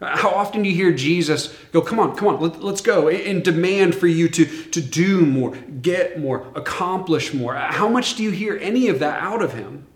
How 0.00 0.30
often 0.30 0.62
do 0.62 0.68
you 0.68 0.74
hear 0.74 0.92
Jesus 0.92 1.54
go, 1.70 1.80
come 1.80 2.00
on, 2.00 2.16
come 2.16 2.28
on, 2.28 2.40
let, 2.40 2.56
us 2.56 2.80
go, 2.80 3.08
and 3.08 3.44
demand 3.44 3.94
for 3.94 4.08
you 4.08 4.28
to, 4.30 4.44
to 4.44 4.80
do 4.80 5.24
more, 5.24 5.54
get 5.54 6.18
more, 6.18 6.46
accomplish 6.56 7.32
more? 7.32 7.54
How 7.54 7.88
much 7.88 8.16
do 8.16 8.24
you 8.24 8.30
hear 8.30 8.58
any 8.60 8.88
of 8.88 8.98
that 8.98 9.22
out 9.22 9.42
of 9.42 9.52
him? 9.52 9.86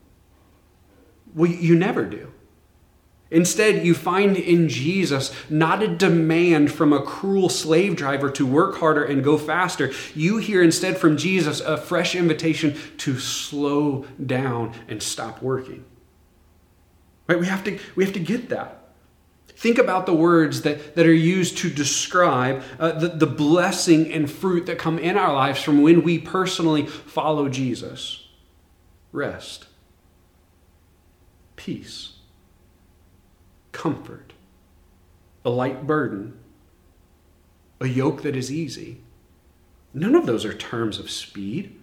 Well, 1.35 1.51
you 1.51 1.75
never 1.75 2.05
do. 2.05 2.26
Instead, 3.31 3.85
you 3.85 3.93
find 3.93 4.37
in 4.37 4.68
Jesus 4.68 5.33
not 5.51 5.83
a 5.83 5.89
demand 5.89 6.70
from 6.70 6.93
a 6.93 7.03
cruel 7.03 7.49
slave 7.49 7.97
driver 7.97 8.31
to 8.31 8.47
work 8.47 8.77
harder 8.77 9.03
and 9.03 9.24
go 9.24 9.37
faster. 9.37 9.91
You 10.14 10.39
hear 10.39 10.62
instead 10.62 10.97
from 10.97 11.16
Jesus 11.16 11.61
a 11.61 11.77
fresh 11.77 12.14
invitation 12.14 12.77
to 12.99 13.18
slow 13.18 14.05
down 14.24 14.74
and 14.87 15.03
stop 15.03 15.43
working. 15.43 15.85
Right? 17.27 17.41
We 17.41 17.47
have 17.47 17.64
to, 17.64 17.81
we 17.97 18.05
have 18.05 18.14
to 18.14 18.20
get 18.20 18.51
that. 18.51 18.83
Think 19.49 19.79
about 19.79 20.07
the 20.07 20.14
words 20.14 20.62
that, 20.62 20.95
that 20.95 21.07
are 21.07 21.12
used 21.12 21.59
to 21.59 21.70
describe 21.70 22.62
uh, 22.79 22.93
the, 22.93 23.09
the 23.09 23.27
blessing 23.27 24.12
and 24.12 24.31
fruit 24.31 24.66
that 24.66 24.79
come 24.79 24.99
in 24.99 25.16
our 25.16 25.33
lives 25.33 25.62
from 25.62 25.83
when 25.83 26.03
we 26.03 26.18
personally 26.18 26.87
follow 26.87 27.49
Jesus 27.49 28.29
rest, 29.12 29.66
peace 31.57 32.16
comfort, 33.77 34.33
a 35.45 35.51
light 35.51 35.87
burden, 35.87 36.33
a 37.79 37.87
yoke 37.87 38.22
that 38.22 38.35
is 38.35 38.51
easy. 38.51 39.03
None 39.93 40.14
of 40.14 40.24
those 40.24 40.47
are 40.47 40.55
terms 40.55 40.99
of 40.99 41.11
speed. 41.11 41.79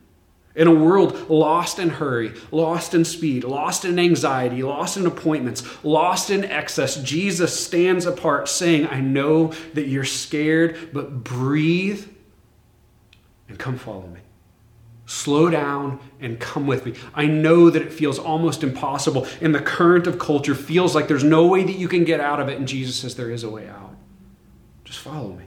In 0.55 0.67
a 0.67 0.73
world 0.73 1.29
lost 1.29 1.77
in 1.77 1.89
hurry, 1.89 2.33
lost 2.51 2.95
in 2.95 3.05
speed, 3.05 3.43
lost 3.43 3.85
in 3.85 3.99
anxiety, 3.99 4.63
lost 4.63 4.97
in 4.97 5.05
appointments, 5.05 5.63
lost 5.83 6.31
in 6.31 6.43
excess, 6.43 6.95
Jesus 7.03 7.63
stands 7.63 8.07
apart 8.07 8.49
saying, 8.49 8.87
I 8.87 8.99
know 8.99 9.53
that 9.75 9.87
you're 9.87 10.03
scared, 10.03 10.89
but 10.93 11.23
breathe 11.23 12.07
and 13.47 13.59
come 13.59 13.77
follow 13.77 14.07
me. 14.07 14.19
Slow 15.13 15.47
down 15.47 15.99
and 16.19 16.39
come 16.39 16.65
with 16.65 16.87
me. 16.87 16.95
I 17.13 17.27
know 17.27 17.69
that 17.69 17.83
it 17.83 17.93
feels 17.93 18.17
almost 18.17 18.63
impossible, 18.63 19.27
and 19.41 19.53
the 19.53 19.61
current 19.61 20.07
of 20.07 20.17
culture 20.17 20.55
feels 20.55 20.95
like 20.95 21.07
there's 21.07 21.23
no 21.23 21.45
way 21.45 21.63
that 21.63 21.75
you 21.75 21.87
can 21.87 22.03
get 22.03 22.19
out 22.19 22.39
of 22.39 22.49
it, 22.49 22.57
and 22.57 22.67
Jesus 22.67 22.95
says 22.95 23.15
there 23.15 23.29
is 23.29 23.43
a 23.43 23.49
way 23.49 23.69
out. 23.69 23.95
Just 24.83 24.97
follow 24.97 25.33
me. 25.33 25.45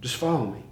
Just 0.00 0.16
follow 0.16 0.46
me. 0.46 0.62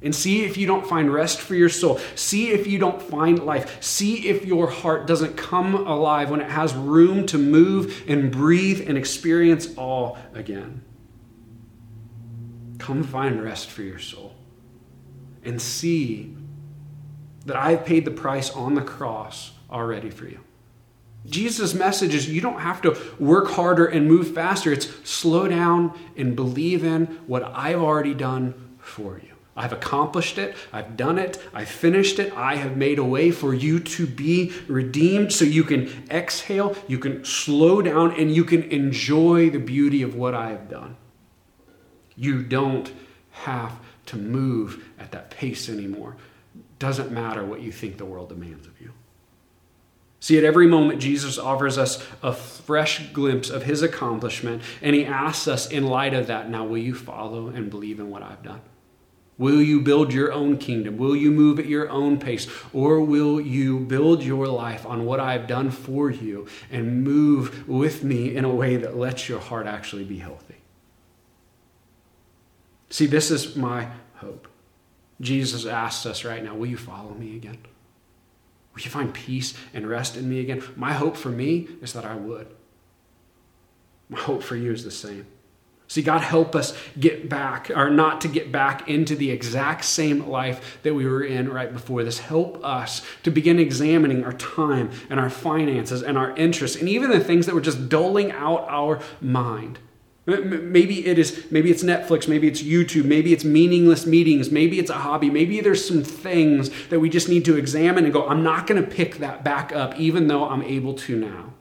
And 0.00 0.14
see 0.14 0.44
if 0.44 0.56
you 0.56 0.68
don't 0.68 0.86
find 0.86 1.12
rest 1.12 1.40
for 1.40 1.56
your 1.56 1.68
soul. 1.68 1.98
See 2.14 2.52
if 2.52 2.68
you 2.68 2.78
don't 2.78 3.02
find 3.02 3.40
life. 3.40 3.82
See 3.82 4.28
if 4.28 4.46
your 4.46 4.70
heart 4.70 5.08
doesn't 5.08 5.36
come 5.36 5.74
alive 5.74 6.30
when 6.30 6.40
it 6.40 6.50
has 6.50 6.72
room 6.72 7.26
to 7.26 7.36
move 7.36 8.04
and 8.06 8.30
breathe 8.30 8.88
and 8.88 8.96
experience 8.96 9.74
all 9.76 10.18
again. 10.34 10.84
Come 12.78 13.02
find 13.02 13.42
rest 13.42 13.70
for 13.70 13.82
your 13.82 13.98
soul 13.98 14.36
and 15.42 15.60
see 15.60 16.36
that 17.46 17.56
I've 17.56 17.84
paid 17.84 18.04
the 18.04 18.10
price 18.10 18.50
on 18.50 18.74
the 18.74 18.82
cross 18.82 19.52
already 19.70 20.10
for 20.10 20.26
you. 20.26 20.40
Jesus' 21.26 21.72
message 21.72 22.14
is 22.14 22.28
you 22.28 22.40
don't 22.40 22.60
have 22.60 22.82
to 22.82 22.96
work 23.18 23.50
harder 23.50 23.86
and 23.86 24.06
move 24.06 24.34
faster. 24.34 24.72
It's 24.72 24.88
slow 25.08 25.48
down 25.48 25.98
and 26.16 26.36
believe 26.36 26.84
in 26.84 27.06
what 27.26 27.42
I've 27.44 27.80
already 27.80 28.14
done 28.14 28.76
for 28.78 29.18
you. 29.18 29.30
I've 29.56 29.72
accomplished 29.72 30.36
it. 30.36 30.56
I've 30.72 30.96
done 30.96 31.16
it. 31.16 31.38
I've 31.54 31.68
finished 31.68 32.18
it. 32.18 32.36
I 32.36 32.56
have 32.56 32.76
made 32.76 32.98
a 32.98 33.04
way 33.04 33.30
for 33.30 33.54
you 33.54 33.78
to 33.78 34.06
be 34.06 34.52
redeemed 34.66 35.32
so 35.32 35.44
you 35.44 35.64
can 35.64 36.06
exhale, 36.10 36.76
you 36.88 36.98
can 36.98 37.24
slow 37.24 37.80
down, 37.80 38.18
and 38.18 38.34
you 38.34 38.44
can 38.44 38.64
enjoy 38.64 39.50
the 39.50 39.60
beauty 39.60 40.02
of 40.02 40.16
what 40.16 40.34
I 40.34 40.50
have 40.50 40.68
done. 40.68 40.96
You 42.16 42.42
don't 42.42 42.92
have 43.30 43.78
to 44.06 44.16
move 44.16 44.84
at 44.98 45.12
that 45.12 45.30
pace 45.30 45.68
anymore 45.68 46.16
doesn't 46.84 47.10
matter 47.10 47.42
what 47.42 47.62
you 47.62 47.72
think 47.72 47.96
the 47.96 48.04
world 48.04 48.28
demands 48.28 48.66
of 48.66 48.78
you. 48.78 48.92
See, 50.20 50.36
at 50.36 50.44
every 50.44 50.66
moment, 50.66 51.00
Jesus 51.00 51.38
offers 51.38 51.78
us 51.78 52.06
a 52.22 52.34
fresh 52.34 53.10
glimpse 53.14 53.48
of 53.48 53.62
his 53.62 53.80
accomplishment, 53.80 54.60
and 54.82 54.94
he 54.94 55.06
asks 55.06 55.48
us, 55.48 55.70
in 55.70 55.86
light 55.86 56.12
of 56.12 56.26
that, 56.26 56.50
now 56.50 56.66
will 56.66 56.76
you 56.76 56.94
follow 56.94 57.48
and 57.48 57.70
believe 57.70 58.00
in 58.00 58.10
what 58.10 58.22
I've 58.22 58.42
done? 58.42 58.60
Will 59.38 59.62
you 59.62 59.80
build 59.80 60.12
your 60.12 60.30
own 60.30 60.58
kingdom? 60.58 60.98
Will 60.98 61.16
you 61.16 61.30
move 61.30 61.58
at 61.58 61.66
your 61.66 61.88
own 61.88 62.18
pace? 62.18 62.46
Or 62.74 63.00
will 63.00 63.40
you 63.40 63.80
build 63.80 64.22
your 64.22 64.46
life 64.46 64.84
on 64.84 65.06
what 65.06 65.20
I've 65.20 65.46
done 65.46 65.70
for 65.70 66.10
you 66.10 66.46
and 66.70 67.02
move 67.02 67.66
with 67.66 68.04
me 68.04 68.36
in 68.36 68.44
a 68.44 68.54
way 68.54 68.76
that 68.76 68.94
lets 68.94 69.26
your 69.26 69.40
heart 69.40 69.66
actually 69.66 70.04
be 70.04 70.18
healthy? 70.18 70.56
See, 72.90 73.06
this 73.06 73.30
is 73.30 73.56
my 73.56 73.88
hope. 74.16 74.48
Jesus 75.20 75.66
asks 75.66 76.06
us 76.06 76.24
right 76.24 76.42
now, 76.42 76.54
Will 76.54 76.66
you 76.66 76.76
follow 76.76 77.14
me 77.14 77.36
again? 77.36 77.58
Will 78.74 78.82
you 78.82 78.90
find 78.90 79.14
peace 79.14 79.54
and 79.72 79.88
rest 79.88 80.16
in 80.16 80.28
me 80.28 80.40
again? 80.40 80.62
My 80.76 80.92
hope 80.92 81.16
for 81.16 81.28
me 81.28 81.68
is 81.80 81.92
that 81.92 82.04
I 82.04 82.16
would. 82.16 82.48
My 84.08 84.18
hope 84.18 84.42
for 84.42 84.56
you 84.56 84.72
is 84.72 84.84
the 84.84 84.90
same. 84.90 85.26
See, 85.86 86.02
God 86.02 86.22
help 86.22 86.56
us 86.56 86.76
get 86.98 87.28
back, 87.28 87.70
or 87.70 87.90
not 87.90 88.22
to 88.22 88.28
get 88.28 88.50
back 88.50 88.88
into 88.88 89.14
the 89.14 89.30
exact 89.30 89.84
same 89.84 90.26
life 90.28 90.78
that 90.82 90.94
we 90.94 91.06
were 91.06 91.22
in 91.22 91.52
right 91.52 91.72
before 91.72 92.02
this. 92.02 92.18
Help 92.18 92.64
us 92.64 93.02
to 93.22 93.30
begin 93.30 93.58
examining 93.58 94.24
our 94.24 94.32
time 94.32 94.90
and 95.10 95.20
our 95.20 95.30
finances 95.30 96.02
and 96.02 96.16
our 96.16 96.34
interests 96.36 96.76
and 96.76 96.88
even 96.88 97.10
the 97.10 97.20
things 97.20 97.46
that 97.46 97.54
were 97.54 97.60
just 97.60 97.88
doling 97.88 98.32
out 98.32 98.66
our 98.68 99.00
mind. 99.20 99.78
Maybe 100.26 101.06
it 101.06 101.18
is, 101.18 101.50
maybe 101.50 101.70
it's 101.70 101.82
Netflix, 101.82 102.26
maybe 102.26 102.48
it's 102.48 102.62
YouTube, 102.62 103.04
maybe 103.04 103.34
it's 103.34 103.44
meaningless 103.44 104.06
meetings, 104.06 104.50
maybe 104.50 104.78
it's 104.78 104.88
a 104.88 104.94
hobby, 104.94 105.28
maybe 105.28 105.60
there's 105.60 105.86
some 105.86 106.02
things 106.02 106.70
that 106.88 106.98
we 106.98 107.10
just 107.10 107.28
need 107.28 107.44
to 107.44 107.56
examine 107.56 108.04
and 108.04 108.12
go, 108.12 108.26
I'm 108.26 108.42
not 108.42 108.66
going 108.66 108.82
to 108.82 108.88
pick 108.88 109.18
that 109.18 109.44
back 109.44 109.72
up 109.72 109.98
even 110.00 110.28
though 110.28 110.48
I'm 110.48 110.62
able 110.62 110.94
to 110.94 111.16
now. 111.16 111.52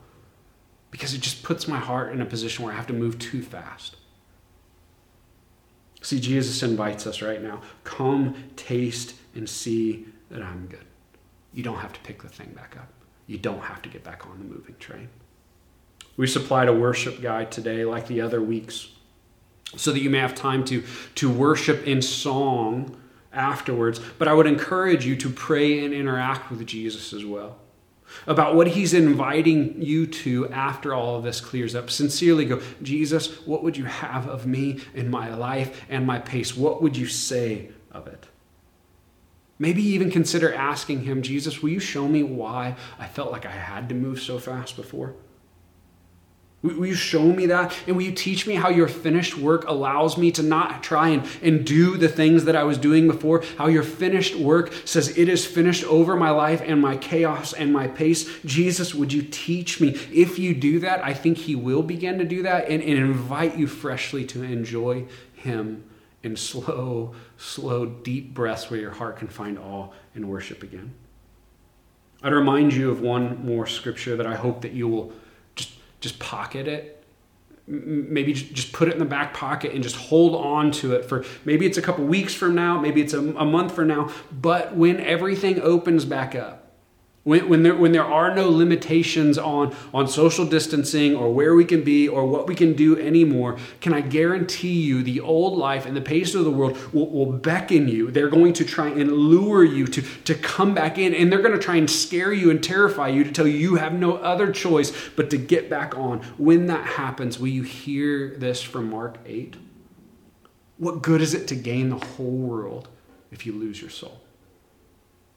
Because 0.91 1.13
it 1.13 1.19
just 1.19 1.43
puts 1.43 1.67
my 1.67 1.79
heart 1.79 2.13
in 2.13 2.21
a 2.21 2.25
position 2.25 2.63
where 2.63 2.73
I 2.73 2.77
have 2.77 2.87
to 2.87 2.93
move 2.93 3.19
too 3.19 3.41
fast. 3.41 3.97
See, 6.01 6.19
Jesus 6.19 6.63
invites 6.63 7.05
us 7.05 7.21
right 7.21 7.41
now 7.41 7.61
come, 7.83 8.35
taste, 8.55 9.15
and 9.35 9.49
see 9.49 10.05
that 10.29 10.41
I'm 10.41 10.67
good. 10.67 10.85
You 11.53 11.63
don't 11.63 11.79
have 11.79 11.93
to 11.93 11.99
pick 12.01 12.21
the 12.21 12.29
thing 12.29 12.51
back 12.55 12.77
up, 12.77 12.87
you 13.27 13.37
don't 13.37 13.61
have 13.61 13.81
to 13.81 13.89
get 13.89 14.05
back 14.05 14.25
on 14.25 14.37
the 14.37 14.45
moving 14.45 14.75
train. 14.79 15.09
We 16.15 16.27
supplied 16.27 16.67
a 16.67 16.73
worship 16.73 17.21
guide 17.21 17.51
today, 17.51 17.85
like 17.85 18.07
the 18.07 18.21
other 18.21 18.41
weeks, 18.41 18.89
so 19.75 19.91
that 19.91 20.01
you 20.01 20.09
may 20.09 20.19
have 20.19 20.35
time 20.35 20.63
to, 20.65 20.83
to 21.15 21.29
worship 21.29 21.87
in 21.87 22.01
song 22.01 22.95
afterwards. 23.31 23.99
But 24.19 24.27
I 24.27 24.33
would 24.33 24.45
encourage 24.45 25.05
you 25.05 25.15
to 25.17 25.29
pray 25.29 25.83
and 25.83 25.93
interact 25.93 26.51
with 26.51 26.65
Jesus 26.67 27.13
as 27.13 27.25
well 27.25 27.57
about 28.27 28.55
what 28.55 28.67
he's 28.67 28.93
inviting 28.93 29.81
you 29.81 30.05
to 30.05 30.47
after 30.49 30.93
all 30.93 31.15
of 31.15 31.23
this 31.23 31.41
clears 31.41 31.75
up. 31.75 31.89
Sincerely 31.89 32.45
go, 32.45 32.61
Jesus, 32.81 33.45
what 33.45 33.63
would 33.63 33.77
you 33.77 33.85
have 33.85 34.27
of 34.27 34.45
me 34.45 34.81
in 34.93 35.09
my 35.09 35.33
life 35.33 35.83
and 35.89 36.05
my 36.05 36.19
pace? 36.19 36.55
What 36.55 36.81
would 36.81 36.95
you 36.95 37.07
say 37.07 37.71
of 37.91 38.07
it? 38.07 38.27
Maybe 39.59 39.81
even 39.81 40.11
consider 40.11 40.53
asking 40.53 41.03
him, 41.03 41.21
Jesus, 41.21 41.61
will 41.61 41.69
you 41.69 41.79
show 41.79 42.07
me 42.07 42.23
why 42.23 42.75
I 42.99 43.07
felt 43.07 43.31
like 43.31 43.45
I 43.45 43.51
had 43.51 43.89
to 43.89 43.95
move 43.95 44.19
so 44.19 44.39
fast 44.39 44.75
before? 44.75 45.15
Will 46.63 46.85
you 46.85 46.95
show 46.95 47.25
me 47.25 47.47
that? 47.47 47.75
And 47.87 47.97
will 47.97 48.03
you 48.03 48.13
teach 48.13 48.47
me 48.47 48.55
how 48.55 48.69
your 48.69 48.87
finished 48.87 49.37
work 49.37 49.67
allows 49.67 50.17
me 50.17 50.31
to 50.31 50.41
not 50.41 50.81
try 50.81 51.09
and, 51.09 51.27
and 51.41 51.65
do 51.65 51.97
the 51.97 52.07
things 52.07 52.45
that 52.45 52.55
I 52.55 52.63
was 52.63 52.77
doing 52.77 53.05
before? 53.05 53.43
How 53.57 53.67
your 53.67 53.83
finished 53.83 54.35
work 54.35 54.73
says 54.85 55.17
it 55.17 55.27
is 55.27 55.45
finished 55.45 55.83
over 55.83 56.15
my 56.15 56.29
life 56.29 56.61
and 56.65 56.81
my 56.81 56.95
chaos 56.95 57.51
and 57.51 57.73
my 57.73 57.87
pace? 57.89 58.29
Jesus, 58.45 58.95
would 58.95 59.11
you 59.11 59.23
teach 59.23 59.81
me? 59.81 59.89
If 60.13 60.39
you 60.39 60.55
do 60.55 60.79
that, 60.79 61.03
I 61.03 61.13
think 61.13 61.37
He 61.37 61.53
will 61.53 61.83
begin 61.83 62.17
to 62.19 62.25
do 62.25 62.43
that 62.43 62.69
and, 62.69 62.81
and 62.81 62.97
invite 62.97 63.57
you 63.57 63.67
freshly 63.67 64.23
to 64.27 64.41
enjoy 64.41 65.05
Him 65.35 65.83
in 66.23 66.37
slow, 66.37 67.13
slow, 67.35 67.85
deep 67.85 68.33
breaths 68.33 68.71
where 68.71 68.79
your 68.79 68.91
heart 68.91 69.17
can 69.17 69.27
find 69.27 69.59
awe 69.59 69.89
and 70.15 70.29
worship 70.29 70.63
again. 70.63 70.93
I'd 72.21 72.31
remind 72.31 72.73
you 72.73 72.89
of 72.89 73.01
one 73.01 73.45
more 73.45 73.67
scripture 73.67 74.15
that 74.15 74.25
I 74.25 74.35
hope 74.35 74.61
that 74.61 74.71
you 74.71 74.87
will 74.87 75.11
just 76.03 76.19
pocket 76.19 76.67
it. 76.67 77.01
Maybe 77.65 78.33
just 78.33 78.73
put 78.73 78.89
it 78.89 78.93
in 78.93 78.99
the 78.99 79.05
back 79.05 79.33
pocket 79.33 79.71
and 79.71 79.81
just 79.81 79.95
hold 79.95 80.35
on 80.35 80.69
to 80.73 80.95
it 80.95 81.05
for 81.05 81.23
maybe 81.45 81.65
it's 81.65 81.77
a 81.77 81.81
couple 81.81 82.03
weeks 82.03 82.33
from 82.33 82.53
now 82.53 82.77
maybe 82.77 82.99
it's 82.99 83.13
a, 83.13 83.19
a 83.19 83.45
month 83.45 83.73
from 83.73 83.87
now 83.87 84.11
but 84.33 84.75
when 84.75 84.99
everything 84.99 85.61
opens 85.61 86.03
back 86.03 86.35
up 86.35 86.62
when, 87.23 87.47
when, 87.47 87.63
there, 87.63 87.75
when 87.75 87.93
there 87.93 88.03
are 88.03 88.35
no 88.35 88.49
limitations 88.49 89.37
on, 89.37 89.73
on 89.93 90.09
social 90.09 90.45
distancing 90.45 91.15
or 91.15 91.33
where 91.33 91.55
we 91.55 91.63
can 91.63 91.81
be 91.81 92.05
or 92.07 92.25
what 92.25 92.47
we 92.47 92.55
can 92.55 92.73
do 92.73 92.99
anymore, 92.99 93.57
can 93.79 93.93
I 93.93 94.01
guarantee 94.01 94.81
you 94.81 95.03
the 95.03 95.21
old 95.21 95.57
life 95.57 95.85
and 95.85 95.95
the 95.95 96.01
pace 96.01 96.35
of 96.35 96.43
the 96.43 96.51
world 96.51 96.77
will, 96.93 97.09
will 97.09 97.31
beckon 97.31 97.87
you? 97.87 98.11
They're 98.11 98.29
going 98.29 98.51
to 98.53 98.65
try 98.65 98.89
and 98.89 99.09
lure 99.09 99.63
you 99.63 99.87
to, 99.87 100.01
to 100.01 100.35
come 100.35 100.73
back 100.73 100.97
in, 100.97 101.13
and 101.13 101.31
they're 101.31 101.41
going 101.41 101.57
to 101.57 101.63
try 101.63 101.77
and 101.77 101.89
scare 101.89 102.33
you 102.33 102.51
and 102.51 102.61
terrify 102.61 103.07
you 103.07 103.23
to 103.23 103.31
tell 103.31 103.47
you 103.47 103.57
you 103.57 103.75
have 103.75 103.93
no 103.93 104.17
other 104.17 104.51
choice 104.51 104.91
but 105.15 105.29
to 105.29 105.37
get 105.37 105.69
back 105.69 105.97
on. 105.97 106.19
When 106.37 106.67
that 106.67 106.85
happens, 106.85 107.39
will 107.39 107.47
you 107.47 107.63
hear 107.63 108.35
this 108.35 108.61
from 108.61 108.89
Mark 108.89 109.17
8? 109.25 109.55
What 110.77 111.01
good 111.01 111.21
is 111.21 111.33
it 111.33 111.47
to 111.47 111.55
gain 111.55 111.89
the 111.89 112.05
whole 112.05 112.25
world 112.25 112.89
if 113.31 113.45
you 113.45 113.53
lose 113.53 113.79
your 113.79 113.91
soul? 113.91 114.19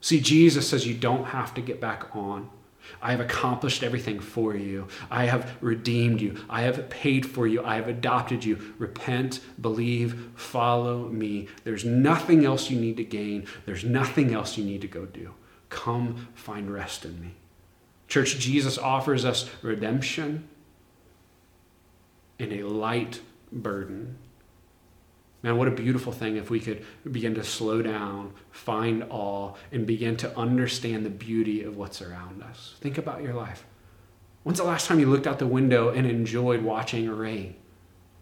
See, 0.01 0.19
Jesus 0.19 0.69
says 0.69 0.87
you 0.87 0.93
don't 0.93 1.25
have 1.25 1.53
to 1.55 1.61
get 1.61 1.81
back 1.81 2.15
on. 2.15 2.49
I 3.01 3.11
have 3.11 3.19
accomplished 3.19 3.83
everything 3.83 4.19
for 4.19 4.55
you. 4.55 4.87
I 5.11 5.25
have 5.25 5.57
redeemed 5.61 6.21
you. 6.21 6.37
I 6.49 6.61
have 6.61 6.89
paid 6.89 7.25
for 7.25 7.45
you. 7.45 7.63
I 7.63 7.75
have 7.75 7.87
adopted 7.87 8.45
you. 8.45 8.73
Repent, 8.77 9.41
believe, 9.59 10.29
follow 10.35 11.09
me. 11.09 11.47
There's 11.63 11.83
nothing 11.83 12.45
else 12.45 12.69
you 12.69 12.79
need 12.79 12.97
to 12.97 13.03
gain. 13.03 13.45
There's 13.65 13.83
nothing 13.83 14.33
else 14.33 14.57
you 14.57 14.63
need 14.63 14.81
to 14.81 14.87
go 14.87 15.05
do. 15.05 15.33
Come 15.69 16.29
find 16.33 16.71
rest 16.71 17.03
in 17.03 17.19
me. 17.19 17.35
Church, 18.07 18.39
Jesus 18.39 18.77
offers 18.77 19.25
us 19.25 19.49
redemption 19.61 20.47
and 22.39 22.53
a 22.53 22.63
light 22.63 23.19
burden. 23.51 24.17
Man, 25.47 25.55
what 25.55 25.69
a 25.69 25.71
beautiful 25.71 26.11
thing 26.11 26.35
if 26.35 26.49
we 26.49 26.59
could 26.59 26.85
begin 27.09 27.35
to 27.35 27.43
slow 27.45 27.81
down, 27.81 28.33
find 28.51 29.05
awe, 29.09 29.53
and 29.71 29.87
begin 29.87 30.17
to 30.17 30.37
understand 30.37 31.05
the 31.05 31.09
beauty 31.09 31.63
of 31.63 31.77
what's 31.77 32.01
around 32.01 32.43
us. 32.43 32.75
Think 32.81 32.97
about 32.97 33.23
your 33.23 33.33
life. 33.33 33.65
When's 34.43 34.57
the 34.57 34.65
last 34.65 34.87
time 34.87 34.99
you 34.99 35.05
looked 35.05 35.25
out 35.25 35.39
the 35.39 35.47
window 35.47 35.87
and 35.87 36.05
enjoyed 36.05 36.63
watching 36.63 37.09
rain? 37.09 37.55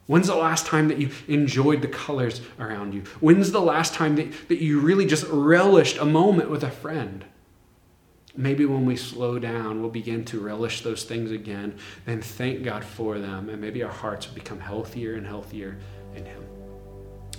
When's 0.06 0.28
the 0.28 0.36
last 0.36 0.68
time 0.68 0.88
that 0.90 1.00
you 1.00 1.10
enjoyed 1.28 1.82
the 1.82 1.88
colors 1.88 2.42
around 2.60 2.94
you? 2.94 3.02
When's 3.22 3.52
the 3.52 3.60
last 3.60 3.96
time 3.96 4.18
that, 4.18 4.48
that 4.50 4.62
you 4.62 4.80
really 4.80 5.08
just 5.08 5.26
relished 5.28 5.98
a 5.98 6.06
moment 6.06 6.52
with 6.52 6.64
a 6.64 6.70
friend? 6.70 7.26
Maybe 8.38 8.68
when 8.68 8.86
we 8.86 8.98
slow 8.98 9.40
down, 9.40 9.82
we'll 9.82 9.90
begin 9.90 10.26
to 10.26 10.40
relish 10.40 10.82
those 10.82 11.06
things 11.06 11.32
again 11.32 11.80
and 12.06 12.24
thank 12.24 12.62
God 12.62 12.86
for 12.86 13.18
them, 13.18 13.50
and 13.50 13.60
maybe 13.60 13.82
our 13.82 13.92
hearts 13.92 14.28
will 14.28 14.36
become 14.36 14.60
healthier 14.60 15.16
and 15.16 15.26
healthier 15.26 15.80
in 16.16 16.24
Him. 16.26 16.45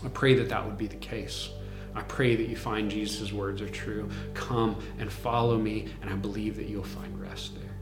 I 0.06 0.08
pray 0.10 0.34
that 0.34 0.48
that 0.50 0.64
would 0.64 0.78
be 0.78 0.86
the 0.86 0.96
case. 0.96 1.50
I 1.92 2.02
pray 2.02 2.36
that 2.36 2.48
you 2.48 2.56
find 2.56 2.88
Jesus' 2.88 3.32
words 3.32 3.60
are 3.60 3.68
true. 3.68 4.08
Come 4.34 4.80
and 5.00 5.10
follow 5.10 5.58
me, 5.58 5.88
and 6.00 6.08
I 6.08 6.14
believe 6.14 6.56
that 6.56 6.68
you'll 6.68 6.84
find 6.84 7.20
rest 7.20 7.54
there. 7.56 7.76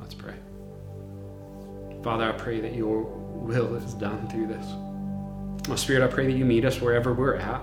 Let's 0.00 0.14
pray. 0.14 0.34
Father, 2.02 2.28
I 2.28 2.32
pray 2.32 2.60
that 2.60 2.74
your 2.74 3.02
will 3.02 3.76
is 3.76 3.94
done 3.94 4.28
through 4.28 4.48
this. 4.48 4.66
My 5.68 5.76
Spirit, 5.76 6.02
I 6.02 6.12
pray 6.12 6.26
that 6.26 6.36
you 6.36 6.44
meet 6.44 6.64
us 6.64 6.80
wherever 6.80 7.12
we're 7.12 7.36
at. 7.36 7.62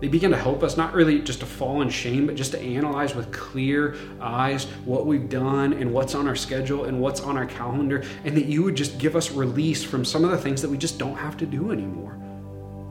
They 0.00 0.08
begin 0.08 0.32
to 0.32 0.36
help 0.36 0.62
us, 0.62 0.76
not 0.76 0.92
really 0.92 1.20
just 1.20 1.40
to 1.40 1.46
fall 1.46 1.80
in 1.80 1.88
shame, 1.88 2.26
but 2.26 2.34
just 2.34 2.50
to 2.50 2.60
analyze 2.60 3.14
with 3.14 3.32
clear 3.32 3.96
eyes 4.20 4.64
what 4.84 5.06
we've 5.06 5.30
done 5.30 5.72
and 5.72 5.94
what's 5.94 6.14
on 6.14 6.28
our 6.28 6.36
schedule 6.36 6.84
and 6.84 7.00
what's 7.00 7.20
on 7.20 7.38
our 7.38 7.46
calendar, 7.46 8.04
and 8.24 8.36
that 8.36 8.46
you 8.46 8.64
would 8.64 8.74
just 8.74 8.98
give 8.98 9.16
us 9.16 9.30
release 9.30 9.82
from 9.82 10.04
some 10.04 10.24
of 10.24 10.30
the 10.30 10.38
things 10.38 10.60
that 10.60 10.70
we 10.70 10.76
just 10.76 10.98
don't 10.98 11.16
have 11.16 11.38
to 11.38 11.46
do 11.46 11.70
anymore. 11.70 12.18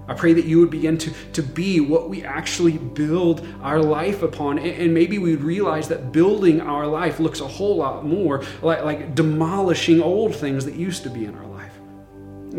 I 0.07 0.13
pray 0.13 0.33
that 0.33 0.45
you 0.45 0.59
would 0.59 0.69
begin 0.69 0.97
to, 0.99 1.13
to 1.33 1.41
be 1.41 1.79
what 1.79 2.09
we 2.09 2.23
actually 2.23 2.77
build 2.77 3.45
our 3.61 3.79
life 3.79 4.21
upon. 4.21 4.59
And, 4.59 4.93
maybe 4.93 5.17
we 5.17 5.31
would 5.31 5.43
realize 5.43 5.87
that 5.87 6.11
building 6.11 6.59
our 6.61 6.85
life 6.85 7.19
looks 7.19 7.39
a 7.39 7.47
whole 7.47 7.77
lot 7.77 8.05
more 8.05 8.43
like, 8.61 8.83
like 8.83 9.15
demolishing 9.15 10.01
old 10.01 10.35
things 10.35 10.65
that 10.65 10.75
used 10.75 11.03
to 11.03 11.09
be 11.09 11.25
in 11.25 11.35
our 11.35 11.45
life. 11.45 11.71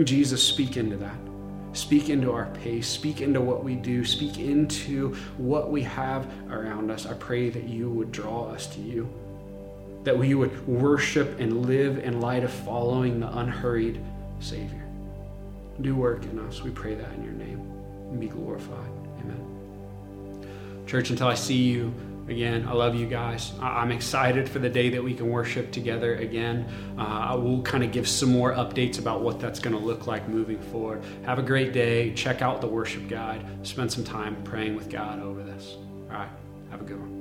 Jesus, 0.04 0.42
speak 0.42 0.76
into 0.76 0.96
that. 0.96 1.16
Speak 1.74 2.08
into 2.08 2.32
our 2.32 2.46
pace. 2.46 2.88
Speak 2.88 3.20
into 3.20 3.40
what 3.40 3.62
we 3.62 3.74
do. 3.74 4.04
Speak 4.04 4.38
into 4.38 5.14
what 5.36 5.70
we 5.70 5.82
have 5.82 6.26
around 6.50 6.90
us. 6.90 7.04
I 7.04 7.14
pray 7.14 7.50
that 7.50 7.64
you 7.64 7.90
would 7.90 8.10
draw 8.10 8.44
us 8.44 8.66
to 8.68 8.80
you, 8.80 9.08
that 10.04 10.16
we 10.16 10.34
would 10.34 10.66
worship 10.66 11.38
and 11.40 11.66
live 11.66 11.98
in 11.98 12.20
light 12.20 12.44
of 12.44 12.52
following 12.52 13.20
the 13.20 13.38
unhurried 13.38 14.00
Savior. 14.40 14.83
Do 15.80 15.96
work 15.96 16.24
in 16.24 16.38
us. 16.38 16.62
We 16.62 16.70
pray 16.70 16.94
that 16.94 17.12
in 17.14 17.24
your 17.24 17.32
name. 17.32 17.60
And 18.10 18.20
be 18.20 18.28
glorified. 18.28 18.90
Amen. 19.20 20.84
Church, 20.86 21.10
until 21.10 21.26
I 21.26 21.34
see 21.34 21.56
you 21.56 21.92
again, 22.28 22.66
I 22.68 22.72
love 22.72 22.94
you 22.94 23.06
guys. 23.06 23.52
I'm 23.60 23.90
excited 23.90 24.48
for 24.48 24.58
the 24.58 24.68
day 24.68 24.90
that 24.90 25.02
we 25.02 25.14
can 25.14 25.28
worship 25.28 25.72
together 25.72 26.16
again. 26.16 26.66
Uh, 26.96 27.02
I 27.02 27.34
will 27.34 27.62
kind 27.62 27.82
of 27.82 27.92
give 27.92 28.08
some 28.08 28.30
more 28.30 28.52
updates 28.52 28.98
about 28.98 29.22
what 29.22 29.40
that's 29.40 29.58
going 29.58 29.76
to 29.76 29.82
look 29.82 30.06
like 30.06 30.28
moving 30.28 30.60
forward. 30.60 31.02
Have 31.24 31.38
a 31.38 31.42
great 31.42 31.72
day. 31.72 32.14
Check 32.14 32.40
out 32.40 32.60
the 32.60 32.68
worship 32.68 33.08
guide. 33.08 33.44
Spend 33.66 33.92
some 33.92 34.04
time 34.04 34.42
praying 34.44 34.76
with 34.76 34.88
God 34.88 35.20
over 35.20 35.42
this. 35.42 35.76
All 36.10 36.18
right. 36.18 36.28
Have 36.70 36.80
a 36.80 36.84
good 36.84 37.00
one. 37.00 37.13